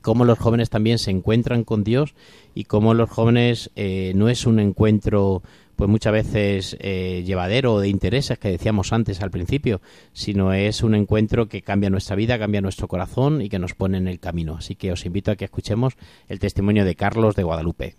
cómo 0.00 0.24
los 0.24 0.38
jóvenes 0.38 0.70
también 0.70 0.98
se 0.98 1.10
encuentran 1.10 1.64
con 1.64 1.82
Dios 1.82 2.14
y 2.54 2.64
cómo 2.64 2.92
los 2.92 3.08
jóvenes 3.10 3.70
eh, 3.74 4.12
no 4.14 4.28
es 4.28 4.46
un 4.46 4.60
encuentro 4.60 5.42
pues 5.76 5.90
muchas 5.90 6.12
veces 6.12 6.76
eh, 6.80 7.22
llevadero 7.24 7.80
de 7.80 7.88
intereses 7.88 8.38
que 8.38 8.50
decíamos 8.50 8.92
antes 8.92 9.20
al 9.20 9.30
principio, 9.30 9.80
sino 10.12 10.52
es 10.52 10.82
un 10.82 10.94
encuentro 10.94 11.48
que 11.48 11.62
cambia 11.62 11.90
nuestra 11.90 12.16
vida, 12.16 12.38
cambia 12.38 12.60
nuestro 12.60 12.88
corazón 12.88 13.42
y 13.42 13.48
que 13.48 13.58
nos 13.58 13.74
pone 13.74 13.98
en 13.98 14.08
el 14.08 14.20
camino. 14.20 14.56
Así 14.56 14.74
que 14.76 14.92
os 14.92 15.04
invito 15.06 15.30
a 15.30 15.36
que 15.36 15.44
escuchemos 15.44 15.94
el 16.28 16.38
testimonio 16.38 16.84
de 16.84 16.94
Carlos 16.94 17.34
de 17.34 17.42
Guadalupe. 17.42 17.96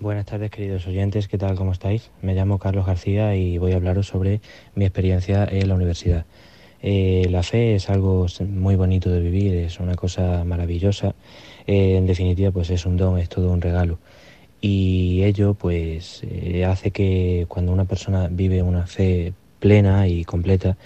Buenas 0.00 0.26
tardes 0.26 0.50
queridos 0.50 0.86
oyentes, 0.86 1.28
¿qué 1.28 1.38
tal? 1.38 1.54
¿Cómo 1.54 1.70
estáis? 1.70 2.10
Me 2.22 2.34
llamo 2.34 2.58
Carlos 2.58 2.86
García 2.86 3.36
y 3.36 3.58
voy 3.58 3.72
a 3.72 3.76
hablaros 3.76 4.08
sobre 4.08 4.40
mi 4.74 4.84
experiencia 4.84 5.44
en 5.44 5.68
la 5.68 5.74
universidad. 5.74 6.26
Eh, 6.82 7.28
la 7.30 7.44
fe 7.44 7.76
es 7.76 7.88
algo 7.88 8.26
muy 8.40 8.74
bonito 8.74 9.10
de 9.10 9.20
vivir, 9.20 9.54
es 9.54 9.78
una 9.78 9.94
cosa 9.94 10.42
maravillosa. 10.44 11.14
Eh, 11.68 11.96
en 11.96 12.06
definitiva, 12.06 12.50
pues 12.50 12.70
es 12.70 12.84
un 12.84 12.96
don, 12.96 13.18
es 13.18 13.28
todo 13.28 13.52
un 13.52 13.60
regalo 13.60 13.98
y 14.64 15.24
ello 15.24 15.54
pues 15.54 16.22
eh, 16.22 16.64
hace 16.64 16.92
que 16.92 17.46
cuando 17.48 17.72
una 17.72 17.84
persona 17.84 18.28
vive 18.30 18.62
una 18.62 18.86
fe 18.86 19.34
plena 19.58 20.06
y 20.06 20.24
completa 20.24 20.76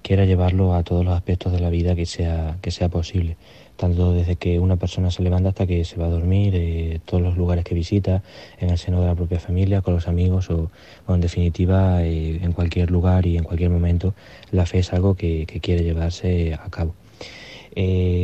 quiera 0.00 0.24
llevarlo 0.24 0.74
a 0.74 0.82
todos 0.82 1.04
los 1.04 1.14
aspectos 1.14 1.52
de 1.52 1.60
la 1.60 1.68
vida 1.68 1.94
que 1.94 2.06
sea 2.06 2.56
que 2.62 2.70
sea 2.70 2.88
posible. 2.88 3.36
Tanto 3.76 4.14
desde 4.14 4.36
que 4.36 4.58
una 4.58 4.76
persona 4.76 5.10
se 5.10 5.22
levanta 5.22 5.50
hasta 5.50 5.66
que 5.66 5.84
se 5.84 5.98
va 5.98 6.06
a 6.06 6.08
dormir 6.08 6.54
eh, 6.56 7.00
todos 7.04 7.22
los 7.22 7.36
lugares 7.36 7.62
que 7.62 7.74
visita 7.74 8.22
en 8.58 8.70
el 8.70 8.78
seno 8.78 9.02
de 9.02 9.08
la 9.08 9.14
propia 9.14 9.38
familia 9.38 9.82
con 9.82 9.92
los 9.92 10.08
amigos 10.08 10.48
o, 10.48 10.70
en 11.06 11.20
definitiva 11.20 12.02
eh, 12.04 12.40
en 12.42 12.52
cualquier 12.52 12.90
lugar 12.90 13.26
y 13.26 13.36
en 13.36 13.44
cualquier 13.44 13.68
momento 13.68 14.14
la 14.50 14.64
fe 14.64 14.78
es 14.78 14.94
algo 14.94 15.14
que, 15.14 15.44
que 15.44 15.60
quiere 15.60 15.84
llevarse 15.84 16.54
a 16.54 16.70
cabo. 16.70 16.94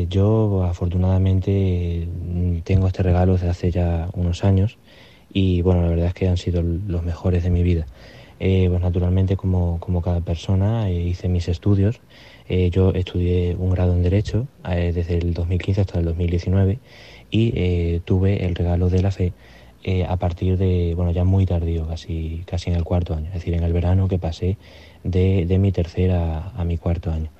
Yo 0.09 0.65
afortunadamente 0.65 2.09
tengo 2.65 2.87
este 2.87 3.03
regalo 3.03 3.35
desde 3.35 3.51
hace 3.51 3.71
ya 3.71 4.09
unos 4.15 4.45
años 4.45 4.79
y 5.33 5.63
bueno, 5.63 5.83
la 5.83 5.89
verdad 5.89 6.07
es 6.09 6.15
que 6.15 6.29
han 6.29 6.37
sido 6.37 6.63
los 6.63 7.03
mejores 7.03 7.43
de 7.43 7.51
mi 7.51 7.63
vida. 7.63 7.87
Eh, 8.45 8.67
pues 8.69 8.83
naturalmente 8.83 9.37
como, 9.37 9.79
como 9.79 10.03
cada 10.03 10.21
persona 10.21 10.91
eh, 10.91 11.01
hice 11.01 11.29
mis 11.29 11.49
estudios. 11.49 12.01
Eh, 12.49 12.71
yo 12.71 12.91
estudié 12.91 13.55
un 13.57 13.71
grado 13.71 13.95
en 13.95 14.03
Derecho 14.03 14.49
desde 14.65 15.17
el 15.17 15.33
2015 15.33 15.81
hasta 15.81 16.01
el 16.01 16.05
2019 16.07 16.81
y 17.31 18.01
tuve 18.01 18.45
el 18.45 18.57
regalo 18.57 18.91
de 18.91 19.01
la 19.01 19.11
fe 19.13 19.33
a 20.09 20.17
partir 20.17 20.59
de, 20.59 20.95
bueno, 20.95 21.13
ya 21.13 21.25
muy 21.25 21.47
tardío, 21.47 21.87
casi, 21.87 22.43
casi 22.47 22.71
en 22.71 22.77
el 22.77 22.85
cuarto 22.85 23.15
año, 23.15 23.29
es 23.29 23.35
decir, 23.35 23.55
en 23.55 23.63
el 23.63 23.73
verano 23.73 24.09
que 24.09 24.19
pasé 24.19 24.57
de, 25.03 25.47
de 25.47 25.59
mi 25.59 25.73
tercera 25.73 26.53
a 26.55 26.65
mi 26.65 26.79
cuarto 26.79 27.11
año. 27.11 27.31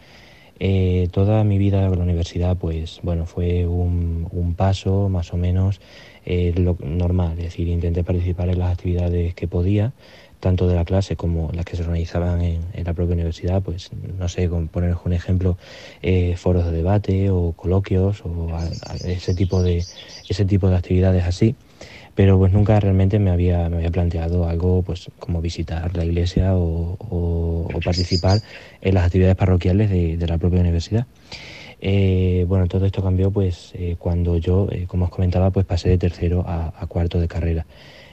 Eh, 0.65 1.09
toda 1.11 1.43
mi 1.43 1.59
vida 1.59 1.85
en 1.85 1.91
la 1.91 2.03
universidad, 2.05 2.57
pues 2.57 3.01
bueno, 3.03 3.27
fue 3.27 3.67
un 3.67 4.29
paso 4.63 5.09
más 5.09 5.33
o 5.33 5.37
menos 5.37 5.81
eh, 6.25 6.55
lo 6.57 6.77
normal, 6.85 7.33
es 7.33 7.47
decir, 7.47 7.67
intenté 7.67 8.05
participar 8.05 8.49
en 8.49 8.61
las 8.61 8.73
actividades 8.73 9.35
que 9.35 9.49
podía, 9.49 9.93
tanto 10.39 10.69
de 10.69 10.77
la 10.77 10.85
clase 10.85 11.17
como 11.17 11.51
las 11.53 11.65
que 11.65 11.75
se 11.77 11.83
organizaban 11.83 12.41
en, 12.43 12.85
la 12.85 12.95
propia 12.95 13.15
universidad, 13.15 13.61
pues 13.61 13.91
no 13.93 14.29
sé, 14.29 14.49
con 14.49 14.69
poner 14.69 14.95
un 15.05 15.13
ejemplo, 15.13 15.59
eh, 16.01 16.37
foros 16.37 16.65
de 16.67 16.71
debate 16.71 17.31
o 17.31 17.55
coloquios 17.57 18.23
o 18.25 18.57
ese 19.05 19.35
tipo 19.35 19.65
de 19.65 19.85
ese 20.29 20.45
tipo 20.45 20.69
de 20.69 20.77
actividades 20.77 21.25
así 21.25 21.57
pero 22.15 22.39
pues 22.39 22.53
nunca 22.53 22.79
realmente 22.79 23.19
me 23.19 23.31
había, 23.31 23.69
me 23.69 23.77
había 23.77 23.91
planteado 23.91 24.49
algo 24.49 24.83
pues 24.83 25.11
como 25.19 25.41
visitar 25.41 25.97
la 25.97 26.05
iglesia 26.05 26.55
o, 26.55 27.69
participar 27.85 28.43
en 28.81 28.95
las 28.95 29.07
actividades 29.07 29.37
parroquiales 29.37 29.91
de, 29.91 30.27
la 30.27 30.39
propia 30.39 30.61
universidad. 30.61 31.07
Eh, 31.85 32.45
bueno, 32.47 32.69
todo 32.69 32.87
esto 32.87 33.03
cambió 33.03 33.33
pues 33.33 33.73
eh, 33.75 33.97
cuando 33.99 34.37
yo, 34.37 34.69
eh, 34.71 34.85
como 34.87 35.07
os 35.07 35.11
comentaba, 35.11 35.51
pues 35.51 35.67
pasé 35.67 35.89
de 35.89 35.99
tercero 35.99 36.45
a, 36.47 36.87
cuarto 36.87 37.19
de 37.19 37.27
carrera. 37.27 37.67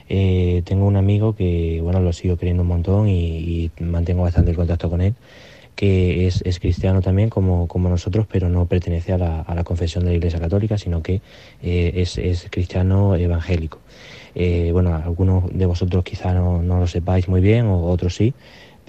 tengo 0.08 0.86
un 0.86 0.96
amigo 0.96 1.36
que, 1.36 1.80
bueno, 1.80 2.00
lo 2.00 2.12
sigo 2.12 2.36
queriendo 2.36 2.62
un 2.62 2.68
montón 2.68 3.08
y, 3.08 3.70
mantengo 3.80 4.22
bastante 4.22 4.50
el 4.50 4.56
contacto 4.56 4.90
con 4.90 5.00
él, 5.00 5.14
que 5.76 6.26
es, 6.26 6.42
cristiano 6.58 7.00
también 7.00 7.30
como, 7.30 7.68
como, 7.68 7.88
nosotros, 7.88 8.26
pero 8.30 8.48
no 8.48 8.66
pertenece 8.66 9.12
a 9.12 9.18
la, 9.18 9.64
confesión 9.64 10.04
de 10.04 10.10
la 10.10 10.16
Iglesia 10.16 10.40
Católica, 10.40 10.76
sino 10.76 11.00
que 11.02 11.20
es, 11.62 12.18
es, 12.18 12.48
cristiano 12.50 13.14
evangélico. 13.14 13.78
bueno, 14.72 14.96
algunos 14.96 15.44
de 15.56 15.66
vosotros 15.66 16.02
quizá 16.02 16.34
no, 16.34 16.60
no, 16.62 16.80
lo 16.80 16.86
sepáis 16.88 17.28
muy 17.28 17.40
bien, 17.40 17.66
o 17.66 17.84
otros 17.84 18.16
sí, 18.16 18.34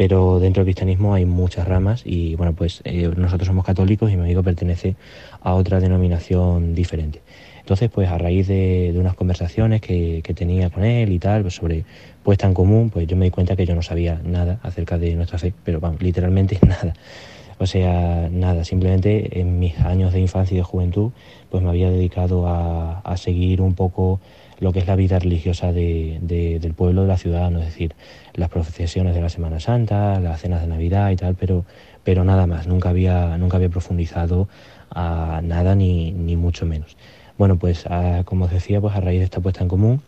pero 0.01 0.39
dentro 0.39 0.61
del 0.61 0.73
cristianismo 0.73 1.13
hay 1.13 1.25
muchas 1.25 1.67
ramas 1.67 2.01
y 2.03 2.33
bueno, 2.33 2.53
pues 2.53 2.81
eh, 2.85 3.07
nosotros 3.15 3.45
somos 3.45 3.63
católicos 3.63 4.11
y 4.11 4.15
mi 4.15 4.23
amigo 4.23 4.41
pertenece 4.41 4.95
a 5.43 5.53
otra 5.53 5.79
denominación 5.79 6.73
diferente. 6.73 7.21
Entonces, 7.59 7.91
pues 7.91 8.09
a 8.09 8.17
raíz 8.17 8.47
de, 8.47 8.95
unas 8.95 9.13
conversaciones 9.13 9.79
que, 9.79 10.23
tenía 10.35 10.71
con 10.71 10.85
él 10.85 11.11
y 11.11 11.19
tal, 11.19 11.43
pues 11.43 11.53
sobre 11.53 11.85
puesta 12.23 12.47
en 12.47 12.55
común, 12.55 12.89
pues 12.89 13.05
yo 13.05 13.15
me 13.15 13.25
di 13.25 13.29
cuenta 13.29 13.55
que 13.55 13.67
yo 13.67 13.75
no 13.75 13.83
sabía 13.83 14.19
nada 14.25 14.59
acerca 14.63 14.97
de 14.97 15.13
nuestra 15.13 15.37
fe, 15.37 15.53
pero 15.63 15.79
vamos, 15.79 16.01
literalmente 16.01 16.57
nada. 16.67 16.95
O 17.59 17.67
sea, 17.67 18.27
nada, 18.31 18.65
simplemente 18.65 19.39
en 19.39 19.59
mis 19.59 19.77
años 19.81 20.13
de 20.13 20.19
infancia 20.19 20.55
y 20.55 20.57
de 20.57 20.63
juventud, 20.63 21.11
pues 21.51 21.61
me 21.61 21.69
había 21.69 21.91
dedicado 21.91 22.47
a, 22.47 23.01
a 23.01 23.17
seguir 23.17 23.61
un 23.61 23.75
poco 23.75 24.19
lo 24.61 24.71
que 24.71 24.79
es 24.79 24.87
la 24.87 24.95
vida 24.95 25.19
religiosa 25.19 25.73
del 25.73 26.73
pueblo, 26.77 27.01
de 27.01 27.07
la 27.07 27.17
ciudad, 27.17 27.49
¿no? 27.49 27.59
es 27.59 27.65
decir, 27.65 27.95
las 28.33 28.49
procesiones 28.49 29.15
de 29.15 29.21
la 29.21 29.29
Semana 29.29 29.59
Santa, 29.59 30.19
las 30.19 30.41
cenas 30.41 30.61
de 30.61 30.67
Navidad 30.67 31.11
y 31.11 31.15
tal, 31.15 31.35
pero, 31.35 31.65
pero 32.03 32.23
nada 32.23 32.47
más, 32.47 32.67
nunca 32.67 32.89
había, 32.89 33.37
nunca 33.37 33.57
había 33.57 33.69
profundizado 33.69 34.47
a 34.89 35.41
nada 35.43 35.75
ni, 35.75 36.11
ni 36.11 36.35
mucho 36.35 36.65
menos. 36.65 36.97
Bueno, 37.37 37.57
pues 37.57 37.85
como 38.25 38.45
os 38.45 38.51
decía, 38.51 38.79
pues 38.81 38.95
a 38.95 38.99
raíz 38.99 39.19
de 39.19 39.25
esta 39.25 39.39
puesta 39.39 39.63
en 39.63 39.67
común, 39.67 40.01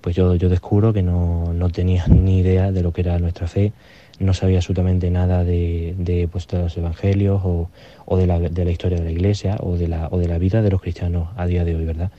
pues 0.00 0.16
yo, 0.16 0.34
yo 0.34 0.48
descubro 0.48 0.92
que 0.92 1.02
no, 1.02 1.52
no 1.52 1.70
tenía 1.70 2.06
ni 2.08 2.38
idea 2.38 2.72
de 2.72 2.82
lo 2.82 2.92
que 2.92 3.02
era 3.02 3.18
nuestra 3.18 3.46
fe, 3.46 3.72
no 4.18 4.34
sabía 4.34 4.58
absolutamente 4.58 5.10
nada 5.10 5.44
de, 5.44 5.94
de, 5.98 6.28
pues, 6.28 6.46
de 6.48 6.58
los 6.58 6.76
evangelios 6.76 7.40
o, 7.44 7.70
o 8.04 8.16
de, 8.16 8.26
la, 8.26 8.38
de, 8.38 8.64
la, 8.64 8.70
historia 8.70 8.98
de 8.98 9.04
la 9.04 9.10
iglesia 9.10 9.56
o 9.60 9.76
de 9.76 9.88
la, 9.88 10.08
o 10.10 10.18
de 10.18 10.28
la 10.28 10.38
vida 10.38 10.62
de 10.62 10.70
los 10.70 10.82
cristianos 10.82 11.28
a 11.36 11.46
día 11.46 11.64
de 11.64 11.74
hoy, 11.74 11.84
¿verdad? 11.84 12.10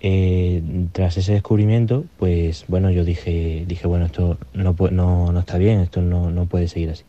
Eh, 0.00 0.62
tras 0.92 1.16
ese 1.16 1.32
descubrimiento, 1.32 2.04
pues 2.18 2.64
bueno, 2.68 2.90
yo 2.90 3.04
dije, 3.04 3.64
dije 3.66 3.88
bueno, 3.88 4.06
esto 4.06 4.38
no, 4.54 4.76
no, 4.92 5.32
no 5.32 5.40
está 5.40 5.58
bien, 5.58 5.80
esto 5.80 6.02
no, 6.02 6.30
no, 6.30 6.46
puede 6.46 6.68
seguir 6.68 6.90
así. 6.90 7.04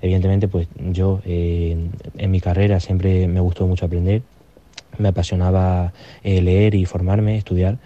Evidentemente, 0.00 0.46
pues 0.46 0.68
yo 0.78 1.20
eh, 1.26 1.76
en 2.16 2.30
mi 2.30 2.40
carrera 2.40 2.78
siempre 2.78 3.26
me 3.26 3.40
gustó 3.40 3.66
mucho 3.66 3.86
aprender, 3.86 4.22
me 4.98 5.08
apasionaba 5.08 5.92
eh, 6.22 6.40
leer 6.40 6.74
y 6.74 6.84
formarme, 6.86 7.36
estudiar, 7.36 7.78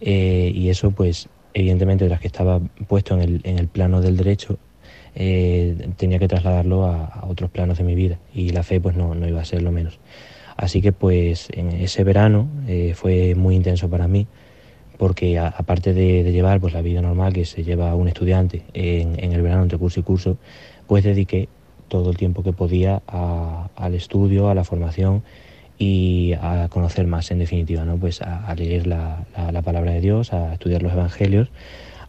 y 0.00 0.70
eso 0.70 0.92
pues 0.92 1.28
evidentemente 1.52 2.08
tras 2.08 2.20
que 2.20 2.28
estaba 2.28 2.60
puesto 2.88 3.14
en 3.14 3.20
el, 3.20 3.40
en 3.44 3.58
el 3.58 3.68
plano 3.68 4.00
del 4.00 4.16
derecho, 4.16 4.58
tenía 5.14 6.18
que 6.18 6.28
trasladarlo 6.28 6.86
a, 6.86 7.04
a, 7.04 7.26
otros 7.26 7.50
planos 7.50 7.76
de 7.76 7.84
mi 7.84 7.94
vida 7.94 8.18
y 8.32 8.50
la 8.50 8.62
fe 8.62 8.80
pues 8.80 8.96
no, 8.96 9.14
no 9.14 9.28
iba 9.28 9.42
a 9.42 9.44
ser 9.44 9.60
lo 9.60 9.72
menos. 9.72 9.98
Así 10.60 10.82
que 10.82 10.92
pues 10.92 11.48
en 11.54 11.70
ese 11.70 12.04
verano 12.04 12.46
eh, 12.68 12.92
fue 12.94 13.34
muy 13.34 13.54
intenso 13.54 13.88
para 13.88 14.06
mí 14.08 14.26
porque 14.98 15.38
aparte 15.38 15.94
de, 15.94 16.30
llevar 16.30 16.60
pues 16.60 16.74
la 16.74 16.82
vida 16.82 17.00
normal 17.00 17.32
que 17.32 17.46
se 17.46 17.64
lleva 17.64 17.94
un 17.94 18.08
estudiante 18.08 18.64
en, 18.74 19.18
el 19.32 19.40
verano 19.40 19.62
entre 19.62 19.78
curso 19.78 20.00
y 20.00 20.02
curso, 20.02 20.36
pues 20.86 21.02
dediqué 21.02 21.48
todo 21.88 22.10
el 22.10 22.18
tiempo 22.18 22.42
que 22.42 22.52
podía 22.52 23.00
al 23.06 23.94
estudio, 23.94 24.50
a 24.50 24.54
la 24.54 24.62
formación 24.64 25.22
y 25.78 26.34
a 26.34 26.68
conocer 26.68 27.06
más 27.06 27.30
en 27.30 27.38
definitiva, 27.38 27.86
¿no? 27.86 27.96
Pues 27.96 28.20
a, 28.20 28.54
leer 28.54 28.86
la, 28.86 29.24
palabra 29.64 29.92
de 29.92 30.02
Dios, 30.02 30.34
a 30.34 30.52
estudiar 30.52 30.82
los 30.82 30.92
evangelios, 30.92 31.48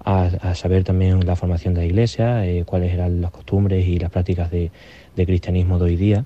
a, 0.03 0.53
saber 0.55 0.83
también 0.83 1.25
la 1.25 1.37
formación 1.37 1.73
de 1.73 1.79
la 1.79 1.85
iglesia, 1.85 2.45
eh, 2.45 2.65
cuáles 2.65 2.93
eran 2.93 3.21
las 3.21 3.31
costumbres 3.31 3.87
y 3.87 3.97
las 3.97 4.11
prácticas 4.11 4.51
de, 4.51 4.71
de 5.15 5.25
cristianismo 5.25 5.79
de 5.79 5.85
hoy 5.85 5.95
día 5.95 6.25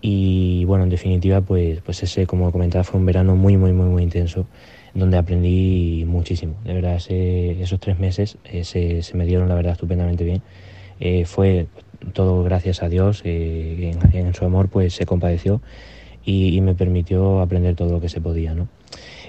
y 0.00 0.64
bueno, 0.64 0.84
en 0.84 0.90
definitiva, 0.90 1.40
pues, 1.40 1.80
pues 1.80 2.02
ese, 2.02 2.26
como 2.26 2.52
comentaba, 2.52 2.84
fue 2.84 3.00
un 3.00 3.06
verano 3.06 3.34
muy, 3.34 3.56
muy, 3.56 3.72
muy, 3.72 3.88
muy 3.88 4.02
intenso, 4.02 4.46
donde 4.94 5.16
aprendí 5.16 6.04
muchísimo. 6.06 6.54
De 6.64 6.74
verdad, 6.74 7.00
esos 7.08 7.80
tres 7.80 7.98
meses 7.98 8.38
eh, 8.44 8.64
se, 8.64 9.02
se, 9.02 9.16
me 9.16 9.26
dieron, 9.26 9.48
la 9.48 9.54
verdad, 9.54 9.72
estupendamente 9.72 10.24
bien. 10.24 10.42
Eh, 11.00 11.24
fue 11.24 11.66
todo 12.12 12.44
gracias 12.44 12.82
a 12.82 12.88
Dios, 12.88 13.22
eh, 13.24 13.92
en, 14.12 14.34
su 14.34 14.44
amor, 14.44 14.68
pues 14.68 14.94
se 14.94 15.04
compadeció 15.04 15.60
y, 16.24 16.60
me 16.60 16.74
permitió 16.74 17.40
aprender 17.40 17.74
todo 17.74 17.90
lo 17.90 18.00
que 18.00 18.08
se 18.08 18.20
podía, 18.20 18.54
¿no? 18.54 18.68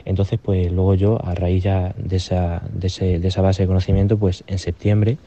Entonces, 0.05 0.39
pues 0.41 0.71
luego 0.71 0.95
yo, 0.95 1.19
a 1.25 1.33
raíz 1.35 1.63
ya 1.63 1.93
de 1.97 2.17
esa, 2.17 2.61
de, 2.73 2.87
ese, 2.87 3.19
de 3.19 3.27
esa 3.27 3.41
base 3.41 3.63
de 3.63 3.67
conocimiento, 3.67 4.17
pues 4.17 4.43
en 4.47 4.59
septiembre 4.59 5.17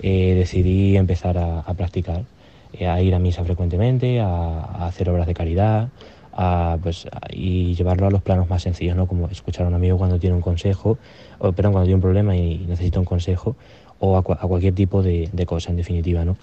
decidí 0.00 0.96
empezar 0.96 1.38
a, 1.38 1.60
a 1.60 1.74
practicar 1.74 2.22
eh, 2.22 2.35
a 2.80 3.00
ir 3.00 3.14
a 3.14 3.18
misa 3.18 3.44
frecuentemente, 3.44 4.20
a, 4.20 4.86
hacer 4.86 5.08
obras 5.10 5.26
de 5.26 5.34
caridad, 5.34 5.88
a, 6.32 6.78
pues, 6.82 7.06
y 7.30 7.74
llevarlo 7.74 8.06
a 8.06 8.10
los 8.10 8.22
planos 8.22 8.48
más 8.48 8.62
sencillos, 8.62 8.96
¿no? 8.96 9.06
Como 9.06 9.28
escuchar 9.28 9.64
a 9.66 9.68
un 9.68 9.74
amigo 9.74 9.98
cuando 9.98 10.18
tiene 10.18 10.36
un 10.36 10.42
consejo, 10.42 10.98
o 11.38 11.52
perdón, 11.52 11.72
cuando 11.72 11.86
tiene 11.86 11.96
un 11.96 12.02
problema 12.02 12.36
y 12.36 12.58
necesita 12.68 12.98
un 12.98 13.04
consejo, 13.04 13.56
o 13.98 14.16
a, 14.18 14.22
cualquier 14.22 14.74
tipo 14.74 15.02
de, 15.02 15.30
cosa, 15.46 15.70
en 15.70 15.76
definitiva, 15.76 16.24
¿no? 16.24 16.36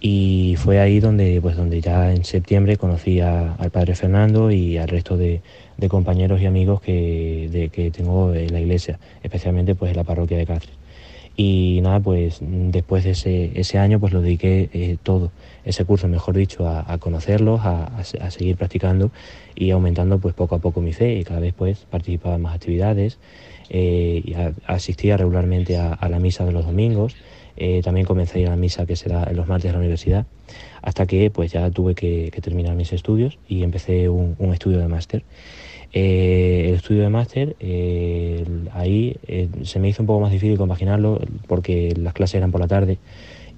Y 0.00 0.54
fue 0.58 0.80
ahí 0.80 1.00
donde, 1.00 1.40
pues, 1.42 1.56
donde 1.56 1.80
ya 1.80 2.12
en 2.12 2.24
septiembre 2.24 2.76
conocí 2.76 3.20
al 3.20 3.70
padre 3.70 3.94
Fernando 3.94 4.50
y 4.50 4.78
al 4.78 4.88
resto 4.88 5.16
de, 5.16 5.42
compañeros 5.88 6.40
y 6.40 6.46
amigos 6.46 6.80
que, 6.80 7.48
de, 7.52 7.68
que 7.68 7.90
tengo 7.90 8.32
en 8.34 8.52
la 8.52 8.60
iglesia, 8.60 8.98
especialmente 9.22 9.74
pues 9.74 9.90
en 9.90 9.96
la 9.96 10.04
parroquia 10.04 10.36
de 10.38 10.46
Cáceres. 10.46 10.87
Y 11.40 11.78
nada, 11.82 12.00
pues 12.00 12.40
después 12.40 13.04
de 13.04 13.12
ese, 13.12 13.52
ese 13.54 13.78
año 13.78 14.00
pues 14.00 14.12
lo 14.12 14.20
dediqué 14.20 14.70
eh, 14.72 14.96
todo, 15.00 15.30
ese 15.64 15.84
curso 15.84 16.08
mejor 16.08 16.36
dicho, 16.36 16.68
a, 16.68 16.98
conocerlos, 16.98 17.60
a, 17.62 18.02
seguir 18.02 18.56
practicando 18.56 19.12
y 19.54 19.70
aumentando 19.70 20.18
pues 20.18 20.34
poco 20.34 20.56
a 20.56 20.58
poco 20.58 20.80
mi 20.80 20.92
fe 20.92 21.14
y 21.14 21.22
cada 21.22 21.38
vez 21.38 21.54
pues 21.56 21.86
participaba 21.88 22.34
en 22.34 22.42
más 22.42 22.56
actividades, 22.56 23.20
eh, 23.70 24.20
y 24.24 24.34
asistía 24.66 25.16
regularmente 25.16 25.76
a, 25.76 25.96
la 26.10 26.18
misa 26.18 26.44
de 26.44 26.50
los 26.50 26.66
domingos, 26.66 27.14
eh, 27.56 27.82
también 27.84 28.04
comencé 28.04 28.44
a 28.44 28.48
a 28.48 28.50
la 28.50 28.56
misa 28.56 28.84
que 28.84 28.96
se 28.96 29.08
da 29.08 29.30
los 29.32 29.46
martes 29.46 29.68
de 29.68 29.74
la 29.74 29.78
universidad, 29.78 30.26
hasta 30.82 31.06
que 31.06 31.30
pues 31.30 31.52
ya 31.52 31.70
tuve 31.70 31.94
que, 31.94 32.32
terminar 32.42 32.74
mis 32.74 32.92
estudios 32.92 33.38
y 33.48 33.62
empecé 33.62 34.08
un 34.08 34.52
estudio 34.52 34.80
de 34.80 34.88
máster. 34.88 35.22
Eh, 35.92 36.66
el 36.68 36.74
estudio 36.74 37.02
de 37.02 37.08
máster, 37.08 37.56
eh, 37.60 38.44
ahí 38.72 39.16
eh, 39.26 39.48
se 39.62 39.78
me 39.78 39.88
hizo 39.88 40.02
un 40.02 40.06
poco 40.06 40.20
más 40.20 40.30
difícil 40.30 40.58
compaginarlo 40.58 41.18
porque 41.46 41.94
las 41.96 42.12
clases 42.12 42.36
eran 42.36 42.50
por 42.50 42.60
la 42.60 42.68
tarde 42.68 42.98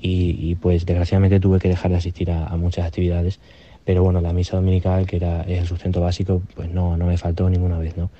y, 0.00 0.54
pues 0.54 0.86
desgraciadamente 0.86 1.40
tuve 1.40 1.58
que 1.58 1.68
dejar 1.68 1.90
de 1.90 1.98
asistir 1.98 2.30
a, 2.30 2.56
muchas 2.56 2.86
actividades. 2.86 3.38
Pero 3.84 4.02
bueno, 4.02 4.20
la 4.20 4.32
misa 4.32 4.56
dominical, 4.56 5.06
que 5.06 5.16
era 5.16 5.42
es 5.42 5.58
el 5.60 5.66
sustento 5.66 6.00
básico, 6.00 6.40
pues 6.54 6.70
no, 6.70 6.96
no 6.96 7.06
me 7.06 7.18
faltó 7.18 7.50
ninguna 7.50 7.78
vez, 7.78 7.96
¿no? 7.96 8.10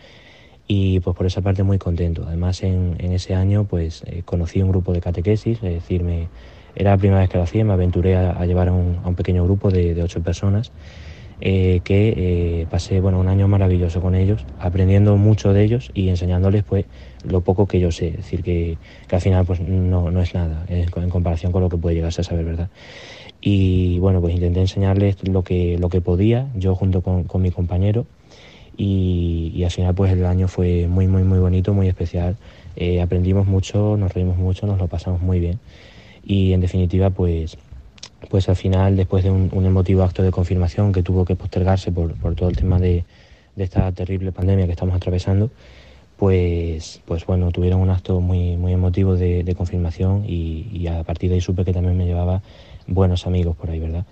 Y 0.66 1.00
pues 1.00 1.16
por 1.16 1.26
esa 1.26 1.40
parte 1.40 1.62
muy 1.62 1.78
contento. 1.78 2.24
Además 2.26 2.62
en, 2.62 2.96
ese 3.00 3.34
año 3.34 3.64
pues 3.64 4.04
conocí 4.26 4.60
un 4.60 4.70
grupo 4.70 4.92
de 4.92 5.00
catequesis, 5.00 5.58
es 5.62 5.74
decir, 5.74 6.02
me, 6.02 6.28
era 6.74 6.90
la 6.90 6.98
primera 6.98 7.20
vez 7.20 7.30
que 7.30 7.38
lo 7.38 7.44
hacía, 7.44 7.64
me 7.64 7.72
aventuré 7.72 8.16
a, 8.16 8.44
llevar 8.44 8.68
a 8.68 8.72
un, 8.72 9.14
pequeño 9.14 9.44
grupo 9.44 9.70
de, 9.70 9.94
de 9.94 10.02
ocho 10.02 10.22
personas 10.22 10.70
eh, 11.40 11.80
que 11.84 12.14
eh, 12.16 12.66
pasé 12.68 13.00
bueno, 13.00 13.18
un 13.18 13.28
año 13.28 13.48
maravilloso 13.48 14.00
con 14.00 14.14
ellos, 14.14 14.44
aprendiendo 14.58 15.16
mucho 15.16 15.52
de 15.52 15.64
ellos 15.64 15.90
y 15.94 16.08
enseñándoles 16.08 16.64
pues 16.64 16.84
lo 17.24 17.40
poco 17.40 17.66
que 17.66 17.80
yo 17.80 17.90
sé, 17.92 18.08
es 18.08 18.16
decir, 18.16 18.42
que, 18.42 18.78
al 19.10 19.20
final 19.20 19.44
pues 19.44 19.60
no, 19.60 20.10
no 20.10 20.22
es 20.22 20.34
nada 20.34 20.64
en 20.68 21.10
comparación 21.10 21.52
con 21.52 21.62
lo 21.62 21.68
que 21.68 21.76
puede 21.76 21.96
llegarse 21.96 22.20
a 22.20 22.24
saber, 22.24 22.44
¿verdad? 22.44 22.68
Y 23.40 23.98
bueno, 23.98 24.20
pues 24.20 24.34
intenté 24.34 24.60
enseñarles 24.60 25.16
lo 25.26 25.42
que, 25.42 25.78
lo 25.78 25.88
que 25.88 26.00
podía, 26.00 26.48
yo 26.54 26.74
junto 26.74 27.00
con, 27.00 27.24
con 27.24 27.42
mi 27.42 27.50
compañero, 27.50 28.06
y, 28.76 29.52
y, 29.54 29.64
al 29.64 29.70
final 29.70 29.94
pues 29.94 30.12
el 30.12 30.24
año 30.24 30.48
fue 30.48 30.86
muy, 30.88 31.06
muy, 31.06 31.22
muy 31.22 31.38
bonito, 31.38 31.74
muy 31.74 31.88
especial. 31.88 32.36
Eh, 32.76 33.02
aprendimos 33.02 33.46
mucho, 33.46 33.96
nos 33.98 34.14
reímos 34.14 34.38
mucho, 34.38 34.66
nos 34.66 34.78
lo 34.78 34.86
pasamos 34.86 35.20
muy 35.20 35.38
bien. 35.38 35.58
Y 36.24 36.52
en 36.52 36.60
definitiva 36.60 37.10
pues 37.10 37.58
pues 38.28 38.48
al 38.48 38.56
final, 38.56 38.96
después 38.96 39.24
de 39.24 39.30
un, 39.30 39.64
emotivo 39.64 40.02
acto 40.02 40.22
de 40.22 40.30
confirmación 40.30 40.92
que 40.92 41.02
tuvo 41.02 41.24
que 41.24 41.36
postergarse 41.36 41.90
por, 41.90 42.12
todo 42.34 42.48
el 42.48 42.56
tema 42.56 42.78
de, 42.78 43.04
esta 43.56 43.92
terrible 43.92 44.32
pandemia 44.32 44.66
que 44.66 44.72
estamos 44.72 44.94
atravesando, 44.94 45.50
pues, 46.16 47.02
pues 47.04 47.26
bueno, 47.26 47.50
tuvieron 47.50 47.80
un 47.80 47.90
acto 47.90 48.20
muy, 48.20 48.56
muy 48.56 48.72
emotivo 48.72 49.16
de, 49.16 49.54
confirmación 49.56 50.24
y, 50.26 50.86
a 50.86 51.02
partir 51.02 51.30
de 51.30 51.36
ahí 51.36 51.40
supe 51.40 51.64
que 51.64 51.72
también 51.72 51.96
me 51.96 52.06
llevaba 52.06 52.42
buenos 52.86 53.26
amigos 53.26 53.56
por 53.56 53.70
ahí, 53.70 53.78
¿verdad? 53.78 54.04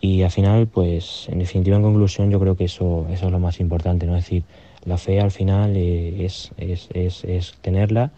Y 0.00 0.22
al 0.22 0.30
final, 0.30 0.66
pues 0.66 1.28
en 1.30 1.38
definitiva, 1.38 1.76
en 1.76 1.82
conclusión, 1.82 2.30
yo 2.30 2.38
creo 2.38 2.56
que 2.56 2.64
eso, 2.64 3.06
eso 3.10 3.26
es 3.26 3.32
lo 3.32 3.38
más 3.38 3.60
importante, 3.60 4.06
¿no? 4.06 4.16
Es 4.16 4.24
decir, 4.24 4.42
la 4.84 4.98
fe 4.98 5.20
al 5.20 5.30
final 5.30 5.76
eh, 5.76 6.24
es, 6.24 6.52
es, 6.58 6.88
es, 6.92 7.24
es 7.24 7.54
tenerla, 7.62 8.10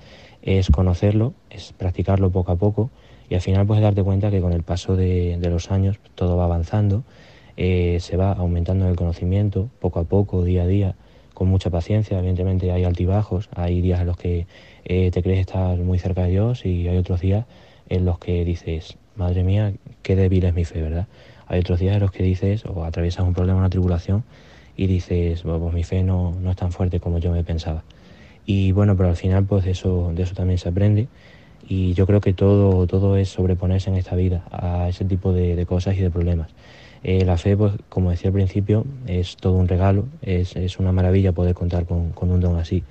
es 0.43 0.69
conocerlo, 0.71 1.33
es 1.51 1.73
practicarlo 1.73 2.31
poco 2.31 2.53
a 2.53 2.57
poco 2.57 2.91
y 3.29 3.35
al 3.35 3.41
final 3.41 3.67
puedes 3.67 3.83
darte 3.83 4.03
cuenta 4.03 4.31
que 4.31 4.41
con 4.41 4.53
el 4.53 4.63
paso 4.63 4.97
de, 4.97 5.39
los 5.43 5.71
años 5.71 5.99
todo 6.15 6.37
va 6.37 6.45
avanzando, 6.45 7.05
eh, 7.57 7.99
se 8.01 8.17
va 8.17 8.33
aumentando 8.33 8.89
el 8.89 8.97
conocimiento 8.97 9.69
poco 9.81 10.01
a 10.01 10.05
poco, 10.05 10.45
día 10.45 10.63
a 10.63 10.67
día, 10.67 10.95
con 11.35 11.49
mucha 11.49 11.71
paciencia. 11.71 12.19
Evidentemente 12.19 12.71
hay 12.71 12.85
altibajos, 12.85 13.49
hay 13.55 13.81
días 13.81 14.01
en 14.01 14.07
los 14.07 14.17
que 14.17 14.47
eh, 14.85 15.11
te 15.11 15.23
crees 15.23 15.41
estar 15.41 15.77
muy 15.79 15.99
cerca 15.99 16.23
de 16.25 16.31
Dios 16.31 16.65
y 16.65 16.89
hay 16.89 16.97
otros 16.97 17.21
días 17.21 17.47
en 17.89 18.05
los 18.05 18.19
que 18.19 18.45
dices, 18.45 18.97
madre 19.17 19.43
mía, 19.43 19.73
qué 20.03 20.17
débil 20.17 20.45
es 20.45 20.55
mi 20.55 20.65
fe, 20.65 20.83
¿verdad? 20.83 21.07
Hay 21.47 21.61
otros 21.61 21.79
días 21.81 21.95
en 21.95 22.01
los 22.01 22.11
que 22.11 22.23
dices 22.23 22.65
o 22.67 22.85
atraviesas 22.85 23.27
un 23.27 23.35
problema, 23.35 23.59
una 23.59 23.71
tribulación 23.71 24.25
y 24.77 24.87
dices, 24.87 25.43
pues 25.43 25.75
mi 25.75 25.85
fe 25.85 26.03
no, 26.03 26.35
no 26.41 26.51
es 26.51 26.57
tan 26.57 26.73
fuerte 26.73 27.01
como 27.01 27.19
yo 27.19 27.33
me 27.33 27.43
pensaba. 27.43 27.83
Y 28.45 28.73
bueno, 28.73 28.97
pero 28.97 29.09
al 29.09 29.17
final 29.17 29.45
pues 29.45 29.65
de 29.65 29.73
eso, 29.73 30.13
de 30.15 30.23
eso 30.23 30.35
también 30.35 30.59
se 30.59 30.69
aprende 30.69 31.09
y 31.69 31.95
yo 31.95 32.07
creo 32.07 32.21
que 32.21 32.33
todo, 32.33 32.87
todo 32.87 33.17
es 33.17 33.29
sobreponerse 33.29 33.91
en 33.91 33.97
esta 33.97 34.15
vida 34.15 34.45
a 34.51 34.89
ese 34.89 35.05
tipo 35.05 35.33
de, 35.33 35.67
cosas 35.67 35.97
y 35.97 36.01
de 36.01 36.11
problemas. 36.11 36.51
Eh, 37.03 37.25
la 37.25 37.37
fe, 37.37 37.57
pues 37.57 37.73
como 37.89 38.11
decía 38.11 38.29
al 38.29 38.35
principio, 38.35 38.85
es 39.07 39.37
todo 39.37 39.55
un 39.55 39.69
regalo, 39.69 40.07
es, 40.23 40.57
es 40.57 40.79
una 40.79 40.93
maravilla 40.93 41.33
poder 41.33 41.55
contar 41.55 41.87
con, 41.87 42.11
con, 42.11 42.31
un 42.31 42.41
don 42.41 42.57
así. 42.57 42.85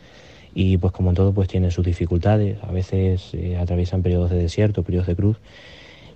Y 0.54 0.78
pues 0.78 0.94
como 0.94 1.14
todo, 1.14 1.34
pues 1.34 1.48
tiene 1.48 1.72
sus 1.72 1.86
dificultades, 1.86 2.58
a 2.64 2.72
veces 2.72 3.34
eh, 3.34 3.58
atraviesan 3.58 4.02
periodos 4.02 4.30
de 4.30 4.38
desierto, 4.38 4.84
periodos 4.84 5.08
de 5.08 5.16
cruz, 5.16 5.38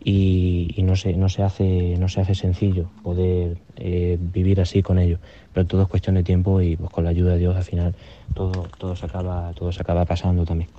y, 0.01 0.74
y, 0.78 0.84
no, 0.84 0.95
se, 0.95 1.14
no, 1.14 1.28
se 1.28 1.43
hace, 1.43 1.97
no 1.97 2.07
se 2.07 2.22
hace 2.22 2.34
sencillo 2.34 2.89
poder 3.03 3.57
eh, 3.76 4.18
vivir 4.20 4.62
así 4.62 4.82
con 4.82 4.97
ello. 4.97 5.20
Pero 5.53 5.66
todo 5.66 5.82
es 5.82 5.88
cuestión 5.89 6.16
de 6.16 6.24
tiempo 6.24 6.62
y 6.62 6.78
pues 6.78 6.89
con 6.89 7.03
la 7.03 7.10
ayuda 7.10 7.34
de 7.34 7.39
Dios 7.39 7.55
al 7.55 7.64
final 7.64 7.95
todo, 8.34 8.68
todo, 8.78 8.95
se, 8.95 9.05
acaba, 9.05 9.51
todo 9.53 9.72
se 9.74 9.82
acaba 9.82 10.05
pasando 10.05 10.45
también. 10.45 10.70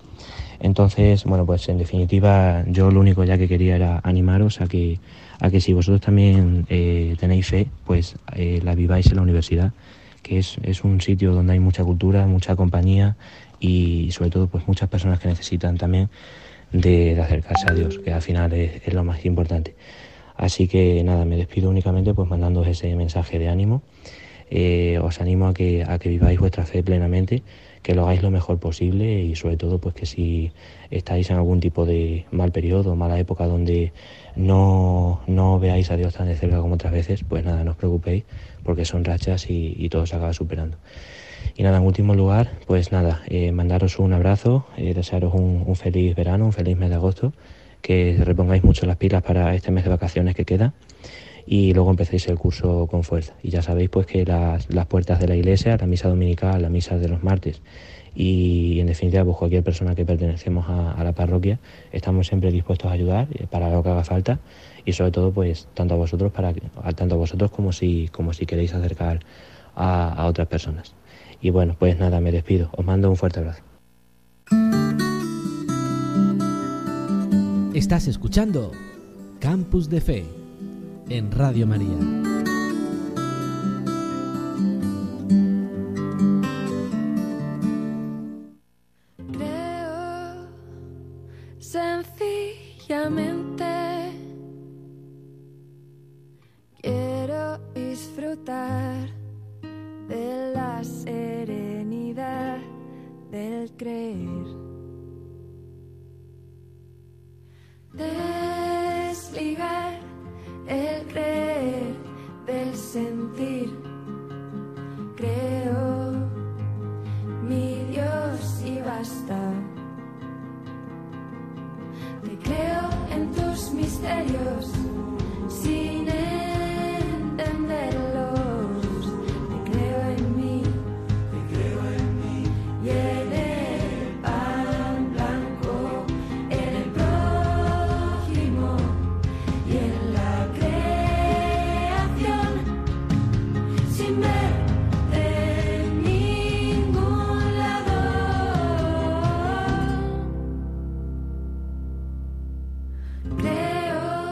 Entonces, 0.60 1.24
bueno, 1.24 1.46
pues 1.46 1.68
en 1.68 1.78
definitiva 1.78 2.64
yo 2.66 2.90
lo 2.90 3.00
único 3.00 3.24
ya 3.24 3.38
que 3.38 3.48
quería 3.48 3.76
era 3.76 4.00
animaros 4.04 4.60
a 4.60 4.66
que, 4.66 5.00
a 5.40 5.50
que 5.50 5.60
si 5.60 5.72
vosotros 5.72 6.02
también 6.02 6.66
eh, 6.68 7.16
tenéis 7.18 7.46
fe, 7.46 7.68
pues 7.84 8.16
eh, 8.36 8.60
la 8.62 8.74
viváis 8.74 9.06
en 9.10 9.16
la 9.16 9.22
universidad, 9.22 9.72
que 10.22 10.38
es, 10.38 10.58
es 10.62 10.84
un 10.84 11.00
sitio 11.00 11.32
donde 11.32 11.54
hay 11.54 11.60
mucha 11.60 11.82
cultura, 11.82 12.26
mucha 12.26 12.56
compañía 12.56 13.16
y 13.58 14.10
sobre 14.12 14.30
todo 14.30 14.48
pues 14.48 14.68
muchas 14.68 14.90
personas 14.90 15.18
que 15.18 15.28
necesitan 15.28 15.78
también 15.78 16.10
de, 16.72 17.18
acercarse 17.20 17.68
a 17.68 17.74
Dios, 17.74 17.98
que 17.98 18.12
al 18.12 18.22
final 18.22 18.52
es, 18.52 18.92
lo 18.92 19.02
más 19.02 19.24
importante. 19.24 19.74
Así 20.36 20.68
que 20.68 21.02
nada, 21.04 21.24
me 21.24 21.36
despido 21.36 21.70
únicamente 21.70 22.12
pues 22.12 22.28
mandándoos 22.28 22.66
ese 22.66 22.94
mensaje 22.96 23.38
de 23.38 23.48
ánimo. 23.48 23.82
Eh, 24.50 24.98
os 25.00 25.20
animo 25.20 25.46
a 25.46 25.54
que, 25.54 25.84
a 25.84 25.98
que 25.98 26.08
viváis 26.08 26.38
vuestra 26.38 26.66
fe 26.66 26.82
plenamente 26.82 27.44
que 27.82 27.94
lo 27.94 28.02
hagáis 28.02 28.22
lo 28.22 28.30
mejor 28.30 28.58
posible 28.58 29.22
y 29.22 29.34
sobre 29.36 29.56
todo 29.56 29.78
pues 29.78 29.94
que 29.94 30.06
si 30.06 30.52
estáis 30.90 31.30
en 31.30 31.36
algún 31.36 31.60
tipo 31.60 31.86
de 31.86 32.26
mal 32.30 32.52
periodo, 32.52 32.94
mala 32.96 33.18
época 33.18 33.46
donde 33.46 33.92
no, 34.36 35.20
no 35.26 35.58
veáis 35.58 35.90
a 35.90 35.96
Dios 35.96 36.14
tan 36.14 36.26
de 36.26 36.36
cerca 36.36 36.60
como 36.60 36.74
otras 36.74 36.92
veces, 36.92 37.24
pues 37.24 37.44
nada, 37.44 37.64
no 37.64 37.72
os 37.72 37.76
preocupéis 37.76 38.24
porque 38.62 38.84
son 38.84 39.04
rachas 39.04 39.46
y, 39.48 39.88
todo 39.88 40.06
se 40.06 40.16
acaba 40.16 40.32
superando. 40.32 40.76
Y 41.56 41.62
nada, 41.62 41.78
en 41.78 41.84
último 41.84 42.14
lugar, 42.14 42.50
pues 42.66 42.92
nada, 42.92 43.22
eh, 43.26 43.50
mandaros 43.50 43.98
un 43.98 44.12
abrazo, 44.12 44.66
eh, 44.76 44.94
desearos 44.94 45.34
un, 45.34 45.64
un, 45.66 45.76
feliz 45.76 46.14
verano, 46.14 46.44
un 46.44 46.52
feliz 46.52 46.76
mes 46.76 46.90
de 46.90 46.96
agosto, 46.96 47.32
que 47.80 48.18
repongáis 48.22 48.62
mucho 48.62 48.86
las 48.86 48.96
pilas 48.96 49.22
para 49.22 49.54
este 49.54 49.70
mes 49.70 49.84
de 49.84 49.90
vacaciones 49.90 50.34
que 50.34 50.44
queda 50.44 50.74
y 51.46 51.72
luego 51.74 51.90
empecéis 51.90 52.28
el 52.28 52.38
curso 52.38 52.86
con 52.86 53.02
fuerza. 53.02 53.34
Y 53.42 53.50
ya 53.50 53.62
sabéis 53.62 53.90
pues 53.90 54.06
que 54.06 54.24
las, 54.24 54.66
puertas 54.86 55.20
de 55.20 55.28
la 55.28 55.36
iglesia, 55.36 55.76
la 55.76 55.86
misa 55.86 56.08
dominical, 56.08 56.62
la 56.62 56.68
misa 56.68 56.98
de 56.98 57.08
los 57.08 57.22
martes 57.22 57.60
y 58.12 58.80
en 58.80 58.88
definitiva 58.88 59.24
pues 59.24 59.36
cualquier 59.36 59.62
persona 59.62 59.94
que 59.94 60.04
pertenecemos 60.04 60.66
a, 60.68 61.02
la 61.04 61.12
parroquia 61.12 61.60
estamos 61.92 62.26
siempre 62.26 62.50
dispuestos 62.50 62.90
a 62.90 62.94
ayudar 62.94 63.28
eh, 63.34 63.46
para 63.48 63.70
lo 63.70 63.82
que 63.82 63.88
haga 63.90 64.04
falta. 64.04 64.40
Y 64.84 64.92
sobre 64.94 65.10
todo 65.10 65.32
pues 65.32 65.68
tanto 65.74 65.94
a 65.94 65.96
vosotros 65.96 66.32
para 66.32 66.52
tanto 66.94 67.14
a 67.14 67.18
vosotros 67.18 67.50
como 67.50 67.72
si 67.72 68.08
como 68.08 68.32
si 68.32 68.46
queréis 68.46 68.74
acercar 68.74 69.20
a, 69.74 70.12
a 70.12 70.26
otras 70.26 70.48
personas. 70.48 70.94
Y 71.40 71.50
bueno 71.50 71.76
pues 71.78 71.98
nada 71.98 72.20
me 72.20 72.32
despido. 72.32 72.70
Os 72.72 72.84
mando 72.84 73.10
un 73.10 73.16
fuerte 73.16 73.40
abrazo. 73.40 73.62
Estás 77.74 78.08
escuchando 78.08 78.72
Campus 79.38 79.88
de 79.88 80.00
Fe 80.00 80.39
en 81.10 81.32
Radio 81.32 81.66
María. 81.66 82.59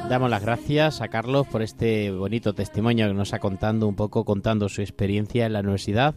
Damos 0.09 0.31
las 0.31 0.41
gracias 0.41 1.03
a 1.03 1.09
Carlos 1.09 1.47
por 1.47 1.61
este 1.61 2.11
bonito 2.11 2.55
testimonio 2.55 3.09
que 3.09 3.13
nos 3.13 3.35
ha 3.35 3.41
contando 3.41 3.87
un 3.87 3.95
poco, 3.95 4.25
contando 4.25 4.71
su 4.71 4.81
experiencia 4.81 5.45
en 5.45 5.53
la 5.53 5.61
universidad, 5.61 6.15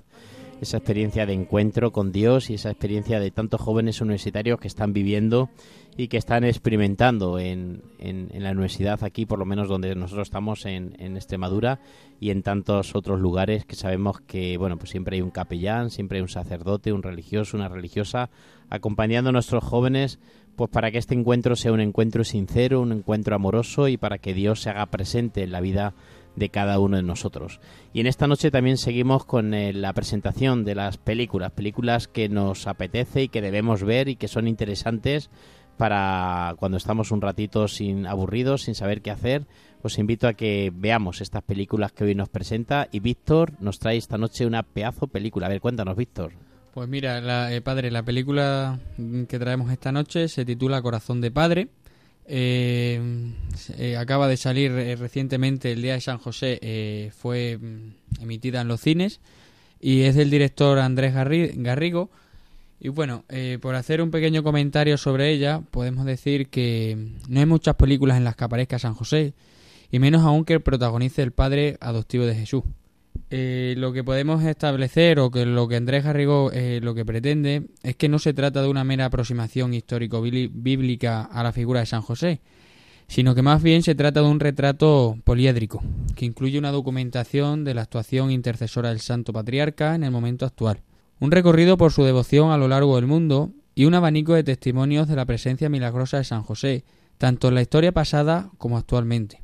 esa 0.62 0.78
experiencia 0.78 1.26
de 1.26 1.34
encuentro 1.34 1.92
con 1.92 2.14
Dios 2.14 2.50
y 2.50 2.54
esa 2.54 2.72
experiencia 2.72 3.20
de 3.20 3.32
tantos 3.32 3.60
jóvenes 3.60 4.00
universitarios 4.00 4.62
que 4.62 4.70
están 4.70 4.94
viviendo 4.94 5.50
y 5.98 6.08
que 6.08 6.16
están 6.16 6.46
experimentando 6.46 7.38
en, 7.38 7.84
en, 8.00 8.30
la 8.42 8.52
universidad 8.52 9.04
aquí, 9.04 9.26
por 9.26 9.40
lo 9.40 9.46
menos 9.46 9.68
donde 9.68 9.94
nosotros 9.94 10.30
estamos 10.30 10.66
en, 10.66 10.96
en, 11.00 11.18
Extremadura 11.18 11.82
y 12.20 12.30
en 12.30 12.44
tantos 12.44 12.96
otros 12.96 13.20
lugares 13.20 13.66
que 13.66 13.76
sabemos 13.76 14.22
que, 14.22 14.58
bueno, 14.58 14.78
pues 14.78 14.92
siempre 14.92 15.18
hay 15.18 15.22
un 15.22 15.32
capellán, 15.32 15.90
siempre 15.90 16.20
hay 16.20 16.22
un 16.22 16.30
sacerdote, 16.30 16.94
un 16.94 17.04
religioso, 17.04 17.58
una 17.58 17.68
religiosa, 17.68 18.30
acompañando 18.70 19.32
a 19.32 19.34
nuestros 19.34 19.66
jóvenes 19.66 20.20
pues 20.56 20.70
para 20.70 20.92
que 20.92 20.98
este 20.98 21.16
encuentro 21.16 21.56
sea 21.56 21.72
un 21.72 21.80
encuentro 21.80 22.24
sincero, 22.24 22.82
un 22.82 22.92
encuentro 22.92 23.36
amoroso 23.36 23.88
y 23.88 23.98
para 23.98 24.18
que 24.18 24.34
Dios 24.34 24.62
se 24.62 24.70
haga 24.70 24.86
presente 24.88 25.44
en 25.44 25.52
la 25.52 25.62
vida 25.62 25.94
de 26.36 26.50
cada 26.50 26.80
uno 26.80 26.98
de 26.98 27.04
nosotros. 27.04 27.60
Y 27.94 28.00
en 28.00 28.08
esta 28.08 28.28
noche 28.28 28.52
también 28.52 28.78
seguimos 28.78 29.26
con 29.26 29.54
eh, 29.54 29.74
la 29.74 29.94
presentación 29.94 30.64
de 30.64 30.76
las 30.76 30.98
películas, 30.98 31.52
películas 31.52 32.08
que 32.08 32.30
nos 32.30 32.68
apetece 32.68 33.24
y 33.24 33.28
que 33.28 33.42
debemos 33.42 33.84
ver 33.84 34.08
y 34.08 34.16
que 34.16 34.28
son 34.28 34.48
interesantes 34.48 35.30
para 35.78 36.56
cuando 36.60 36.78
estamos 36.78 37.12
un 37.12 37.22
ratito 37.22 37.68
sin 37.68 38.06
aburridos, 38.06 38.64
sin 38.64 38.76
saber 38.76 39.02
qué 39.02 39.12
hacer. 39.12 39.48
Os 39.82 39.98
invito 39.98 40.28
a 40.28 40.34
que 40.34 40.72
veamos 40.74 41.22
estas 41.22 41.44
películas 41.44 41.92
que 41.92 42.04
hoy 42.04 42.14
nos 42.14 42.30
presenta 42.30 42.88
y 42.92 43.00
Víctor 43.00 43.54
nos 43.60 43.80
trae 43.80 43.98
esta 43.98 44.18
noche 44.18 44.46
una 44.46 44.64
pedazo 44.64 45.08
película. 45.08 45.48
A 45.48 45.50
ver, 45.50 45.60
cuéntanos, 45.60 45.98
Víctor. 45.98 46.51
Pues 46.74 46.88
mira, 46.88 47.54
eh, 47.54 47.62
padre, 47.62 47.92
la 47.92 48.04
película 48.04 48.80
que 49.28 49.40
traemos 49.40 49.72
esta 49.72 49.92
noche 49.92 50.28
se 50.28 50.46
titula 50.46 50.82
Corazón 50.82 51.20
de 51.22 51.32
Padre 51.32 51.70
Eh, 52.26 52.98
eh, 53.78 53.98
acaba 53.98 54.28
de 54.28 54.38
salir 54.38 54.72
eh, 54.72 54.96
recientemente 54.96 55.74
el 55.74 55.82
Día 55.82 55.96
de 55.96 56.02
San 56.02 56.18
José, 56.18 57.12
fue 57.14 57.58
mm, 57.58 58.22
emitida 58.22 58.62
en 58.62 58.70
los 58.70 58.80
cines 58.80 59.20
y 59.82 60.04
es 60.04 60.16
del 60.16 60.30
director 60.30 60.80
Andrés 60.80 61.14
Garrigo. 61.14 62.10
Y 62.80 62.88
bueno, 62.90 63.26
por 63.62 63.76
hacer 63.76 64.02
un 64.02 64.10
pequeño 64.10 64.42
comentario 64.42 64.98
sobre 64.98 65.32
ella, 65.32 65.62
podemos 65.70 66.04
decir 66.04 66.48
que 66.48 66.98
no 67.28 67.40
hay 67.40 67.46
muchas 67.46 67.76
películas 67.76 68.18
en 68.18 68.24
las 68.24 68.36
que 68.36 68.44
aparezca 68.44 68.80
San 68.80 68.96
José, 68.96 69.36
y 69.92 70.00
menos 70.00 70.24
aún 70.24 70.46
que 70.46 70.60
protagonice 70.60 71.22
el 71.22 71.32
padre 71.32 71.78
adoptivo 71.80 72.26
de 72.26 72.34
Jesús. 72.34 72.64
Eh, 73.34 73.76
lo 73.78 73.94
que 73.94 74.04
podemos 74.04 74.44
establecer 74.44 75.18
o 75.20 75.32
que 75.32 75.46
lo 75.46 75.70
que 75.70 75.78
Andrés 75.78 76.04
Garrigo 76.04 76.52
eh, 76.52 76.82
lo 76.84 76.94
que 76.94 77.06
pretende 77.06 77.68
es 77.82 77.96
que 77.96 78.10
no 78.10 78.20
se 78.20 78.34
trata 78.34 78.62
de 78.62 78.68
una 78.68 78.84
mera 78.84 79.06
aproximación 79.06 79.74
histórico-bíblica 79.74 81.22
a 81.24 81.42
la 81.42 81.54
figura 81.54 81.80
de 81.80 81.86
San 81.86 82.02
José, 82.02 82.42
sino 83.08 83.34
que 83.34 83.42
más 83.42 83.64
bien 83.64 83.84
se 83.84 83.96
trata 83.96 84.22
de 84.22 84.28
un 84.28 84.42
retrato 84.42 85.18
poliédrico, 85.24 85.82
que 86.14 86.26
incluye 86.26 86.60
una 86.60 86.72
documentación 86.72 87.64
de 87.64 87.74
la 87.74 87.84
actuación 87.84 88.32
intercesora 88.32 88.90
del 88.90 89.00
Santo 89.00 89.32
Patriarca 89.32 89.96
en 89.96 90.04
el 90.04 90.12
momento 90.12 90.46
actual, 90.46 90.82
un 91.22 91.32
recorrido 91.32 91.78
por 91.78 91.94
su 91.94 92.04
devoción 92.04 92.52
a 92.52 92.58
lo 92.58 92.68
largo 92.68 92.98
del 92.98 93.08
mundo 93.08 93.54
y 93.76 93.86
un 93.86 93.94
abanico 93.94 94.34
de 94.34 94.44
testimonios 94.44 95.08
de 95.08 95.16
la 95.16 95.26
presencia 95.26 95.70
milagrosa 95.70 96.18
de 96.18 96.26
San 96.26 96.44
José, 96.44 96.84
tanto 97.18 97.48
en 97.48 97.56
la 97.56 97.62
historia 97.62 97.94
pasada 97.94 98.50
como 98.58 98.78
actualmente. 98.78 99.41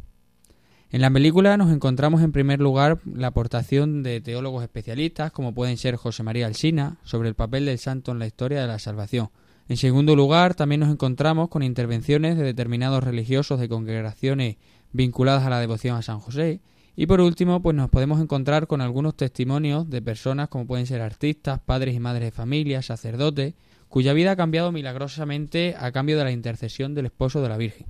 En 0.90 1.02
la 1.02 1.12
película 1.12 1.58
nos 1.58 1.74
encontramos 1.74 2.22
en 2.22 2.32
primer 2.32 2.62
lugar 2.62 3.02
la 3.06 3.28
aportación 3.28 4.04
de 4.04 4.22
teólogos 4.22 4.64
especialistas 4.64 5.34
como 5.34 5.54
pueden 5.54 5.76
ser 5.76 5.98
José 5.98 6.24
María 6.24 6.46
Alsina 6.46 6.96
sobre 7.04 7.28
el 7.28 7.36
papel 7.36 7.66
del 7.66 7.78
santo 7.78 8.14
en 8.14 8.20
la 8.20 8.26
historia 8.28 8.62
de 8.62 8.68
la 8.68 8.80
salvación. 8.80 9.30
En 9.68 9.76
segundo 9.76 10.16
lugar, 10.16 10.56
también 10.56 10.80
nos 10.80 10.90
encontramos 10.90 11.50
con 11.50 11.62
intervenciones 11.62 12.38
de 12.38 12.44
determinados 12.44 13.04
religiosos 13.04 13.60
de 13.60 13.68
congregaciones 13.68 14.56
vinculadas 14.94 15.44
a 15.44 15.50
la 15.50 15.60
devoción 15.60 15.98
a 15.98 16.02
San 16.02 16.20
José. 16.20 16.62
Y 16.96 17.06
por 17.06 17.20
último, 17.20 17.62
pues 17.62 17.76
nos 17.76 17.90
podemos 17.90 18.22
encontrar 18.22 18.68
con 18.68 18.80
algunos 18.80 19.18
testimonios 19.18 19.90
de 19.90 20.02
personas 20.02 20.48
como 20.48 20.68
pueden 20.68 20.86
ser 20.86 21.02
artistas, 21.02 21.60
padres 21.60 21.96
y 21.96 22.00
madres 22.00 22.24
de 22.24 22.32
familia, 22.32 22.82
sacerdotes, 22.82 23.56
cuya 23.90 24.14
vida 24.14 24.32
ha 24.32 24.36
cambiado 24.38 24.72
milagrosamente 24.72 25.76
a 25.78 25.92
cambio 25.92 26.18
de 26.18 26.24
la 26.24 26.32
intercesión 26.32 26.96
del 26.96 27.08
esposo 27.08 27.42
de 27.42 27.50
la 27.50 27.58
Virgen. 27.58 27.88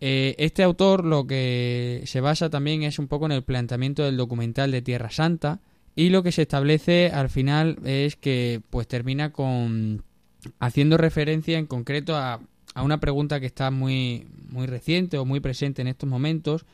Eh, 0.00 0.34
este 0.38 0.62
autor 0.62 1.04
lo 1.04 1.26
que 1.26 2.02
se 2.06 2.20
basa 2.20 2.50
también 2.50 2.82
es 2.82 2.98
un 2.98 3.08
poco 3.08 3.26
en 3.26 3.32
el 3.32 3.42
planteamiento 3.42 4.02
del 4.04 4.16
documental 4.16 4.70
de 4.70 4.82
Tierra 4.82 5.10
Santa 5.10 5.60
y 5.96 6.10
lo 6.10 6.22
que 6.22 6.32
se 6.32 6.42
establece 6.42 7.10
al 7.12 7.30
final 7.30 7.78
es 7.84 8.16
que 8.16 8.60
pues 8.70 8.88
termina 8.88 9.32
con 9.32 10.02
haciendo 10.58 10.96
referencia 10.96 11.58
en 11.58 11.66
concreto 11.66 12.16
a, 12.16 12.40
a 12.74 12.82
una 12.82 12.98
pregunta 12.98 13.40
que 13.40 13.46
está 13.46 13.70
muy, 13.70 14.26
muy 14.48 14.66
reciente 14.66 15.16
o 15.16 15.24
muy 15.24 15.40
presente 15.40 15.80
en 15.80 15.88
estos 15.88 16.08
momentos 16.08 16.66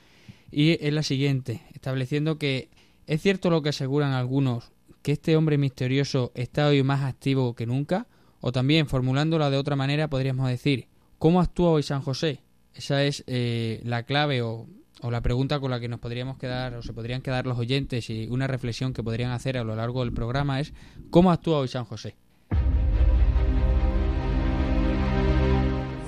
y 0.51 0.85
es 0.85 0.93
la 0.93 1.03
siguiente, 1.03 1.63
estableciendo 1.75 2.39
que 2.39 2.71
es 3.07 3.23
cierto 3.23 3.51
lo 3.51 3.63
que 3.63 3.69
aseguran 3.69 4.13
algunos 4.13 4.73
que 5.03 5.13
este 5.13 5.37
hombre 5.37 5.59
misterioso 5.59 6.33
está 6.35 6.69
hoy 6.69 6.83
más 6.83 7.03
activo 7.03 7.55
que 7.55 7.67
nunca 7.67 8.07
o 8.41 8.53
también 8.53 8.87
formulándola 8.87 9.51
de 9.51 9.59
otra 9.59 9.77
manera 9.77 10.09
podríamos 10.09 10.49
decir 10.49 10.89
¿cómo 11.19 11.41
actúa 11.41 11.71
hoy 11.71 11.83
San 11.83 12.03
José? 12.03 12.43
Esa 12.75 13.05
es 13.05 13.25
eh, 13.27 13.81
la 13.85 14.05
clave 14.05 14.43
o, 14.43 14.67
o, 15.01 15.11
la 15.11 15.21
pregunta 15.21 15.61
con 15.61 15.71
la 15.71 15.81
que 15.81 15.89
nos 15.89 16.01
podríamos 16.01 16.39
quedar 16.39 16.75
o 16.75 16.83
se 16.83 16.93
podrían 16.93 17.23
quedar 17.23 17.47
los 17.47 17.59
oyentes 17.59 18.11
y 18.11 18.29
una 18.29 18.47
reflexión 18.47 18.93
que 18.93 19.03
podrían 19.03 19.33
hacer 19.33 19.59
a 19.59 19.65
lo 19.65 19.75
largo 19.77 20.01
del 20.01 20.13
programa 20.13 20.61
es 20.61 20.73
¿cómo 21.11 21.33
actúa 21.33 21.59
hoy 21.59 21.69
San 21.69 21.85
José? 21.85 22.17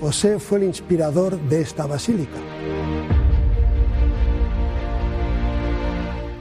José 0.00 0.40
fue 0.40 0.58
el 0.58 0.64
inspirador 0.64 1.40
de 1.48 1.60
esta 1.60 1.86
basílica. 1.86 2.38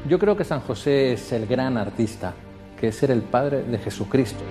Yo 0.07 0.17
creo 0.17 0.35
que 0.35 0.43
San 0.43 0.61
José 0.61 1.13
es 1.13 1.31
el 1.31 1.45
gran 1.45 1.77
artista, 1.77 2.33
que 2.79 2.87
es 2.87 2.95
ser 2.95 3.11
el 3.11 3.21
padre 3.21 3.63
de 3.63 3.77
Jesucristo. 3.77 4.43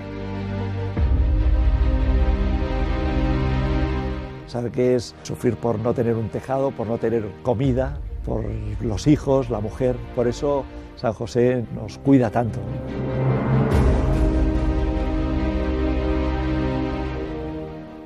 Sabe 4.50 4.70
qué 4.70 4.96
es 4.96 5.14
sufrir 5.22 5.56
por 5.56 5.78
no 5.78 5.94
tener 5.94 6.16
un 6.16 6.28
tejado, 6.28 6.72
por 6.72 6.86
no 6.86 6.98
tener 6.98 7.24
comida, 7.42 7.98
por 8.24 8.44
los 8.80 9.06
hijos, 9.06 9.48
la 9.48 9.60
mujer. 9.60 9.96
Por 10.14 10.28
eso 10.28 10.64
San 10.96 11.12
José 11.12 11.64
nos 11.74 11.98
cuida 11.98 12.30
tanto. 12.30 12.58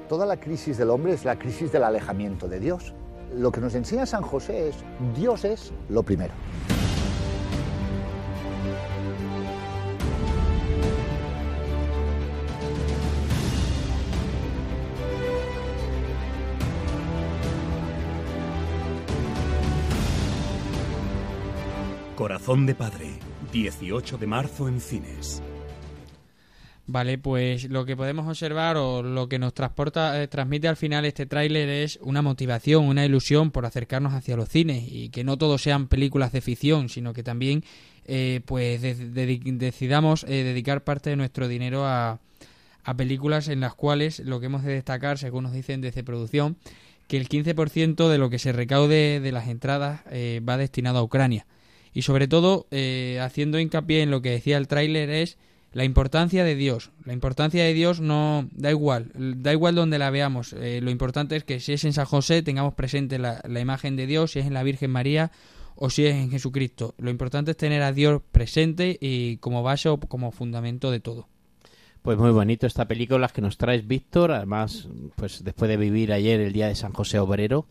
Toda 0.09 0.27
la 0.27 0.37
crisis 0.39 0.77
del 0.77 0.91
hombre 0.91 1.15
es 1.15 1.25
la 1.25 1.39
crisis 1.39 1.73
del 1.73 1.83
alejamiento 1.83 2.47
de 2.47 2.61
Dios. 2.61 2.95
Lo 3.35 3.51
que 3.51 3.61
nos 3.61 3.75
enseña 3.75 4.07
San 4.07 4.23
José 4.23 4.69
es, 4.69 4.77
Dios 5.17 5.45
es 5.45 5.73
lo 5.89 6.03
primero. 6.03 6.35
Corazón 22.15 22.65
de 22.65 22.77
Padre, 22.77 23.11
18 23.53 24.19
de 24.19 24.27
marzo 24.27 24.69
en 24.69 24.81
cines. 24.81 25.43
Vale, 26.87 27.19
pues 27.19 27.69
lo 27.71 27.85
que 27.85 27.97
podemos 27.97 28.29
observar 28.29 28.77
o 28.77 29.03
lo 29.03 29.29
que 29.29 29.41
nos 29.41 29.53
transporta, 29.53 30.23
eh, 30.23 30.29
transmite 30.29 30.69
al 30.69 30.77
final 30.77 31.07
este 31.07 31.27
tráiler 31.27 31.69
es 31.69 31.99
una 32.03 32.23
motivación, 32.23 32.85
una 32.85 33.05
ilusión 33.05 33.51
por 33.51 33.67
acercarnos 33.67 34.13
hacia 34.13 34.37
los 34.37 34.49
cines 34.49 34.85
y 34.87 35.09
que 35.09 35.25
no 35.25 35.39
todos 35.39 35.63
sean 35.63 35.89
películas 35.89 36.31
de 36.31 36.41
ficción, 36.41 36.89
sino 36.89 37.15
que 37.15 37.25
también 37.25 37.65
eh, 38.05 38.43
pues 38.45 38.81
decidamos 38.83 40.25
eh, 40.25 40.45
dedicar 40.45 40.85
parte 40.85 41.11
de 41.11 41.17
nuestro 41.17 41.49
dinero 41.49 41.85
a, 41.85 42.21
a 42.85 42.97
películas 42.97 43.49
en 43.49 43.61
las 43.61 43.75
cuales 43.75 44.21
lo 44.21 44.39
que 44.39 44.47
hemos 44.47 44.63
de 44.63 44.75
destacar, 44.75 45.19
según 45.19 45.45
nos 45.45 45.53
dicen 45.53 45.81
desde 45.81 46.05
producción, 46.05 46.59
que 47.09 47.17
el 47.17 47.29
15% 47.29 48.09
de 48.09 48.19
lo 48.19 48.31
que 48.31 48.39
se 48.39 48.53
recaude 48.53 49.21
de 49.21 49.33
las 49.33 49.49
entradas 49.49 50.03
va 50.07 50.57
destinado 50.57 50.99
a 50.99 51.03
Ucrania 51.03 51.47
y 51.95 52.03
sobre 52.03 52.29
todo 52.29 52.67
eh, 52.71 53.19
haciendo 53.23 53.59
hincapié 53.59 54.03
en 54.03 54.11
lo 54.11 54.21
que 54.21 54.31
decía 54.31 54.59
el 54.59 54.69
tráiler 54.69 55.09
es 55.09 55.39
la 55.73 55.85
importancia 55.85 56.45
de 56.45 56.55
Dios. 56.55 56.91
La 57.05 57.13
importancia 57.13 57.65
de 57.65 57.75
Dios 57.75 58.01
no 58.01 58.49
da 58.53 58.71
igual, 58.71 59.11
da 59.15 59.53
igual 59.53 59.75
donde 59.75 59.99
la 59.99 60.11
veamos. 60.11 60.53
Eh, 60.53 60.81
lo 60.83 60.91
importante 60.91 61.37
es 61.37 61.45
que 61.45 61.59
si 61.61 61.73
es 61.73 61.85
en 61.85 61.93
San 61.93 62.05
José 62.05 62.43
tengamos 62.43 62.75
presente 62.75 63.19
la, 63.19 63.41
la, 63.49 63.61
imagen 63.61 63.97
de 63.97 64.07
Dios, 64.07 64.33
si 64.33 64.41
es 64.41 64.47
en 64.47 64.55
la 64.55 64.63
Virgen 64.63 64.91
María 64.91 65.33
o 65.75 65.91
si 65.91 66.07
es 66.07 66.15
en 66.15 66.31
Jesucristo. 66.31 66.95
Lo 66.99 67.11
importante 67.11 67.53
es 67.53 67.57
tener 67.57 67.83
a 67.83 67.93
Dios 67.93 68.23
presente 68.31 68.97
y 69.01 69.39
como 69.39 69.63
base 69.63 69.89
o 69.89 69.99
como 69.99 70.31
fundamento 70.31 70.91
de 70.91 71.01
todo. 71.01 71.29
Pues 72.03 72.19
muy 72.19 72.31
bonito 72.31 72.67
esta 72.67 72.87
película 72.87 73.29
que 73.29 73.41
nos 73.41 73.57
traes, 73.57 73.89
Víctor. 73.89 74.31
Además, 74.31 74.89
pues 75.17 75.43
después 75.43 75.69
de 75.71 75.77
vivir 75.77 76.13
ayer 76.13 76.39
el 76.39 76.53
día 76.53 76.69
de 76.69 76.75
San 76.75 76.93
José 76.93 77.19
Obrero, 77.19 77.67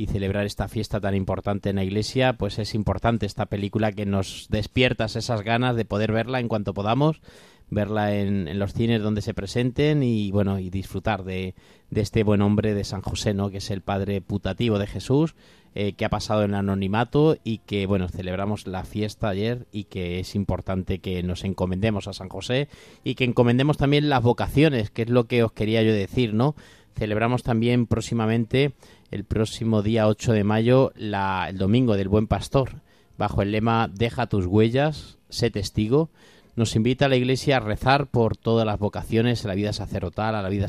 y 0.00 0.06
celebrar 0.06 0.46
esta 0.46 0.66
fiesta 0.66 0.98
tan 0.98 1.14
importante 1.14 1.68
en 1.68 1.76
la 1.76 1.84
iglesia, 1.84 2.32
pues 2.32 2.58
es 2.58 2.74
importante 2.74 3.26
esta 3.26 3.44
película 3.44 3.92
que 3.92 4.06
nos 4.06 4.46
despiertas 4.48 5.14
esas 5.14 5.42
ganas 5.42 5.76
de 5.76 5.84
poder 5.84 6.10
verla 6.10 6.40
en 6.40 6.48
cuanto 6.48 6.72
podamos, 6.72 7.20
verla 7.68 8.16
en, 8.16 8.58
los 8.58 8.72
cines 8.72 9.02
donde 9.02 9.20
se 9.20 9.34
presenten 9.34 10.02
y 10.02 10.30
bueno, 10.30 10.58
y 10.58 10.70
disfrutar 10.70 11.22
de, 11.22 11.54
de, 11.90 12.00
este 12.00 12.24
buen 12.24 12.40
hombre 12.40 12.72
de 12.72 12.84
San 12.84 13.02
José, 13.02 13.34
¿no? 13.34 13.50
que 13.50 13.58
es 13.58 13.70
el 13.70 13.82
padre 13.82 14.22
putativo 14.22 14.78
de 14.78 14.86
Jesús, 14.86 15.34
eh, 15.74 15.92
que 15.92 16.04
ha 16.04 16.08
pasado 16.08 16.42
en 16.42 16.54
anonimato 16.54 17.36
y 17.44 17.58
que 17.58 17.86
bueno, 17.86 18.08
celebramos 18.08 18.66
la 18.66 18.84
fiesta 18.84 19.28
ayer 19.28 19.68
y 19.70 19.84
que 19.84 20.18
es 20.18 20.34
importante 20.34 20.98
que 20.98 21.22
nos 21.22 21.44
encomendemos 21.44 22.08
a 22.08 22.12
San 22.12 22.28
José 22.28 22.68
y 23.04 23.14
que 23.14 23.24
encomendemos 23.24 23.76
también 23.76 24.08
las 24.08 24.22
vocaciones, 24.22 24.90
que 24.90 25.02
es 25.02 25.10
lo 25.10 25.28
que 25.28 25.44
os 25.44 25.52
quería 25.52 25.82
yo 25.82 25.92
decir, 25.92 26.34
¿no? 26.34 26.56
Celebramos 26.96 27.42
también 27.42 27.86
próximamente 27.86 28.72
el 29.10 29.24
próximo 29.24 29.82
día 29.82 30.06
8 30.06 30.32
de 30.32 30.44
mayo, 30.44 30.92
la, 30.96 31.46
el 31.48 31.58
domingo 31.58 31.96
del 31.96 32.08
Buen 32.08 32.26
Pastor, 32.26 32.82
bajo 33.18 33.42
el 33.42 33.52
lema 33.52 33.88
Deja 33.92 34.28
tus 34.28 34.46
huellas, 34.46 35.18
sé 35.28 35.50
testigo. 35.50 36.10
Nos 36.56 36.76
invita 36.76 37.06
a 37.06 37.08
la 37.08 37.16
Iglesia 37.16 37.56
a 37.56 37.60
rezar 37.60 38.08
por 38.08 38.36
todas 38.36 38.66
las 38.66 38.78
vocaciones, 38.78 39.44
a 39.44 39.48
la 39.48 39.54
vida 39.54 39.72
sacerdotal, 39.72 40.34
a 40.34 40.42
la 40.42 40.48
vida, 40.48 40.66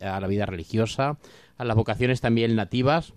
a 0.00 0.20
la 0.20 0.26
vida 0.26 0.46
religiosa, 0.46 1.18
a 1.56 1.64
las 1.64 1.76
vocaciones 1.76 2.20
también 2.20 2.54
nativas, 2.54 3.14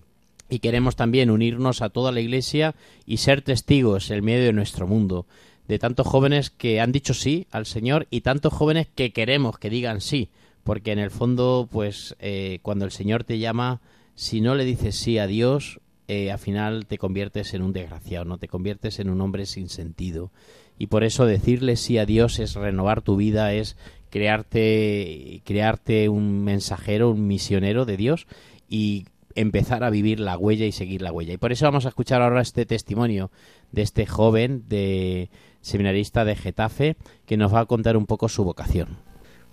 y 0.50 0.60
queremos 0.60 0.96
también 0.96 1.30
unirnos 1.30 1.82
a 1.82 1.90
toda 1.90 2.12
la 2.12 2.22
Iglesia 2.22 2.76
y 3.06 3.18
ser 3.18 3.42
testigos 3.42 4.10
en 4.12 4.24
medio 4.24 4.46
de 4.46 4.54
nuestro 4.54 4.88
mundo, 4.88 5.26
de 5.68 5.80
tantos 5.80 6.08
jóvenes 6.08 6.50
que 6.50 6.80
han 6.80 6.92
dicho 6.92 7.14
sí 7.14 7.48
al 7.52 7.66
Señor 7.66 8.08
y 8.10 8.22
tantos 8.22 8.54
jóvenes 8.54 8.88
que 8.96 9.12
queremos 9.12 9.60
que 9.60 9.70
digan 9.70 10.02
sí, 10.02 10.30
porque 10.68 10.92
en 10.92 11.00
el 11.00 11.12
fondo, 11.12 11.70
pues 11.72 12.18
eh, 12.20 12.60
cuando 12.62 12.84
el 12.84 12.92
Señor 12.92 13.24
te 13.24 13.40
llama, 13.40 13.80
si 14.16 14.42
no 14.42 14.54
le 14.54 14.66
dices 14.66 14.98
sí 14.98 15.18
a 15.18 15.26
Dios, 15.26 15.80
eh, 16.10 16.30
al 16.30 16.40
final 16.40 16.88
te 16.88 16.98
conviertes 16.98 17.54
en 17.54 17.62
un 17.62 17.72
desgraciado, 17.72 18.26
no 18.26 18.38
te 18.38 18.50
conviertes 18.50 19.00
en 19.00 19.10
un 19.10 19.22
hombre 19.22 19.46
sin 19.46 19.70
sentido. 19.70 20.30
Y 20.78 20.88
por 20.88 21.06
eso 21.06 21.26
decirle 21.26 21.78
sí 21.78 21.98
a 21.98 22.06
Dios 22.06 22.40
es 22.40 22.56
renovar 22.56 23.02
tu 23.02 23.16
vida, 23.16 23.54
es 23.54 23.78
crearte, 24.10 25.42
crearte 25.46 26.10
un 26.10 26.44
mensajero, 26.44 27.12
un 27.12 27.28
misionero 27.28 27.86
de 27.86 27.96
Dios 27.96 28.28
y 28.68 29.06
empezar 29.36 29.86
a 29.86 29.90
vivir 29.90 30.20
la 30.20 30.38
huella 30.38 30.66
y 30.66 30.74
seguir 30.74 31.02
la 31.02 31.14
huella. 31.14 31.32
Y 31.32 31.38
por 31.38 31.54
eso 31.54 31.64
vamos 31.64 31.86
a 31.86 31.90
escuchar 31.90 32.22
ahora 32.22 32.42
este 32.42 32.66
testimonio 32.66 33.32
de 33.72 33.84
este 33.84 34.06
joven 34.06 34.66
de 34.68 35.30
seminarista 35.62 36.26
de 36.26 36.36
Getafe 36.36 36.98
que 37.26 37.38
nos 37.38 37.54
va 37.54 37.62
a 37.62 37.66
contar 37.68 37.96
un 37.96 38.06
poco 38.06 38.28
su 38.28 38.44
vocación. 38.44 39.07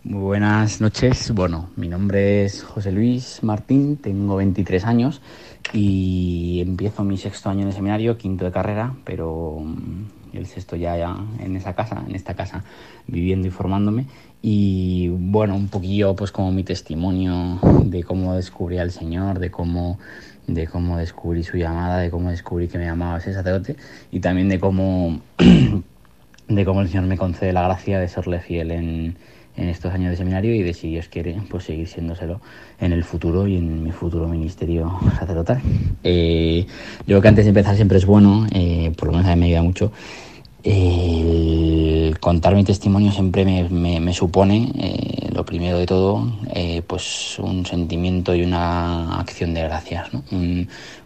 Muy 0.07 0.21
buenas 0.21 0.83
noches. 0.83 1.31
Bueno, 1.31 1.71
mi 1.77 1.89
nombre 1.89 2.45
es 2.45 2.63
José 2.63 2.93
Luis 2.93 3.39
Martín, 3.43 3.97
tengo 3.97 4.37
23 4.37 4.85
años 4.85 5.23
y 5.73 6.61
empiezo 6.61 7.05
mi 7.05 7.17
sexto 7.17 7.49
año 7.49 7.65
de 7.65 7.73
seminario, 7.73 8.19
quinto 8.19 8.45
de 8.45 8.53
carrera, 8.53 8.93
pero 9.05 9.61
mm, 9.65 10.37
el 10.37 10.45
sexto 10.45 10.77
ya, 10.77 10.99
ya 10.99 11.17
en 11.39 11.57
esa 11.57 11.75
casa, 11.75 12.05
en 12.07 12.15
esta 12.15 12.35
casa, 12.35 12.65
viviendo 13.07 13.49
y 13.49 13.51
formándome. 13.51 14.05
Y 14.43 15.09
bueno, 15.09 15.57
un 15.57 15.69
poquillo 15.69 16.15
pues 16.15 16.33
como 16.33 16.53
mi 16.53 16.65
testimonio 16.65 17.59
de 17.83 18.03
cómo 18.03 18.35
descubrí 18.35 18.77
al 18.77 18.91
Señor, 18.91 19.39
de 19.39 19.51
cómo 19.51 19.99
de 20.47 20.67
cómo 20.67 20.99
descubrí 20.99 21.45
su 21.45 21.57
llamada, 21.57 21.97
de 22.01 22.11
cómo 22.11 22.29
descubrí 22.29 22.69
que 22.69 22.77
me 22.77 22.85
llamaba 22.85 23.17
ese 23.17 23.33
sacerdote 23.33 23.77
y 24.13 24.21
también 24.21 24.51
de 24.51 24.61
cómo 24.61 25.19
de 26.49 26.65
cómo 26.67 26.83
el 26.83 26.89
Señor 26.89 27.07
me 27.07 27.17
concede 27.17 27.55
la 27.55 27.63
gracia 27.63 27.99
de 27.99 28.09
serle 28.09 28.41
fiel 28.41 28.71
en, 28.71 29.17
en 29.57 29.69
estos 29.69 29.93
años 29.93 30.11
de 30.11 30.17
seminario 30.17 30.55
y 30.55 30.63
de 30.63 30.75
si 30.75 30.89
Dios 30.89 31.09
quiere 31.09 31.37
pues 31.49 31.65
seguir 31.65 31.87
siéndoselo 31.87 32.41
en 32.81 32.93
el 32.93 33.05
futuro 33.05 33.47
y 33.47 33.57
en 33.57 33.83
mi 33.83 33.93
futuro 33.93 34.27
ministerio 34.29 34.99
sacerdotal. 35.19 35.61
Eh, 36.03 36.67
yo 37.01 37.05
creo 37.05 37.21
que 37.23 37.29
antes 37.29 37.45
de 37.45 37.51
empezar 37.51 37.77
siempre 37.77 37.99
es 37.99 38.07
bueno, 38.07 38.47
eh, 38.53 38.93
por 38.97 39.09
lo 39.09 39.13
menos 39.13 39.29
a 39.29 39.35
mí 39.35 39.41
me 39.41 39.47
ayuda 39.47 39.63
mucho, 39.63 39.93
el 40.65 42.19
contar 42.21 42.55
mi 42.55 42.65
testimonio 42.65 43.13
siempre 43.13 43.45
me, 43.45 44.01
me, 44.01 44.15
supone, 44.15 44.73
eh, 44.79 45.29
lo 45.33 45.45
primero 45.45 45.79
de 45.79 45.87
todo, 45.87 46.27
pues 46.87 47.39
un 47.39 47.67
sentimiento 47.67 48.35
y 48.35 48.43
una 48.43 49.19
acción 49.19 49.53
de 49.53 49.63
gracias. 49.63 50.13
¿no? 50.13 50.23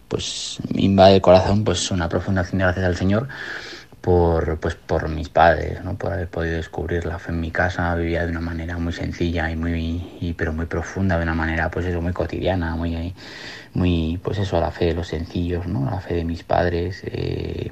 pues 0.07 0.57
me 0.73 0.81
invade 0.81 1.15
el 1.15 1.21
corazón 1.21 1.63
pues 1.63 1.91
una 1.91 2.09
profunda 2.09 2.41
acción 2.41 2.57
de 2.57 2.63
gracias 2.65 2.85
al 2.85 2.95
Señor 2.95 3.27
por, 4.01 4.59
pues, 4.59 4.75
por 4.75 5.09
mis 5.09 5.29
padres, 5.29 5.83
¿no? 5.83 5.97
por 5.97 6.13
haber 6.13 6.27
podido 6.27 6.55
descubrir 6.55 7.05
la 7.05 7.19
fe 7.19 7.31
en 7.31 7.41
mi 7.41 7.51
casa, 7.51 7.93
vivía 7.95 8.25
de 8.25 8.31
una 8.31 8.39
manera 8.39 8.77
muy 8.77 8.93
sencilla 8.93 9.51
y 9.51 9.55
muy, 9.55 10.33
pero 10.37 10.53
muy 10.53 10.65
profunda, 10.65 11.17
de 11.17 11.23
una 11.23 11.33
manera 11.33 11.69
pues 11.69 11.85
eso, 11.85 12.01
muy 12.01 12.13
cotidiana, 12.13 12.75
muy, 12.75 13.13
muy 13.73 14.19
pues 14.23 14.37
eso, 14.37 14.59
la 14.59 14.71
fe 14.71 14.85
de 14.85 14.93
los 14.93 15.07
sencillos, 15.07 15.67
¿no? 15.67 15.89
la 15.89 15.99
fe 15.99 16.15
de 16.15 16.23
mis 16.23 16.43
padres, 16.43 17.01
eh, 17.05 17.69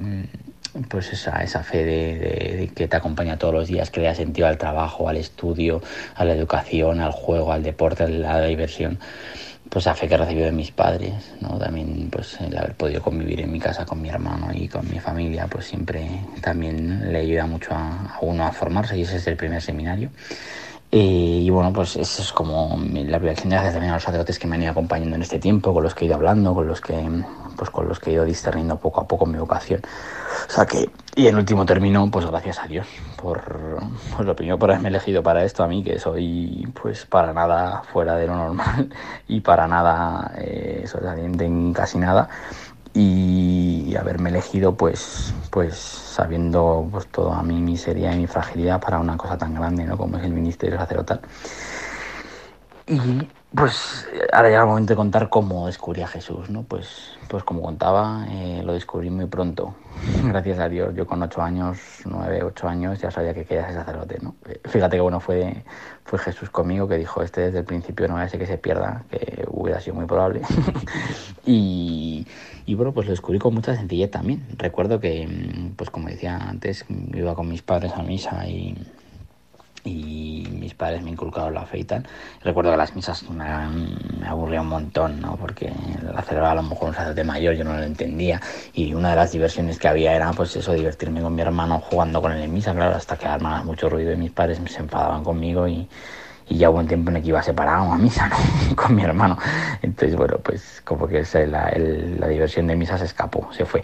pues 0.88 1.12
esa, 1.12 1.42
esa 1.42 1.62
fe 1.62 1.84
de, 1.84 2.70
que 2.74 2.88
te 2.88 2.96
acompaña 2.96 3.38
todos 3.38 3.54
los 3.54 3.68
días, 3.68 3.90
que 3.90 4.00
le 4.00 4.06
da 4.06 4.14
sentido 4.14 4.46
al 4.46 4.58
trabajo, 4.58 5.08
al 5.08 5.16
estudio, 5.16 5.82
a 6.14 6.24
la 6.24 6.34
educación, 6.34 7.00
al 7.00 7.12
juego, 7.12 7.52
al 7.52 7.62
deporte, 7.62 8.04
a 8.04 8.08
la 8.08 8.40
diversión 8.42 8.98
pues 9.68 9.84
la 9.84 9.94
fe 9.94 10.08
que 10.08 10.16
recibido 10.16 10.46
de 10.46 10.52
mis 10.52 10.70
padres, 10.70 11.34
¿no? 11.40 11.58
También 11.58 12.08
pues 12.10 12.40
el 12.40 12.56
haber 12.56 12.74
podido 12.74 13.02
convivir 13.02 13.40
en 13.40 13.52
mi 13.52 13.60
casa 13.60 13.84
con 13.84 14.00
mi 14.00 14.08
hermano 14.08 14.48
y 14.52 14.68
con 14.68 14.88
mi 14.88 14.98
familia, 14.98 15.46
pues 15.46 15.66
siempre 15.66 16.08
también 16.40 17.12
le 17.12 17.18
ayuda 17.18 17.46
mucho 17.46 17.70
a, 17.72 18.18
uno 18.22 18.44
a 18.44 18.52
formarse 18.52 18.96
y 18.96 19.02
ese 19.02 19.16
es 19.16 19.26
el 19.26 19.36
primer 19.36 19.60
seminario. 19.60 20.10
Eh, 20.90 21.40
y 21.42 21.50
bueno, 21.50 21.70
pues 21.72 21.96
eso 21.96 22.22
es 22.22 22.32
como 22.32 22.78
la 22.92 23.18
primera 23.18 23.42
gracias 23.44 23.74
también 23.74 23.90
a 23.90 23.96
los 23.96 24.02
sacerdotes 24.02 24.38
que 24.38 24.46
me 24.46 24.56
han 24.56 24.62
ido 24.62 24.70
acompañando 24.70 25.16
en 25.16 25.22
este 25.22 25.38
tiempo, 25.38 25.74
con 25.74 25.82
los 25.82 25.94
que 25.94 26.04
he 26.04 26.08
ido 26.08 26.16
hablando, 26.16 26.54
con 26.54 26.66
los 26.66 26.80
que, 26.80 26.94
pues 27.58 27.70
con 27.70 27.88
los 27.88 27.98
que 27.98 28.10
he 28.10 28.12
ido 28.14 28.24
discerniendo 28.24 28.76
poco 28.76 29.00
a 29.00 29.08
poco 29.08 29.26
mi 29.26 29.36
vocación. 29.38 29.82
O 30.48 30.50
sea 30.50 30.64
que, 30.64 30.88
y 31.16 31.26
en 31.26 31.36
último 31.36 31.66
término, 31.66 32.08
pues 32.10 32.24
gracias 32.24 32.60
a 32.60 32.66
Dios 32.66 32.86
por, 33.20 33.80
pues 34.14 34.26
lo 34.26 34.36
primero 34.36 34.58
por 34.58 34.70
haberme 34.70 34.88
elegido 34.88 35.22
para 35.22 35.44
esto 35.44 35.64
a 35.64 35.68
mí, 35.68 35.82
que 35.82 35.98
soy 35.98 36.66
pues 36.80 37.04
para 37.04 37.32
nada 37.32 37.82
fuera 37.92 38.14
de 38.14 38.26
lo 38.28 38.36
normal 38.36 38.88
y 39.28 39.40
para 39.40 39.66
nada 39.66 40.32
eh, 40.38 40.84
sobresaliente 40.86 41.44
en 41.44 41.72
casi 41.74 41.98
nada 41.98 42.28
y 42.94 43.94
haberme 43.96 44.30
elegido 44.30 44.74
pues 44.74 45.34
pues 45.50 45.76
sabiendo 45.76 46.88
pues 46.90 47.06
toda 47.08 47.42
mi 47.42 47.60
miseria 47.60 48.12
y 48.14 48.18
mi 48.18 48.26
fragilidad 48.26 48.80
para 48.80 48.98
una 48.98 49.16
cosa 49.16 49.36
tan 49.36 49.54
grande 49.54 49.84
¿no? 49.84 49.96
como 49.96 50.16
es 50.16 50.24
el 50.24 50.32
ministerio 50.32 50.78
sacerdotal 50.78 51.20
y 52.86 53.28
pues 53.54 54.06
ahora 54.32 54.48
llega 54.48 54.60
el 54.60 54.68
momento 54.68 54.92
de 54.92 54.96
contar 54.96 55.30
cómo 55.30 55.66
descubrí 55.66 56.02
a 56.02 56.06
Jesús, 56.06 56.50
¿no? 56.50 56.64
Pues, 56.64 57.16
pues 57.28 57.42
como 57.44 57.62
contaba, 57.62 58.26
eh, 58.30 58.62
lo 58.62 58.74
descubrí 58.74 59.08
muy 59.08 59.24
pronto. 59.26 59.74
Gracias 60.24 60.58
a 60.58 60.68
Dios, 60.68 60.94
yo 60.94 61.06
con 61.06 61.22
ocho 61.22 61.40
años, 61.40 61.78
nueve, 62.04 62.42
ocho 62.42 62.68
años, 62.68 63.00
ya 63.00 63.10
sabía 63.10 63.32
que 63.32 63.46
quería 63.46 63.64
ser 63.64 63.74
sacerdote, 63.74 64.18
¿no? 64.20 64.36
Eh, 64.46 64.60
fíjate 64.64 64.96
que 64.96 65.00
bueno 65.00 65.18
fue, 65.20 65.64
fue 66.04 66.18
Jesús 66.18 66.50
conmigo 66.50 66.86
que 66.88 66.96
dijo, 66.96 67.22
este 67.22 67.40
desde 67.40 67.60
el 67.60 67.64
principio 67.64 68.06
no 68.06 68.28
ser 68.28 68.38
que 68.38 68.46
se 68.46 68.58
pierda, 68.58 69.04
que 69.10 69.46
hubiera 69.50 69.80
sido 69.80 69.96
muy 69.96 70.04
probable. 70.04 70.42
y, 71.46 72.26
y 72.66 72.74
bueno, 72.74 72.92
pues 72.92 73.06
lo 73.06 73.12
descubrí 73.12 73.38
con 73.38 73.54
mucha 73.54 73.74
sencillez 73.74 74.10
también. 74.10 74.46
Recuerdo 74.58 75.00
que, 75.00 75.72
pues 75.74 75.88
como 75.88 76.08
decía 76.08 76.36
antes, 76.36 76.84
iba 77.14 77.34
con 77.34 77.48
mis 77.48 77.62
padres 77.62 77.92
a 77.94 78.02
misa 78.02 78.46
y 78.46 78.76
y 79.84 80.46
mis 80.50 80.74
padres 80.74 81.02
me 81.02 81.10
inculcaron 81.10 81.54
la 81.54 81.66
fe 81.66 81.78
y 81.78 81.84
tal. 81.84 82.06
Recuerdo 82.42 82.70
que 82.70 82.76
las 82.76 82.94
misas 82.94 83.22
me, 83.30 83.44
me 84.20 84.26
aburría 84.26 84.60
un 84.60 84.68
montón, 84.68 85.20
¿no? 85.20 85.36
Porque 85.36 85.72
la 86.02 86.22
celebraba 86.22 86.52
a 86.52 86.56
lo 86.56 86.62
mejor 86.62 86.88
un 86.88 86.94
sacerdote 86.94 87.24
mayor, 87.24 87.54
yo 87.54 87.64
no 87.64 87.74
lo 87.74 87.82
entendía. 87.82 88.40
Y 88.74 88.94
una 88.94 89.10
de 89.10 89.16
las 89.16 89.32
diversiones 89.32 89.78
que 89.78 89.88
había 89.88 90.14
era, 90.14 90.30
pues 90.32 90.54
eso, 90.56 90.72
divertirme 90.72 91.20
con 91.20 91.34
mi 91.34 91.42
hermano 91.42 91.80
jugando 91.80 92.20
con 92.20 92.32
él 92.32 92.42
en 92.42 92.52
misa, 92.52 92.74
claro, 92.74 92.96
hasta 92.96 93.16
que 93.16 93.26
armaba 93.26 93.62
mucho 93.62 93.88
ruido 93.88 94.12
y 94.12 94.16
mis 94.16 94.30
padres 94.30 94.60
se 94.66 94.80
enfadaban 94.80 95.24
conmigo 95.24 95.66
y 95.68 95.88
y 96.48 96.58
ya 96.58 96.70
hubo 96.70 96.78
un 96.78 96.86
tiempo 96.86 97.10
en 97.10 97.16
el 97.16 97.22
que 97.22 97.28
iba 97.28 97.42
separado 97.42 97.92
a 97.92 97.98
misa, 97.98 98.28
¿no? 98.28 98.36
Con 98.76 98.94
mi 98.94 99.02
hermano. 99.02 99.38
Entonces, 99.82 100.16
bueno, 100.16 100.38
pues 100.42 100.82
como 100.84 101.06
que 101.06 101.24
la, 101.46 102.28
diversión 102.28 102.66
de 102.66 102.76
misa 102.76 102.98
se 102.98 103.04
escapó, 103.04 103.48
se 103.52 103.64
fue. 103.64 103.82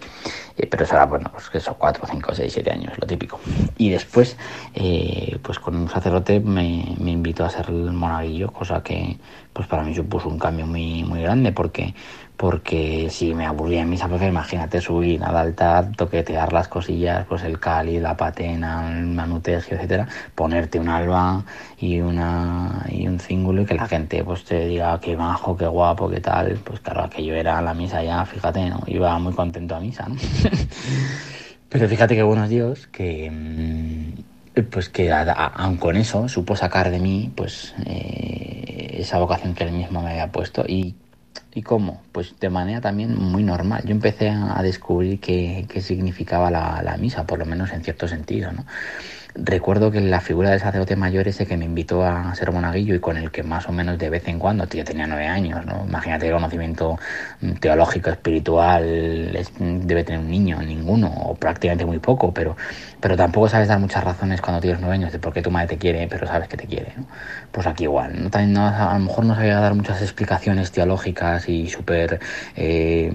Eh, 0.57 0.67
pero 0.67 0.83
eso 0.83 1.07
bueno, 1.07 1.29
pues 1.31 1.49
que 1.49 1.59
son 1.59 1.75
cuatro, 1.77 2.05
cinco, 2.09 2.33
seis, 2.33 2.53
siete 2.53 2.71
años, 2.71 2.93
lo 2.99 3.05
típico. 3.05 3.39
Y 3.77 3.89
después, 3.89 4.37
eh, 4.73 5.37
pues 5.41 5.59
con 5.59 5.75
un 5.75 5.89
sacerdote 5.89 6.39
me, 6.39 6.95
me 6.99 7.11
invitó 7.11 7.45
a 7.45 7.49
ser 7.49 7.67
el 7.69 7.91
monaguillo, 7.91 8.51
cosa 8.51 8.81
que 8.81 9.17
pues 9.53 9.67
para 9.67 9.83
mí 9.83 9.95
supuso 9.95 10.27
un 10.27 10.37
cambio 10.37 10.65
muy, 10.67 11.03
muy 11.05 11.21
grande 11.21 11.53
porque 11.53 11.93
porque 12.37 13.07
si 13.09 13.33
me 13.33 13.45
aburría 13.45 13.81
en 13.81 13.89
misa, 13.89 14.07
pues 14.07 14.21
imagínate 14.21 14.81
subir 14.81 15.23
al 15.23 15.37
altar, 15.37 15.91
toquetear 15.95 16.51
las 16.51 16.67
cosillas, 16.67 17.25
pues 17.27 17.43
el 17.43 17.59
cáliz, 17.59 18.01
la 18.01 18.17
patena, 18.17 18.91
el 18.91 19.05
manutegio, 19.07 19.77
etcétera, 19.77 20.07
ponerte 20.33 20.79
un 20.79 20.89
alba 20.89 21.43
y 21.79 22.01
una 22.01 22.85
y 22.89 23.07
un 23.07 23.19
cíngulo 23.19 23.61
y 23.61 23.65
que 23.65 23.75
la 23.75 23.87
gente 23.87 24.23
pues 24.23 24.43
te 24.43 24.67
diga 24.67 24.99
qué 24.99 25.15
majo, 25.15 25.55
qué 25.55 25.67
guapo, 25.67 26.09
qué 26.09 26.19
tal, 26.19 26.59
pues 26.63 26.81
claro, 26.81 27.03
aquello 27.03 27.35
era 27.35 27.61
la 27.61 27.73
misa 27.73 28.03
ya, 28.03 28.25
fíjate, 28.25 28.69
¿no? 28.69 28.83
Iba 28.87 29.17
muy 29.19 29.33
contento 29.33 29.75
a 29.75 29.79
misa, 29.79 30.07
¿no? 30.07 30.15
Pero 31.69 31.87
fíjate 31.87 32.15
que 32.15 32.23
buenos 32.23 32.49
Dios, 32.49 32.87
que 32.87 33.31
mm, 33.31 34.61
pues 34.63 34.89
que 34.89 35.11
aun 35.11 35.77
con 35.77 35.97
eso 35.97 36.27
supo 36.29 36.55
sacar 36.55 36.89
de 36.91 36.99
mí 36.99 37.31
pues 37.35 37.75
eh, 37.85 38.97
esa 38.99 39.19
vocación 39.19 39.53
que 39.53 39.65
él 39.65 39.71
mismo 39.71 40.01
me 40.01 40.11
había 40.11 40.31
puesto 40.31 40.63
y 40.67 40.95
¿Y 41.53 41.61
cómo? 41.61 42.01
Pues 42.11 42.35
de 42.39 42.49
manera 42.49 42.81
también 42.81 43.15
muy 43.17 43.43
normal. 43.43 43.83
Yo 43.85 43.91
empecé 43.91 44.29
a 44.29 44.61
descubrir 44.61 45.19
qué, 45.19 45.65
qué 45.69 45.81
significaba 45.81 46.51
la, 46.51 46.81
la, 46.83 46.97
misa, 46.97 47.25
por 47.25 47.39
lo 47.39 47.45
menos 47.45 47.71
en 47.71 47.83
cierto 47.83 48.07
sentido, 48.07 48.51
¿no? 48.51 48.65
Recuerdo 49.37 49.91
que 49.91 49.99
la 49.99 50.21
figura 50.21 50.51
del 50.51 50.61
sacerdote 50.61 50.95
mayor 50.95 51.27
ese 51.27 51.45
que 51.45 51.57
me 51.57 51.65
invitó 51.65 52.05
a 52.05 52.33
ser 52.35 52.53
monaguillo 52.53 52.95
y 52.95 52.99
con 52.99 53.17
el 53.17 53.31
que 53.31 53.43
más 53.43 53.67
o 53.67 53.73
menos 53.73 53.97
de 53.97 54.09
vez 54.09 54.25
en 54.29 54.39
cuando, 54.39 54.65
yo 54.65 54.85
tenía 54.85 55.07
nueve 55.07 55.27
años, 55.27 55.65
¿no? 55.65 55.83
Imagínate 55.85 56.27
el 56.27 56.33
conocimiento 56.33 56.97
teológico, 57.59 58.09
espiritual, 58.11 58.83
debe 59.59 60.03
tener 60.05 60.21
un 60.21 60.31
niño, 60.31 60.61
ninguno, 60.61 61.09
o 61.09 61.35
prácticamente 61.35 61.85
muy 61.85 61.99
poco, 61.99 62.33
pero, 62.33 62.55
pero 62.99 63.15
tampoco 63.15 63.49
sabes 63.49 63.67
dar 63.67 63.79
muchas 63.79 64.03
razones 64.03 64.41
cuando 64.41 64.61
tienes 64.61 64.79
nueve 64.79 64.95
años 64.95 65.11
de 65.11 65.19
por 65.19 65.33
qué 65.33 65.41
tu 65.41 65.51
madre 65.51 65.67
te 65.67 65.77
quiere, 65.77 66.07
pero 66.07 66.27
sabes 66.27 66.47
que 66.47 66.57
te 66.57 66.65
quiere, 66.65 66.93
¿no? 66.97 67.05
Pues 67.51 67.67
aquí 67.67 67.83
igual, 67.83 68.23
¿no? 68.23 68.29
También 68.29 68.57
a 68.57 68.93
lo 68.93 68.99
mejor 68.99 69.25
no 69.25 69.35
sabía 69.35 69.59
dar 69.59 69.73
muchas 69.73 70.01
explicaciones 70.01 70.71
teológicas 70.71 71.47
y 71.49 71.67
súper 71.67 72.19
eh, 72.55 73.11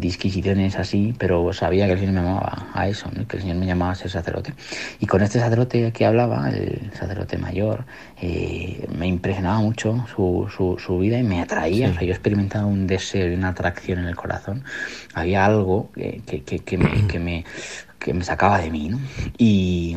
disquisiciones 0.00 0.76
así, 0.76 1.14
pero 1.18 1.52
sabía 1.52 1.86
que 1.86 1.92
el 1.92 1.98
Señor 1.98 2.14
me 2.14 2.22
llamaba 2.22 2.68
a 2.72 2.88
eso, 2.88 3.10
que 3.28 3.36
el 3.36 3.42
Señor 3.42 3.56
me 3.56 3.66
llamaba 3.66 3.92
a 3.92 3.94
ser 3.94 4.10
sacerdote. 4.10 4.54
Y 5.00 5.06
con 5.06 5.22
este 5.22 5.38
sacerdote 5.38 5.92
que 5.92 6.06
hablaba, 6.06 6.50
el 6.50 6.90
sacerdote 6.92 7.38
mayor, 7.38 7.84
eh, 8.20 8.86
me 8.96 9.06
impresionaba 9.06 9.58
mucho 9.58 10.06
su, 10.14 10.48
su, 10.54 10.76
su, 10.78 10.98
vida 10.98 11.18
y 11.18 11.22
me 11.22 11.40
atraía. 11.40 11.90
O 11.90 11.92
sea, 11.94 12.02
yo 12.02 12.12
experimentaba 12.12 12.66
un 12.66 12.86
deseo 12.86 13.30
y 13.30 13.34
una 13.34 13.48
atracción 13.48 13.98
en 14.00 14.06
el 14.06 14.16
corazón. 14.16 14.64
Había 15.14 15.44
algo 15.44 15.90
que, 15.92 16.22
que, 16.26 16.42
que, 16.42 16.58
que 16.60 16.78
me, 16.78 17.06
que, 17.06 17.18
me, 17.18 17.44
que 17.98 18.14
me 18.14 18.24
sacaba 18.24 18.58
de 18.58 18.70
mí, 18.70 18.88
¿no? 18.88 18.98
Y 19.38 19.96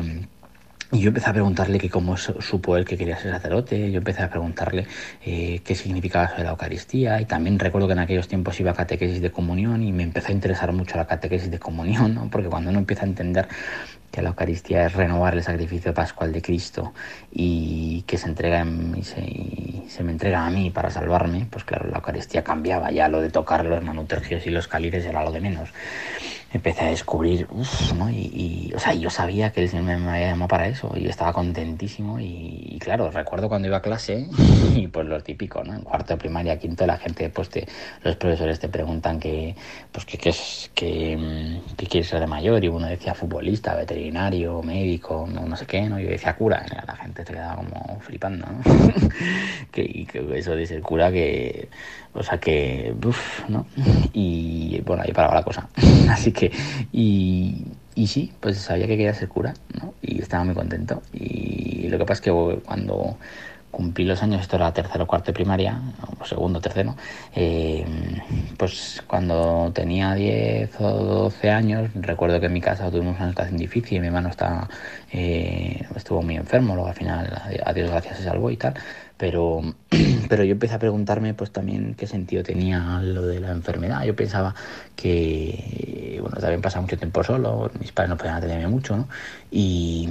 yo 0.90 1.08
empecé 1.08 1.28
a 1.28 1.34
preguntarle 1.34 1.78
que 1.78 1.90
cómo 1.90 2.16
supo 2.16 2.74
él 2.78 2.86
que 2.86 2.96
quería 2.96 3.18
ser 3.18 3.30
sacerdote, 3.32 3.92
yo 3.92 3.98
empecé 3.98 4.22
a 4.22 4.30
preguntarle 4.30 4.86
eh, 5.22 5.60
qué 5.62 5.74
significaba 5.74 6.24
eso 6.24 6.36
de 6.36 6.44
la 6.44 6.50
Eucaristía 6.50 7.20
y 7.20 7.26
también 7.26 7.58
recuerdo 7.58 7.88
que 7.88 7.92
en 7.92 7.98
aquellos 7.98 8.26
tiempos 8.26 8.58
iba 8.58 8.70
a 8.70 8.74
catequesis 8.74 9.20
de 9.20 9.30
comunión 9.30 9.82
y 9.82 9.92
me 9.92 10.02
empezó 10.02 10.28
a 10.28 10.32
interesar 10.32 10.72
mucho 10.72 10.96
la 10.96 11.06
catequesis 11.06 11.50
de 11.50 11.58
comunión, 11.58 12.14
¿no? 12.14 12.30
porque 12.30 12.48
cuando 12.48 12.70
uno 12.70 12.78
empieza 12.78 13.02
a 13.02 13.08
entender 13.08 13.48
que 14.10 14.22
la 14.22 14.30
Eucaristía 14.30 14.86
es 14.86 14.94
renovar 14.94 15.34
el 15.34 15.42
sacrificio 15.42 15.92
pascual 15.92 16.32
de 16.32 16.40
Cristo 16.40 16.94
y 17.30 18.02
que 18.06 18.16
se 18.16 18.28
entrega 18.28 18.64
se, 19.02 19.20
y 19.20 19.84
se 19.88 20.02
me 20.02 20.12
entrega 20.12 20.46
a 20.46 20.48
mí 20.48 20.70
para 20.70 20.88
salvarme, 20.88 21.46
pues 21.50 21.64
claro, 21.64 21.90
la 21.90 21.96
Eucaristía 21.96 22.42
cambiaba, 22.42 22.90
ya 22.90 23.08
lo 23.08 23.20
de 23.20 23.28
tocar 23.28 23.66
los 23.66 23.84
manutergios 23.84 24.46
y 24.46 24.50
los 24.50 24.66
calires 24.66 25.04
era 25.04 25.22
lo 25.22 25.32
de 25.32 25.42
menos 25.42 25.68
empecé 26.52 26.84
a 26.84 26.88
descubrir, 26.88 27.46
uff, 27.50 27.92
¿no? 27.92 28.08
Y, 28.10 28.30
y, 28.32 28.72
o 28.74 28.78
sea, 28.78 28.94
yo 28.94 29.10
sabía 29.10 29.52
que 29.52 29.68
Señor 29.68 29.84
me, 29.84 29.96
me 29.98 30.10
había 30.10 30.28
llamado 30.28 30.48
para 30.48 30.66
eso 30.66 30.92
y 30.96 31.06
estaba 31.06 31.32
contentísimo 31.32 32.18
y, 32.18 32.64
y, 32.70 32.78
claro, 32.78 33.10
recuerdo 33.10 33.48
cuando 33.48 33.68
iba 33.68 33.76
a 33.76 33.82
clase 33.82 34.26
y 34.74 34.86
pues 34.88 35.06
lo 35.06 35.20
típico, 35.22 35.62
¿no? 35.62 35.74
En 35.74 35.82
cuarto 35.82 36.14
de 36.14 36.18
primaria, 36.18 36.58
quinto, 36.58 36.86
la 36.86 36.96
gente, 36.96 37.28
pues 37.28 37.50
te, 37.50 37.66
los 38.02 38.16
profesores 38.16 38.58
te 38.58 38.68
preguntan 38.68 39.20
que, 39.20 39.54
pues 39.92 40.06
que, 40.06 40.16
que, 40.16 40.30
es, 40.30 40.70
que, 40.74 41.60
que 41.76 41.86
quieres 41.86 42.08
ser 42.08 42.20
de 42.20 42.26
mayor 42.26 42.64
y 42.64 42.68
uno 42.68 42.86
decía 42.86 43.14
futbolista, 43.14 43.74
veterinario, 43.74 44.62
médico, 44.62 45.28
no, 45.30 45.46
no 45.46 45.56
sé 45.56 45.66
qué, 45.66 45.82
¿no? 45.82 45.98
Yo 45.98 46.08
decía 46.08 46.34
cura, 46.34 46.64
y 46.66 46.86
la 46.86 46.96
gente 46.96 47.24
se 47.24 47.32
quedaba 47.32 47.56
como 47.56 48.00
flipando, 48.00 48.46
¿no? 48.46 48.60
que, 49.70 49.82
y 49.82 50.08
eso 50.34 50.56
de 50.56 50.66
ser 50.66 50.80
cura 50.80 51.12
que, 51.12 51.68
o 52.18 52.22
sea 52.22 52.38
que, 52.38 52.94
uff, 53.04 53.48
¿no? 53.48 53.66
Y 54.12 54.80
bueno, 54.84 55.02
ahí 55.04 55.12
paraba 55.12 55.36
la 55.36 55.42
cosa. 55.42 55.68
Así 56.10 56.32
que, 56.32 56.50
y, 56.92 57.64
y 57.94 58.06
sí, 58.06 58.32
pues 58.40 58.58
sabía 58.58 58.86
que 58.86 58.96
quería 58.96 59.14
ser 59.14 59.28
cura, 59.28 59.54
¿no? 59.80 59.94
Y 60.02 60.20
estaba 60.20 60.44
muy 60.44 60.54
contento. 60.54 61.02
Y 61.12 61.88
lo 61.88 61.98
que 61.98 62.04
pasa 62.04 62.14
es 62.14 62.20
que 62.22 62.60
cuando 62.64 63.16
cumplí 63.70 64.04
los 64.04 64.22
años, 64.22 64.40
esto 64.40 64.56
era 64.56 64.72
tercero 64.72 65.04
o 65.04 65.06
cuarto 65.06 65.26
de 65.26 65.34
primaria, 65.34 65.80
o 66.18 66.24
segundo, 66.24 66.60
tercero, 66.60 66.96
eh, 67.34 67.84
pues 68.56 69.02
cuando 69.06 69.70
tenía 69.74 70.14
10 70.14 70.80
o 70.80 70.88
12 71.30 71.50
años, 71.50 71.90
recuerdo 71.94 72.40
que 72.40 72.46
en 72.46 72.54
mi 72.54 72.60
casa 72.60 72.90
tuvimos 72.90 73.16
una 73.18 73.28
situación 73.28 73.58
difícil 73.58 73.98
y 73.98 74.00
mi 74.00 74.06
hermano 74.06 74.30
estaba, 74.30 74.68
eh, 75.12 75.86
estuvo 75.94 76.22
muy 76.22 76.36
enfermo, 76.36 76.74
luego 76.74 76.88
al 76.88 76.94
final, 76.94 77.30
a 77.64 77.72
Dios 77.72 77.90
gracias, 77.90 78.18
se 78.18 78.24
salvó 78.24 78.50
y 78.50 78.56
tal 78.56 78.74
pero, 79.18 79.60
pero 80.28 80.44
yo 80.44 80.52
empecé 80.52 80.74
a 80.74 80.78
preguntarme 80.78 81.34
pues 81.34 81.50
también 81.50 81.94
qué 81.94 82.06
sentido 82.06 82.42
tenía 82.42 83.00
lo 83.02 83.26
de 83.26 83.40
la 83.40 83.50
enfermedad. 83.50 84.04
Yo 84.04 84.16
pensaba 84.16 84.54
que, 84.96 86.18
bueno, 86.22 86.38
también 86.38 86.62
pasaba 86.62 86.82
mucho 86.82 86.96
tiempo 86.96 87.22
solo, 87.22 87.70
mis 87.80 87.92
padres 87.92 88.10
no 88.10 88.16
podían 88.16 88.36
atenderme 88.36 88.68
mucho, 88.68 88.96
¿no? 88.96 89.08
Y, 89.50 90.08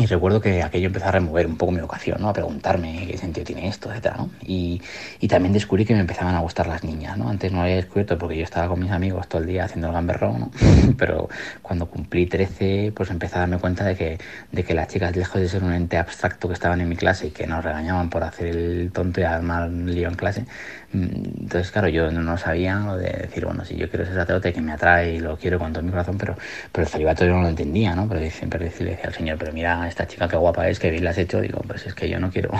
y 0.00 0.06
recuerdo 0.06 0.40
que 0.40 0.62
aquello 0.62 0.86
empezó 0.86 1.06
a 1.06 1.10
remover 1.10 1.44
un 1.48 1.56
poco 1.56 1.72
mi 1.72 1.80
vocación, 1.80 2.20
¿no? 2.20 2.28
A 2.28 2.32
preguntarme 2.32 3.04
qué 3.10 3.18
sentido 3.18 3.44
tiene 3.44 3.66
esto, 3.66 3.90
etcétera, 3.90 4.16
¿no? 4.18 4.30
Y, 4.46 4.80
y 5.18 5.26
también 5.26 5.52
descubrí 5.52 5.84
que 5.84 5.92
me 5.92 5.98
empezaban 5.98 6.36
a 6.36 6.38
gustar 6.38 6.68
las 6.68 6.84
niñas, 6.84 7.18
¿no? 7.18 7.28
Antes 7.28 7.50
no 7.50 7.58
lo 7.58 7.64
había 7.64 7.74
descubierto 7.74 8.16
porque 8.16 8.36
yo 8.36 8.44
estaba 8.44 8.68
con 8.68 8.78
mis 8.78 8.92
amigos 8.92 9.26
todo 9.26 9.42
el 9.42 9.48
día 9.48 9.64
haciendo 9.64 9.88
el 9.88 9.94
gamberrón, 9.94 10.38
¿no? 10.38 10.50
Pero 10.96 11.28
cuando 11.62 11.86
cumplí 11.86 12.26
13, 12.26 12.92
pues 12.94 13.10
empecé 13.10 13.38
a 13.38 13.40
darme 13.40 13.58
cuenta 13.58 13.84
de 13.84 13.96
que, 13.96 14.18
de 14.52 14.62
que 14.62 14.72
las 14.72 14.86
chicas, 14.86 15.16
lejos 15.16 15.40
de 15.40 15.48
ser 15.48 15.64
un 15.64 15.72
ente 15.72 15.96
abstracto 15.96 16.46
que 16.46 16.54
estaban 16.54 16.80
en 16.80 16.88
mi 16.88 16.94
clase 16.94 17.26
y 17.26 17.30
que 17.30 17.48
nos 17.48 17.64
regañaban 17.64 18.08
por 18.08 18.22
hacer 18.22 18.56
el 18.56 18.92
tonto 18.92 19.20
y 19.20 19.24
armar 19.24 19.68
lío 19.68 20.06
en 20.06 20.14
clase, 20.14 20.44
entonces, 20.92 21.70
claro, 21.70 21.88
yo 21.88 22.10
no 22.10 22.38
sabía 22.38 22.76
lo 22.76 22.96
de 22.96 23.10
decir, 23.10 23.44
bueno, 23.44 23.64
si 23.64 23.76
yo 23.76 23.90
quiero 23.90 24.06
ser 24.06 24.14
sacerdote 24.14 24.52
que 24.52 24.60
me 24.62 24.72
atrae 24.72 25.14
y 25.16 25.18
lo 25.18 25.36
quiero 25.36 25.58
con 25.58 25.72
todo 25.72 25.82
mi 25.82 25.90
corazón, 25.90 26.16
pero, 26.16 26.36
pero 26.72 26.86
el 26.86 26.90
celibato 26.90 27.26
yo 27.26 27.32
no 27.32 27.42
lo 27.42 27.48
entendía, 27.48 27.94
¿no? 27.94 28.08
Pero 28.08 28.30
siempre 28.30 28.64
decía, 28.64 28.86
decía 28.86 29.04
al 29.06 29.14
Señor, 29.14 29.36
pero 29.38 29.52
mira, 29.52 29.86
esta 29.88 30.06
chica 30.06 30.28
qué 30.28 30.36
guapa 30.36 30.68
es, 30.68 30.78
que 30.78 30.90
bien 30.90 31.04
la 31.04 31.10
has 31.10 31.18
hecho, 31.18 31.40
digo, 31.40 31.60
pues 31.66 31.86
es 31.86 31.94
que 31.94 32.08
yo 32.08 32.18
no 32.18 32.30
quiero. 32.30 32.50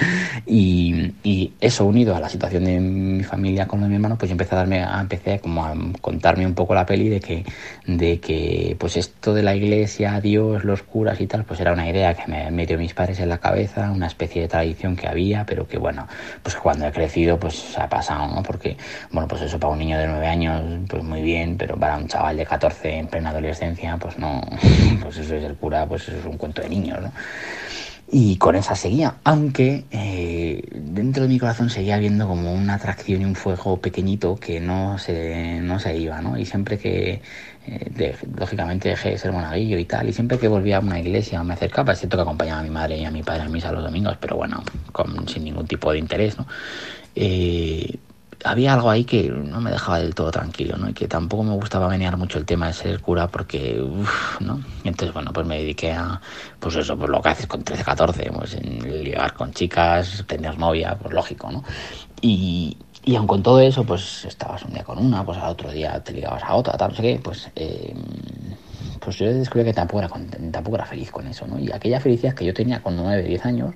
y, 0.46 1.12
eso 1.60 1.84
unido 1.86 2.14
a 2.14 2.20
la 2.20 2.28
situación 2.28 2.64
de 2.64 2.78
mi 2.78 3.24
familia 3.24 3.66
con 3.66 3.80
lo 3.80 3.84
de 3.84 3.90
mi 3.90 3.96
hermano, 3.96 4.16
pues 4.16 4.30
empecé 4.30 4.54
a 4.54 4.58
darme, 4.58 4.82
a, 4.82 5.00
empecé 5.00 5.40
como 5.40 5.64
a 5.64 5.74
contarme 6.00 6.46
un 6.46 6.54
poco 6.54 6.74
la 6.74 6.86
peli 6.86 7.08
de 7.08 7.20
que, 7.20 7.44
de 7.86 8.20
que, 8.20 8.76
pues 8.78 8.96
esto 8.96 9.34
de 9.34 9.42
la 9.42 9.54
iglesia, 9.54 10.20
Dios, 10.20 10.64
los 10.64 10.82
curas 10.82 11.20
y 11.20 11.26
tal, 11.26 11.44
pues 11.44 11.60
era 11.60 11.72
una 11.72 11.88
idea 11.88 12.14
que 12.14 12.30
me 12.30 12.50
metió 12.50 12.78
mis 12.78 12.94
padres 12.94 13.20
en 13.20 13.28
la 13.28 13.38
cabeza, 13.38 13.90
una 13.90 14.06
especie 14.06 14.42
de 14.42 14.48
tradición 14.48 14.96
que 14.96 15.08
había, 15.08 15.44
pero 15.44 15.66
que 15.66 15.78
bueno, 15.78 16.06
pues 16.42 16.56
cuando 16.56 16.86
he 16.86 16.92
crecido, 16.92 17.38
pues 17.38 17.76
ha 17.78 17.88
pasado, 17.88 18.26
¿no? 18.34 18.42
Porque, 18.42 18.76
bueno, 19.10 19.28
pues 19.28 19.42
eso 19.42 19.58
para 19.58 19.72
un 19.72 19.78
niño 19.78 19.98
de 19.98 20.06
9 20.06 20.26
años, 20.26 20.62
pues 20.88 21.02
muy 21.02 21.22
bien, 21.22 21.56
pero 21.56 21.76
para 21.76 21.96
un 21.96 22.08
chaval 22.08 22.36
de 22.36 22.46
14 22.46 22.98
en 22.98 23.06
plena 23.06 23.30
adolescencia, 23.30 23.96
pues 23.98 24.18
no, 24.18 24.40
pues 25.02 25.18
eso 25.18 25.34
es 25.34 25.44
el 25.44 25.56
cura, 25.56 25.86
pues 25.86 26.08
eso 26.08 26.18
es 26.18 26.24
un 26.24 26.36
cuento 26.36 26.62
de 26.62 26.68
niños, 26.68 26.77
¿no? 26.78 27.12
Y 28.10 28.36
con 28.36 28.56
esa 28.56 28.74
seguía, 28.74 29.16
aunque 29.24 29.84
eh, 29.90 30.62
dentro 30.72 31.24
de 31.24 31.28
mi 31.28 31.38
corazón 31.38 31.68
seguía 31.68 31.98
viendo 31.98 32.26
como 32.26 32.54
una 32.54 32.74
atracción 32.74 33.20
y 33.20 33.26
un 33.26 33.34
fuego 33.34 33.82
pequeñito 33.82 34.36
que 34.36 34.60
no 34.60 34.96
se, 34.96 35.60
no 35.60 35.78
se 35.78 35.94
iba, 35.94 36.22
¿no? 36.22 36.38
Y 36.38 36.46
siempre 36.46 36.78
que, 36.78 37.20
eh, 37.66 38.16
lógicamente 38.38 38.88
dejé 38.88 39.10
de 39.10 39.18
ser 39.18 39.32
monaguillo 39.32 39.78
y 39.78 39.84
tal, 39.84 40.08
y 40.08 40.14
siempre 40.14 40.38
que 40.38 40.48
volvía 40.48 40.78
a 40.78 40.80
una 40.80 40.98
iglesia 40.98 41.42
me 41.42 41.52
acercaba, 41.52 41.92
es 41.92 41.98
cierto 41.98 42.16
que 42.16 42.22
acompañaba 42.22 42.60
a 42.60 42.62
mi 42.62 42.70
madre 42.70 42.96
y 42.96 43.04
a 43.04 43.10
mi 43.10 43.22
padre 43.22 43.42
a 43.42 43.48
misa 43.50 43.72
los 43.72 43.84
domingos, 43.84 44.16
pero 44.18 44.36
bueno, 44.36 44.62
con, 44.92 45.28
sin 45.28 45.44
ningún 45.44 45.66
tipo 45.66 45.92
de 45.92 45.98
interés, 45.98 46.38
¿no? 46.38 46.46
Eh, 47.14 47.98
había 48.44 48.74
algo 48.74 48.90
ahí 48.90 49.04
que 49.04 49.28
no 49.28 49.60
me 49.60 49.70
dejaba 49.70 49.98
del 49.98 50.14
todo 50.14 50.30
tranquilo, 50.30 50.76
¿no? 50.76 50.88
Y 50.88 50.94
que 50.94 51.08
tampoco 51.08 51.42
me 51.42 51.54
gustaba 51.54 51.88
menear 51.88 52.16
mucho 52.16 52.38
el 52.38 52.44
tema 52.44 52.68
de 52.68 52.72
ser 52.72 53.00
cura 53.00 53.28
porque, 53.28 53.80
uff, 53.80 54.40
¿no? 54.40 54.60
Entonces, 54.84 55.12
bueno, 55.12 55.32
pues 55.32 55.46
me 55.46 55.58
dediqué 55.58 55.92
a, 55.92 56.20
pues 56.60 56.76
eso, 56.76 56.96
pues 56.96 57.10
lo 57.10 57.20
que 57.20 57.28
haces 57.30 57.46
con 57.46 57.64
13, 57.64 57.84
14, 57.84 58.30
pues 58.32 58.54
en 58.54 58.80
llegar 58.80 59.34
con 59.34 59.52
chicas, 59.52 60.24
tener 60.26 60.58
novia, 60.58 60.96
pues 61.00 61.12
lógico, 61.14 61.50
¿no? 61.50 61.64
Y, 62.20 62.76
y 63.04 63.16
aun 63.16 63.26
con 63.26 63.42
todo 63.42 63.60
eso, 63.60 63.84
pues 63.84 64.24
estabas 64.24 64.64
un 64.64 64.72
día 64.72 64.84
con 64.84 64.98
una, 64.98 65.24
pues 65.24 65.38
al 65.38 65.50
otro 65.50 65.70
día 65.70 66.02
te 66.02 66.12
ligabas 66.12 66.42
a 66.44 66.54
otra, 66.54 66.76
tal, 66.76 66.90
no 66.90 66.96
sé 66.96 67.02
qué, 67.02 67.20
pues... 67.22 67.50
Eh, 67.56 67.94
pues 69.00 69.16
yo 69.16 69.32
descubrí 69.32 69.64
que 69.64 69.72
tampoco 69.72 70.00
era, 70.00 70.08
tampoco 70.52 70.76
era 70.76 70.86
feliz 70.86 71.10
con 71.10 71.26
eso, 71.26 71.46
¿no? 71.46 71.58
Y 71.58 71.72
aquella 71.72 72.00
felicidad 72.00 72.34
que 72.34 72.44
yo 72.44 72.54
tenía 72.54 72.82
con 72.82 72.96
9, 72.96 73.22
10 73.22 73.46
años, 73.46 73.74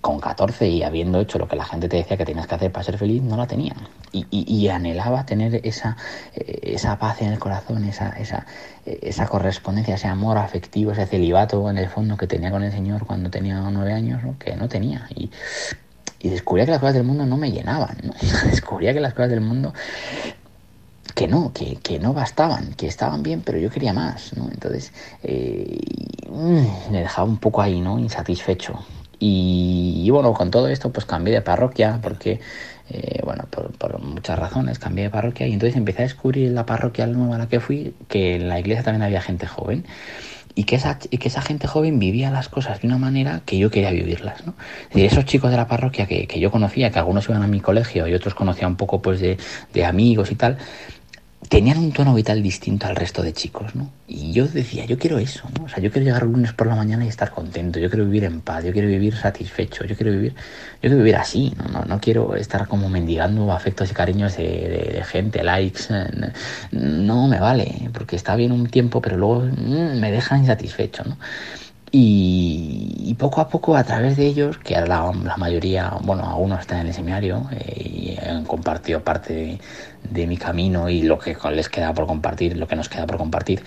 con 0.00 0.20
14 0.20 0.68
y 0.68 0.82
habiendo 0.82 1.20
hecho 1.20 1.38
lo 1.38 1.48
que 1.48 1.56
la 1.56 1.64
gente 1.64 1.88
te 1.88 1.96
decía 1.96 2.16
que 2.16 2.24
tenías 2.24 2.46
que 2.46 2.54
hacer 2.54 2.72
para 2.72 2.84
ser 2.84 2.98
feliz, 2.98 3.22
no 3.22 3.36
la 3.36 3.46
tenía. 3.46 3.74
Y, 4.12 4.68
anhelaba 4.68 5.24
tener 5.26 5.60
esa, 5.64 5.96
esa 6.34 6.98
paz 6.98 7.22
en 7.22 7.32
el 7.32 7.38
corazón, 7.38 7.84
esa, 7.84 8.10
esa, 8.10 8.46
esa 8.84 9.26
correspondencia, 9.26 9.94
ese 9.94 10.08
amor 10.08 10.38
afectivo, 10.38 10.92
ese 10.92 11.06
celibato 11.06 11.68
en 11.70 11.78
el 11.78 11.88
fondo 11.88 12.16
que 12.16 12.26
tenía 12.26 12.50
con 12.50 12.62
el 12.62 12.72
Señor 12.72 13.06
cuando 13.06 13.30
tenía 13.30 13.60
9 13.60 13.92
años, 13.92 14.22
¿no? 14.22 14.38
que 14.38 14.56
no 14.56 14.68
tenía. 14.68 15.06
Y, 15.14 15.30
y 16.20 16.28
descubría 16.28 16.66
que 16.66 16.72
las 16.72 16.80
cosas 16.80 16.94
del 16.94 17.04
mundo 17.04 17.24
no 17.24 17.36
me 17.36 17.50
llenaban, 17.50 17.96
¿no? 18.02 18.12
descubría 18.50 18.92
que 18.92 19.00
las 19.00 19.14
cosas 19.14 19.30
del 19.30 19.40
mundo 19.40 19.72
que 21.20 21.28
no, 21.28 21.52
que, 21.52 21.76
que, 21.82 21.98
no 21.98 22.14
bastaban, 22.14 22.72
que 22.72 22.86
estaban 22.86 23.22
bien, 23.22 23.42
pero 23.44 23.58
yo 23.58 23.68
quería 23.68 23.92
más, 23.92 24.34
¿no? 24.38 24.48
Entonces, 24.50 24.90
eh, 25.22 25.78
me 26.90 27.00
dejaba 27.00 27.28
un 27.28 27.36
poco 27.36 27.60
ahí, 27.60 27.78
¿no? 27.78 27.98
Insatisfecho. 27.98 28.86
Y, 29.18 30.00
y, 30.02 30.08
bueno, 30.08 30.32
con 30.32 30.50
todo 30.50 30.66
esto, 30.68 30.90
pues 30.90 31.04
cambié 31.04 31.34
de 31.34 31.42
parroquia, 31.42 31.98
porque, 32.02 32.40
eh, 32.88 33.20
bueno, 33.22 33.44
por, 33.50 33.70
por, 33.72 34.00
muchas 34.00 34.38
razones 34.38 34.78
cambié 34.78 35.04
de 35.04 35.10
parroquia, 35.10 35.46
y 35.46 35.52
entonces 35.52 35.76
empecé 35.76 35.98
a 35.98 36.02
descubrir 36.04 36.46
en 36.46 36.54
la 36.54 36.64
parroquia 36.64 37.06
nueva 37.06 37.34
a 37.34 37.38
la 37.40 37.48
que 37.48 37.60
fui, 37.60 37.92
que 38.08 38.36
en 38.36 38.48
la 38.48 38.58
iglesia 38.58 38.82
también 38.82 39.02
había 39.02 39.20
gente 39.20 39.46
joven. 39.46 39.84
Y 40.54 40.64
que, 40.64 40.76
esa, 40.76 40.98
y 41.10 41.18
que 41.18 41.28
esa 41.28 41.42
gente 41.42 41.68
joven 41.68 41.98
vivía 41.98 42.30
las 42.30 42.48
cosas 42.48 42.80
de 42.80 42.88
una 42.88 42.98
manera 42.98 43.42
que 43.46 43.56
yo 43.56 43.70
quería 43.70 43.92
vivirlas, 43.92 44.44
¿no? 44.44 44.54
Es 44.90 45.12
esos 45.12 45.24
chicos 45.24 45.50
de 45.50 45.56
la 45.56 45.68
parroquia 45.68 46.06
que, 46.06 46.26
que 46.26 46.40
yo 46.40 46.50
conocía, 46.50 46.90
que 46.90 46.98
algunos 46.98 47.28
iban 47.28 47.42
a 47.42 47.46
mi 47.46 47.60
colegio 47.60 48.08
y 48.08 48.14
otros 48.14 48.34
conocía 48.34 48.66
un 48.66 48.76
poco 48.76 49.00
pues 49.00 49.20
de, 49.20 49.38
de 49.72 49.84
amigos 49.84 50.32
y 50.32 50.34
tal, 50.34 50.58
tenían 51.48 51.78
un 51.78 51.92
tono 51.92 52.14
vital 52.14 52.42
distinto 52.42 52.86
al 52.86 52.96
resto 52.96 53.22
de 53.22 53.32
chicos, 53.32 53.74
¿no? 53.74 53.90
Y 54.06 54.32
yo 54.32 54.46
decía, 54.46 54.84
yo 54.84 54.98
quiero 54.98 55.18
eso, 55.18 55.48
¿no? 55.58 55.64
O 55.64 55.68
sea, 55.68 55.78
yo 55.78 55.90
quiero 55.90 56.04
llegar 56.04 56.22
el 56.22 56.30
lunes 56.30 56.52
por 56.52 56.66
la 56.66 56.76
mañana 56.76 57.04
y 57.04 57.08
estar 57.08 57.30
contento, 57.30 57.78
yo 57.78 57.88
quiero 57.88 58.04
vivir 58.04 58.24
en 58.24 58.40
paz, 58.40 58.64
yo 58.64 58.72
quiero 58.72 58.88
vivir 58.88 59.16
satisfecho, 59.16 59.84
yo 59.84 59.96
quiero 59.96 60.12
vivir, 60.12 60.34
yo 60.34 60.80
quiero 60.80 60.96
vivir 60.98 61.16
así, 61.16 61.52
no, 61.56 61.64
no, 61.68 61.84
no 61.86 62.00
quiero 62.00 62.36
estar 62.36 62.68
como 62.68 62.88
mendigando 62.88 63.52
afectos 63.52 63.90
y 63.90 63.94
cariños 63.94 64.36
de, 64.36 65.02
gente, 65.06 65.42
likes, 65.42 65.84
no 66.72 67.26
me 67.26 67.40
vale, 67.40 67.88
porque 67.92 68.16
está 68.16 68.36
bien 68.36 68.52
un 68.52 68.66
tiempo, 68.66 69.00
pero 69.00 69.16
luego 69.16 69.40
mmm, 69.40 69.98
me 69.98 70.12
deja 70.12 70.36
insatisfecho, 70.36 71.04
¿no? 71.04 71.16
Y, 71.92 72.94
y, 73.00 73.14
poco 73.14 73.40
a 73.40 73.48
poco 73.48 73.74
a 73.76 73.82
través 73.82 74.16
de 74.16 74.24
ellos, 74.26 74.58
que 74.58 74.74
la, 74.74 75.12
la 75.24 75.36
mayoría, 75.36 75.92
bueno, 76.02 76.24
algunos 76.24 76.60
están 76.60 76.80
en 76.80 76.86
el 76.88 76.94
seminario 76.94 77.48
eh, 77.50 78.16
y 78.16 78.18
han 78.24 78.44
compartido 78.44 79.02
parte 79.02 79.34
de, 79.34 79.60
de, 80.08 80.26
mi 80.28 80.36
camino 80.36 80.88
y 80.88 81.02
lo 81.02 81.18
que 81.18 81.36
les 81.52 81.68
queda 81.68 81.92
por 81.92 82.06
compartir, 82.06 82.56
lo 82.56 82.68
que 82.68 82.76
nos 82.76 82.88
queda 82.88 83.06
por 83.08 83.16
compartir, 83.16 83.64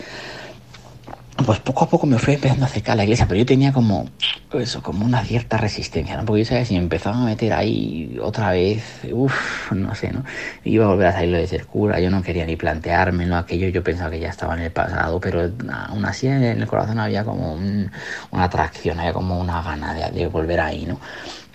pues 1.45 1.59
poco 1.59 1.85
a 1.85 1.89
poco 1.89 2.05
me 2.05 2.19
fui 2.19 2.35
empezando 2.35 2.65
a 2.65 2.67
acercar 2.67 2.93
a 2.93 2.95
la 2.97 3.03
iglesia, 3.03 3.27
pero 3.27 3.39
yo 3.39 3.45
tenía 3.45 3.73
como 3.73 4.05
eso, 4.53 4.83
como 4.83 5.03
una 5.03 5.23
cierta 5.23 5.57
resistencia, 5.57 6.15
¿no? 6.15 6.25
Porque 6.25 6.43
yo 6.43 6.45
sabía 6.45 6.65
si 6.65 6.75
me 6.75 6.81
empezaba 6.81 7.17
a 7.17 7.25
meter 7.25 7.53
ahí 7.53 8.17
otra 8.21 8.51
vez, 8.51 8.83
uff, 9.11 9.71
no 9.71 9.95
sé, 9.95 10.11
¿no? 10.11 10.23
Iba 10.63 10.85
a 10.85 10.89
volver 10.89 11.07
a 11.07 11.11
salir 11.13 11.29
lo 11.29 11.37
de 11.37 11.47
ser 11.47 11.65
cura, 11.65 11.99
yo 11.99 12.11
no 12.11 12.21
quería 12.21 12.45
ni 12.45 12.55
planteármelo, 12.55 13.35
aquello 13.35 13.67
yo 13.69 13.83
pensaba 13.83 14.11
que 14.11 14.19
ya 14.19 14.29
estaba 14.29 14.53
en 14.53 14.61
el 14.61 14.71
pasado, 14.71 15.19
pero 15.19 15.51
aún 15.89 16.05
así 16.05 16.27
en 16.27 16.43
el 16.43 16.67
corazón 16.67 16.99
había 16.99 17.23
como 17.23 17.53
un, 17.53 17.91
una 18.31 18.43
atracción, 18.43 18.99
había 18.99 19.13
como 19.13 19.39
una 19.39 19.61
gana 19.63 19.93
de 19.93 20.27
volver 20.27 20.59
ahí, 20.59 20.85
¿no? 20.85 20.99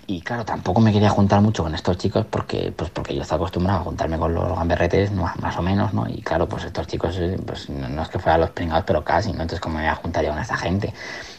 Y 0.09 0.21
claro, 0.21 0.43
tampoco 0.43 0.81
me 0.81 0.91
quería 0.91 1.09
juntar 1.09 1.39
mucho 1.39 1.61
con 1.61 1.75
estos 1.75 1.95
chicos 1.99 2.25
porque, 2.27 2.73
pues 2.75 2.89
porque 2.89 3.13
yo 3.13 3.21
estaba 3.21 3.41
acostumbrado 3.43 3.81
a 3.81 3.83
juntarme 3.83 4.17
con 4.17 4.33
los 4.33 4.57
gamberretes, 4.57 5.11
más, 5.11 5.55
o 5.55 5.61
menos, 5.61 5.93
¿no? 5.93 6.09
Y 6.09 6.23
claro, 6.23 6.49
pues 6.49 6.63
estos 6.63 6.87
chicos, 6.87 7.15
eh, 7.19 7.37
pues 7.45 7.69
no, 7.69 8.01
es 8.01 8.09
que 8.09 8.17
fueran 8.17 8.41
los 8.41 8.49
pringados, 8.49 8.85
pero 8.87 9.03
casi, 9.03 9.27
¿no? 9.27 9.43
Entonces, 9.43 9.59
¿cómo 9.59 9.75
me 9.75 9.81
voy 9.81 9.89
a 9.89 9.95
juntar 9.95 10.25
yo 10.25 10.31
con 10.31 10.39
esta 10.39 10.57
gente? 10.57 10.91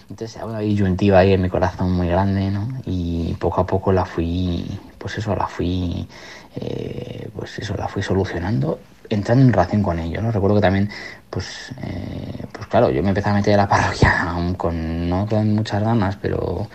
Entonces, 0.09 0.41
una 0.41 0.61
disyuntiva 0.61 1.18
ahí 1.18 1.33
en 1.33 1.43
mi 1.43 1.49
corazón 1.49 1.91
muy 1.91 2.07
grande, 2.07 2.49
¿no? 2.53 2.68
Y 2.87 3.35
poco 3.41 3.61
a 3.61 3.66
poco 3.66 3.91
la 3.91 4.05
fui, 4.05 4.64
pues 4.99 5.18
eso, 5.18 5.35
la 5.35 5.49
fui, 5.49 6.07
eh, 6.55 7.29
pues 7.35 7.59
eso, 7.59 7.75
la 7.77 7.89
fui 7.89 8.05
solucionando 8.05 8.79
entrando 9.11 9.45
en 9.45 9.53
relación 9.53 9.83
con 9.83 9.99
ellos, 9.99 10.23
¿no? 10.23 10.31
Recuerdo 10.31 10.57
que 10.57 10.63
también, 10.63 10.89
pues, 11.29 11.73
eh, 11.83 12.45
pues 12.53 12.67
claro, 12.69 12.91
yo 12.91 13.03
me 13.03 13.11
empecé 13.11 13.29
a 13.29 13.35
meter 13.35 13.55
a 13.55 13.59
la 13.59 13.69
parroquia 13.69 14.27
con, 14.57 15.09
no 15.09 15.27
con 15.27 15.55
muchas 15.55 15.83
ganas, 15.83 16.17
pero, 16.17 16.69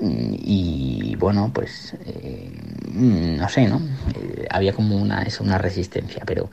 mm, 0.00 0.34
y 0.38 1.16
bueno, 1.16 1.50
pues, 1.54 1.94
eh, 2.06 2.50
mm, 2.90 3.36
no 3.36 3.48
sé, 3.48 3.68
¿no? 3.68 3.80
Eh, 4.14 4.46
había 4.50 4.72
como 4.72 4.96
una, 4.96 5.22
eso, 5.22 5.44
una 5.44 5.58
resistencia, 5.58 6.22
pero 6.26 6.50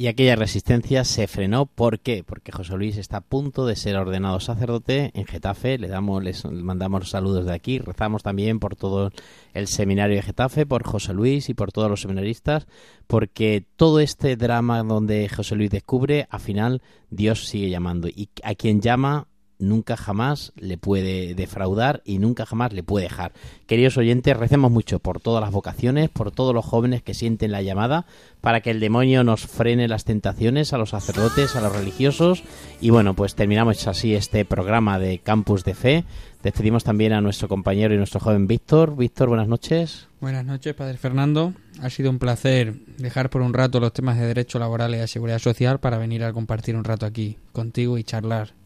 y 0.00 0.06
aquella 0.06 0.34
resistencia 0.34 1.04
se 1.04 1.26
frenó. 1.26 1.66
¿Por 1.66 2.00
qué? 2.00 2.24
Porque 2.24 2.52
José 2.52 2.74
Luis 2.74 2.96
está 2.96 3.18
a 3.18 3.20
punto 3.20 3.66
de 3.66 3.76
ser 3.76 3.96
ordenado 3.96 4.40
sacerdote 4.40 5.10
en 5.12 5.26
Getafe. 5.26 5.76
Le 5.76 5.88
damos, 5.88 6.24
les 6.24 6.42
mandamos 6.46 7.10
saludos 7.10 7.44
de 7.44 7.52
aquí. 7.52 7.78
Rezamos 7.78 8.22
también 8.22 8.60
por 8.60 8.76
todo 8.76 9.12
el 9.52 9.66
seminario 9.66 10.16
de 10.16 10.22
Getafe, 10.22 10.64
por 10.64 10.84
José 10.84 11.12
Luis 11.12 11.50
y 11.50 11.54
por 11.54 11.70
todos 11.70 11.90
los 11.90 12.00
seminaristas, 12.00 12.66
porque 13.06 13.66
todo 13.76 14.00
este 14.00 14.36
drama 14.36 14.82
donde 14.84 15.28
José 15.28 15.54
Luis 15.54 15.68
descubre, 15.68 16.26
al 16.30 16.40
final 16.40 16.80
Dios 17.10 17.44
sigue 17.44 17.68
llamando. 17.68 18.08
Y 18.08 18.30
a 18.42 18.54
quien 18.54 18.80
llama 18.80 19.28
nunca 19.60 19.96
jamás 19.96 20.52
le 20.56 20.78
puede 20.78 21.34
defraudar 21.34 22.02
y 22.04 22.18
nunca 22.18 22.46
jamás 22.46 22.72
le 22.72 22.82
puede 22.82 23.04
dejar. 23.04 23.32
Queridos 23.66 23.96
oyentes, 23.96 24.36
recemos 24.36 24.70
mucho 24.70 24.98
por 24.98 25.20
todas 25.20 25.42
las 25.42 25.52
vocaciones, 25.52 26.08
por 26.08 26.32
todos 26.32 26.54
los 26.54 26.64
jóvenes 26.64 27.02
que 27.02 27.14
sienten 27.14 27.52
la 27.52 27.62
llamada, 27.62 28.06
para 28.40 28.60
que 28.60 28.70
el 28.70 28.80
demonio 28.80 29.22
nos 29.22 29.46
frene 29.46 29.88
las 29.88 30.04
tentaciones 30.04 30.72
a 30.72 30.78
los 30.78 30.90
sacerdotes, 30.90 31.54
a 31.56 31.60
los 31.60 31.74
religiosos. 31.74 32.42
Y 32.80 32.90
bueno, 32.90 33.14
pues 33.14 33.34
terminamos 33.34 33.86
así 33.86 34.14
este 34.14 34.44
programa 34.44 34.98
de 34.98 35.18
Campus 35.18 35.64
de 35.64 35.74
Fe. 35.74 36.04
Despedimos 36.42 36.84
también 36.84 37.12
a 37.12 37.20
nuestro 37.20 37.48
compañero 37.48 37.94
y 37.94 37.98
nuestro 37.98 38.18
joven 38.18 38.46
Víctor. 38.46 38.96
Víctor, 38.96 39.28
buenas 39.28 39.46
noches. 39.46 40.08
Buenas 40.20 40.44
noches, 40.44 40.74
Padre 40.74 40.96
Fernando. 40.96 41.52
Ha 41.82 41.90
sido 41.90 42.10
un 42.10 42.18
placer 42.18 42.74
dejar 42.96 43.28
por 43.28 43.42
un 43.42 43.52
rato 43.52 43.78
los 43.78 43.92
temas 43.92 44.18
de 44.18 44.26
derecho 44.26 44.58
laboral 44.58 44.94
y 44.94 44.98
de 44.98 45.06
seguridad 45.06 45.38
social 45.38 45.80
para 45.80 45.98
venir 45.98 46.24
a 46.24 46.32
compartir 46.32 46.76
un 46.76 46.84
rato 46.84 47.04
aquí 47.04 47.36
contigo 47.52 47.98
y 47.98 48.04
charlar 48.04 48.59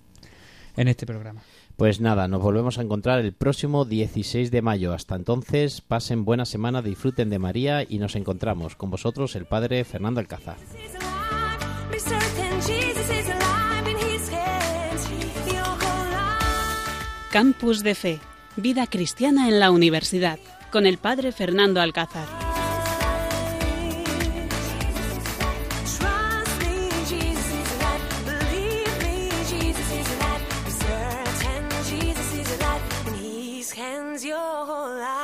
en 0.76 0.88
este 0.88 1.06
programa. 1.06 1.42
Pues 1.76 2.00
nada, 2.00 2.28
nos 2.28 2.40
volvemos 2.40 2.78
a 2.78 2.82
encontrar 2.82 3.18
el 3.18 3.32
próximo 3.32 3.84
16 3.84 4.50
de 4.50 4.62
mayo. 4.62 4.92
Hasta 4.92 5.16
entonces, 5.16 5.80
pasen 5.80 6.24
buena 6.24 6.44
semana, 6.44 6.82
disfruten 6.82 7.30
de 7.30 7.38
María 7.38 7.84
y 7.88 7.98
nos 7.98 8.14
encontramos 8.14 8.76
con 8.76 8.90
vosotros 8.90 9.34
el 9.34 9.46
Padre 9.46 9.84
Fernando 9.84 10.20
Alcázar. 10.20 10.56
Campus 17.30 17.82
de 17.82 17.96
Fe, 17.96 18.20
vida 18.54 18.86
cristiana 18.86 19.48
en 19.48 19.58
la 19.58 19.72
universidad, 19.72 20.38
con 20.70 20.86
el 20.86 20.98
Padre 20.98 21.32
Fernando 21.32 21.80
Alcázar. 21.80 22.53
whole 34.64 34.96
life. 34.96 35.23